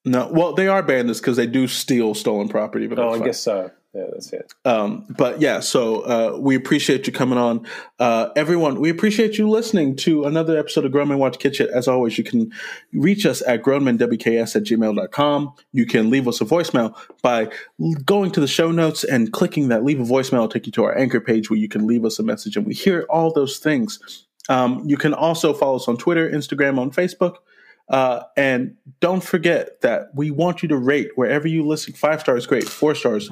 [0.05, 2.87] No, well, they are bandits because they do steal stolen property.
[2.87, 3.27] But oh, I fine.
[3.27, 3.71] guess so.
[3.93, 4.55] Yeah, that's it.
[4.65, 7.67] Um, but yeah, so uh, we appreciate you coming on.
[7.99, 11.71] Uh, everyone, we appreciate you listening to another episode of Grown Men Watch Kid Shit.
[11.71, 12.53] As always, you can
[12.93, 15.55] reach us at grownmenwks at gmail.com.
[15.73, 17.49] You can leave us a voicemail by
[18.05, 20.35] going to the show notes and clicking that leave a voicemail.
[20.35, 22.65] It'll take you to our anchor page where you can leave us a message and
[22.65, 24.27] we hear all those things.
[24.49, 27.37] Um, you can also follow us on Twitter, Instagram, on Facebook.
[27.91, 31.93] Uh, and don't forget that we want you to rate wherever you listen.
[31.93, 32.69] Five stars, great.
[32.69, 33.29] Four stars,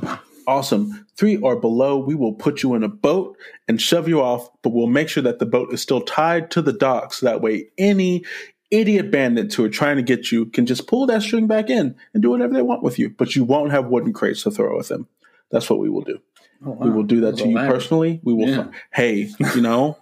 [0.48, 1.06] awesome.
[1.16, 3.36] Three or below, we will put you in a boat
[3.68, 6.62] and shove you off, but we'll make sure that the boat is still tied to
[6.62, 8.24] the dock so that way any
[8.70, 11.94] idiot bandits who are trying to get you can just pull that string back in
[12.12, 14.76] and do whatever they want with you, but you won't have wooden crates to throw
[14.76, 15.06] with them.
[15.50, 16.20] That's what we will do.
[16.60, 17.74] We will do that to you Elaborate.
[17.74, 18.20] personally.
[18.24, 18.48] We will.
[18.48, 18.64] Yeah.
[18.64, 19.96] fi- hey, you know,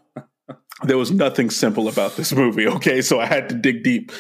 [0.85, 2.67] there was nothing simple about this movie.
[2.67, 4.13] Okay, so I had to dig deep.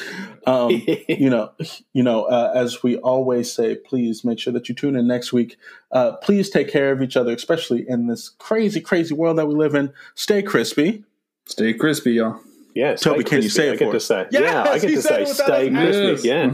[0.46, 0.70] Um,
[1.08, 1.52] you know,
[1.92, 5.32] you know, uh, as we always say, please make sure that you tune in next
[5.32, 5.58] week.
[5.92, 9.54] Uh, please take care of each other, especially in this crazy, crazy world that we
[9.54, 9.92] live in.
[10.14, 11.04] Stay crispy.
[11.46, 12.40] Stay crispy, y'all.
[12.74, 14.26] Yeah, stay Toby, can you say it I get for to say.
[14.30, 16.28] Yes, yeah, I get to say stay us crispy.
[16.28, 16.44] Yeah,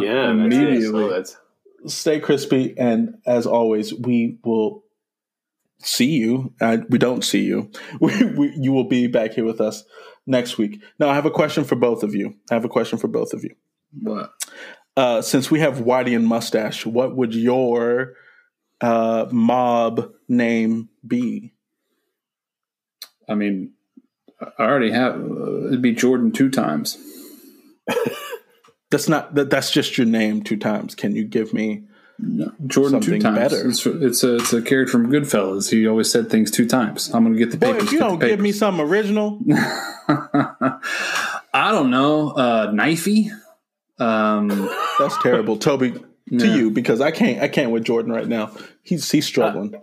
[0.00, 0.54] yeah, that's.
[0.54, 1.04] Immediately.
[1.04, 1.36] Oh, that's-
[1.86, 4.83] Stay crispy, and as always, we will
[5.80, 6.52] see you.
[6.60, 7.70] Uh, we don't see you.
[8.00, 9.84] We, we, you will be back here with us
[10.26, 10.82] next week.
[10.98, 12.36] Now, I have a question for both of you.
[12.50, 13.54] I have a question for both of you.
[14.00, 14.32] What?
[14.96, 18.14] Uh, since we have Whitey and Mustache, what would your
[18.80, 21.52] uh, mob name be?
[23.28, 23.72] I mean,
[24.40, 25.16] I already have.
[25.16, 26.98] Uh, it'd be Jordan two times.
[28.90, 29.50] That's not that.
[29.50, 30.94] That's just your name two times.
[30.94, 31.84] Can you give me?
[32.18, 33.36] No, Jordan two times.
[33.38, 33.68] better.
[33.68, 35.70] It's, it's a it's a character from Goodfellas.
[35.70, 37.10] He always said things two times.
[37.12, 37.82] I'm gonna get the Boy, papers.
[37.88, 38.58] if you don't give me papers.
[38.60, 39.40] something original,
[40.08, 42.30] I don't know.
[42.30, 43.30] Uh, knifey.
[43.98, 45.92] Um, that's terrible, Toby.
[45.92, 46.02] To
[46.46, 46.54] Yeah.
[46.54, 47.42] you because I can't.
[47.42, 48.52] I can't with Jordan right now.
[48.82, 49.74] He's he's struggling.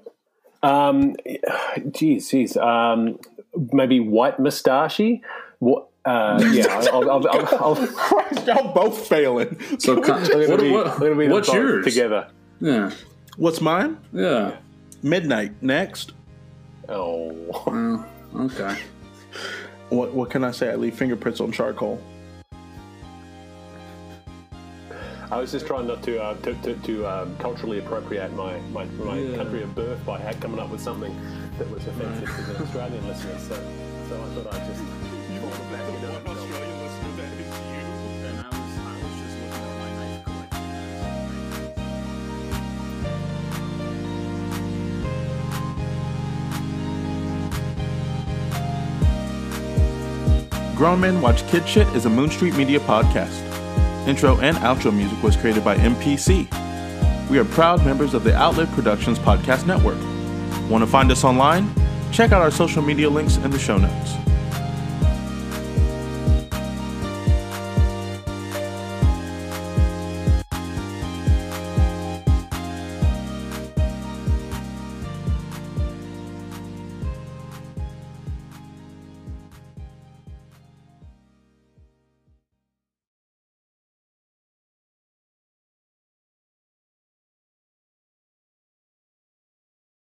[0.63, 1.15] Um,
[1.91, 2.57] geez, geez.
[2.57, 3.19] Um,
[3.73, 5.01] maybe white mustache.
[5.59, 5.87] What?
[6.03, 7.47] Uh, yeah, I'll, I'll, I'll,
[7.77, 9.55] I'll, Christ, y'all both failing.
[9.79, 11.85] so con- I'm gonna what, be, what- I'm gonna be what's yours?
[11.85, 12.27] together?
[12.59, 12.91] Yeah,
[13.37, 13.97] What's mine?
[14.13, 14.57] yeah.
[15.03, 16.13] Midnight next.
[16.89, 17.31] Oh,
[17.65, 18.05] Well,
[18.45, 18.77] okay.
[19.89, 20.69] What what can I say?
[20.71, 22.01] I leave fingerprints on charcoal.
[25.31, 28.85] I was just trying not to uh, to, to, to um, culturally appropriate my my,
[28.85, 29.37] my Yeah.
[29.37, 31.15] country of birth by coming up with something
[31.57, 33.41] that was offensive to the Australian listeners.
[33.47, 33.55] So,
[34.09, 34.81] so I thought I'd just.
[50.81, 53.37] Grown Men Watch Kid Shit is a Moon Street Media podcast.
[54.07, 56.49] Intro and outro music was created by MPC.
[57.29, 59.99] We are proud members of the Outlet Productions Podcast Network.
[60.71, 61.71] Want to find us online?
[62.11, 64.20] Check out our social media links in the show notes.